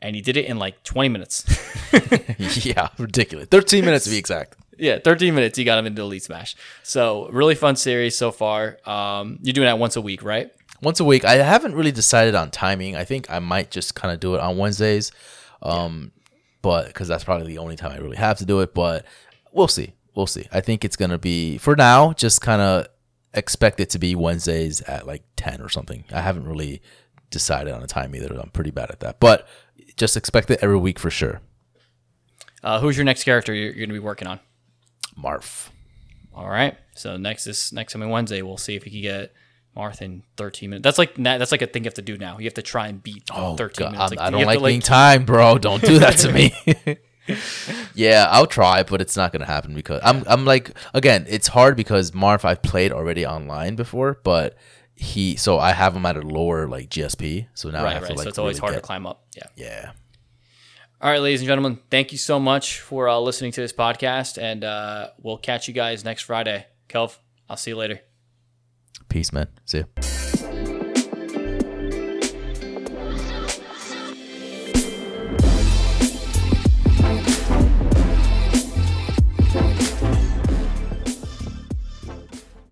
and 0.00 0.16
he 0.16 0.22
did 0.22 0.38
it 0.38 0.46
in 0.46 0.58
like 0.58 0.82
20 0.84 1.10
minutes. 1.10 1.44
yeah, 2.64 2.88
ridiculous. 2.96 3.48
13 3.48 3.84
minutes 3.84 4.06
to 4.06 4.10
be 4.10 4.16
exact. 4.16 4.56
Yeah, 4.78 4.98
13 4.98 5.34
minutes 5.34 5.56
he 5.58 5.64
got 5.64 5.78
him 5.78 5.86
into 5.86 6.02
Elite 6.02 6.22
Smash. 6.22 6.56
So, 6.82 7.28
really 7.30 7.54
fun 7.54 7.76
series 7.76 8.16
so 8.16 8.30
far. 8.30 8.78
Um, 8.86 9.38
you're 9.42 9.52
doing 9.52 9.66
that 9.66 9.78
once 9.78 9.96
a 9.96 10.00
week, 10.00 10.22
right? 10.22 10.50
Once 10.82 11.00
a 11.00 11.04
week. 11.04 11.24
I 11.24 11.34
haven't 11.34 11.74
really 11.74 11.92
decided 11.92 12.34
on 12.34 12.50
timing. 12.50 12.96
I 12.96 13.04
think 13.04 13.30
I 13.30 13.38
might 13.38 13.70
just 13.70 13.94
kind 13.94 14.12
of 14.12 14.20
do 14.20 14.34
it 14.34 14.40
on 14.40 14.58
Wednesdays. 14.58 15.12
Um, 15.62 16.12
but 16.62 16.88
because 16.88 17.08
that's 17.08 17.24
probably 17.24 17.46
the 17.46 17.58
only 17.58 17.76
time 17.76 17.92
I 17.92 17.98
really 17.98 18.16
have 18.16 18.38
to 18.38 18.44
do 18.44 18.60
it. 18.60 18.74
But 18.74 19.06
we'll 19.52 19.68
see. 19.68 19.94
We'll 20.14 20.26
see. 20.26 20.46
I 20.52 20.60
think 20.60 20.84
it's 20.84 20.96
gonna 20.96 21.18
be 21.18 21.58
for 21.58 21.76
now. 21.76 22.12
Just 22.12 22.40
kind 22.40 22.60
of 22.60 22.88
expect 23.34 23.80
it 23.80 23.90
to 23.90 23.98
be 23.98 24.14
Wednesdays 24.14 24.80
at 24.82 25.06
like 25.06 25.22
10 25.36 25.60
or 25.60 25.68
something. 25.68 26.04
I 26.10 26.22
haven't 26.22 26.48
really 26.48 26.82
decided 27.30 27.72
on 27.72 27.82
a 27.82 27.86
time 27.86 28.14
either. 28.14 28.34
I'm 28.34 28.50
pretty 28.50 28.70
bad 28.70 28.90
at 28.90 29.00
that. 29.00 29.20
But 29.20 29.46
just 29.96 30.16
expect 30.16 30.50
it 30.50 30.58
every 30.62 30.78
week 30.78 30.98
for 30.98 31.10
sure. 31.10 31.40
Uh, 32.62 32.80
who's 32.80 32.96
your 32.96 33.04
next 33.04 33.24
character 33.24 33.54
you're, 33.54 33.66
you're 33.66 33.86
going 33.86 33.90
to 33.90 33.94
be 33.94 33.98
working 33.98 34.26
on? 34.26 34.40
Marth. 35.20 35.68
All 36.34 36.48
right. 36.48 36.76
So 36.94 37.16
next 37.16 37.44
this 37.44 37.72
next 37.72 37.92
coming 37.92 38.10
Wednesday, 38.10 38.42
we'll 38.42 38.56
see 38.58 38.74
if 38.76 38.84
we 38.84 38.90
can 38.90 39.02
get 39.02 39.32
Marth 39.76 40.00
in 40.02 40.22
13 40.36 40.70
minutes. 40.70 40.84
That's 40.84 40.98
like 40.98 41.14
that's 41.16 41.52
like 41.52 41.62
a 41.62 41.66
thing 41.66 41.84
you 41.84 41.88
have 41.88 41.94
to 41.94 42.02
do 42.02 42.16
now. 42.18 42.38
You 42.38 42.44
have 42.44 42.54
to 42.54 42.62
try 42.62 42.88
and 42.88 43.02
beat 43.02 43.24
Oh, 43.34 43.56
13 43.56 43.84
God, 43.84 43.92
minutes. 43.92 44.10
Like, 44.10 44.20
I 44.20 44.30
don't 44.30 44.44
like 44.44 44.58
to, 44.58 44.64
being 44.64 44.80
timed, 44.80 45.26
bro. 45.26 45.58
Don't 45.58 45.82
do 45.82 45.98
that 45.98 46.16
to 46.18 46.32
me. 46.32 46.98
yeah, 47.94 48.26
I'll 48.30 48.46
try, 48.46 48.82
but 48.82 49.00
it's 49.00 49.16
not 49.16 49.32
gonna 49.32 49.46
happen 49.46 49.74
because 49.74 50.00
I'm 50.04 50.24
I'm 50.26 50.44
like 50.44 50.70
again, 50.94 51.26
it's 51.28 51.48
hard 51.48 51.76
because 51.76 52.14
Marv 52.14 52.44
I've 52.44 52.62
played 52.62 52.92
already 52.92 53.26
online 53.26 53.76
before, 53.76 54.20
but 54.22 54.56
he 54.94 55.36
so 55.36 55.58
I 55.58 55.72
have 55.72 55.94
him 55.96 56.06
at 56.06 56.16
a 56.16 56.22
lower 56.22 56.66
like 56.68 56.88
GSP, 56.88 57.48
so 57.54 57.70
now 57.70 57.80
I 57.80 57.84
right, 57.84 57.92
have 57.94 58.02
right. 58.02 58.08
to 58.12 58.14
like 58.14 58.24
so 58.24 58.28
it's 58.28 58.38
always 58.38 58.56
really 58.56 58.60
hard 58.60 58.72
get- 58.74 58.80
to 58.80 58.86
climb 58.86 59.06
up. 59.06 59.24
Yeah. 59.36 59.42
Yeah. 59.56 59.92
All 61.06 61.12
right, 61.12 61.22
ladies 61.22 61.38
and 61.38 61.46
gentlemen, 61.46 61.78
thank 61.88 62.10
you 62.10 62.18
so 62.18 62.40
much 62.40 62.80
for 62.80 63.08
uh, 63.08 63.16
listening 63.20 63.52
to 63.52 63.60
this 63.60 63.72
podcast, 63.72 64.42
and 64.42 64.64
uh, 64.64 65.10
we'll 65.22 65.38
catch 65.38 65.68
you 65.68 65.72
guys 65.72 66.04
next 66.04 66.22
Friday. 66.22 66.66
Kelv, 66.88 67.16
I'll 67.48 67.56
see 67.56 67.70
you 67.70 67.76
later. 67.76 68.00
Peace, 69.08 69.32
man. 69.32 69.46
See 69.66 69.78
ya. 69.78 69.84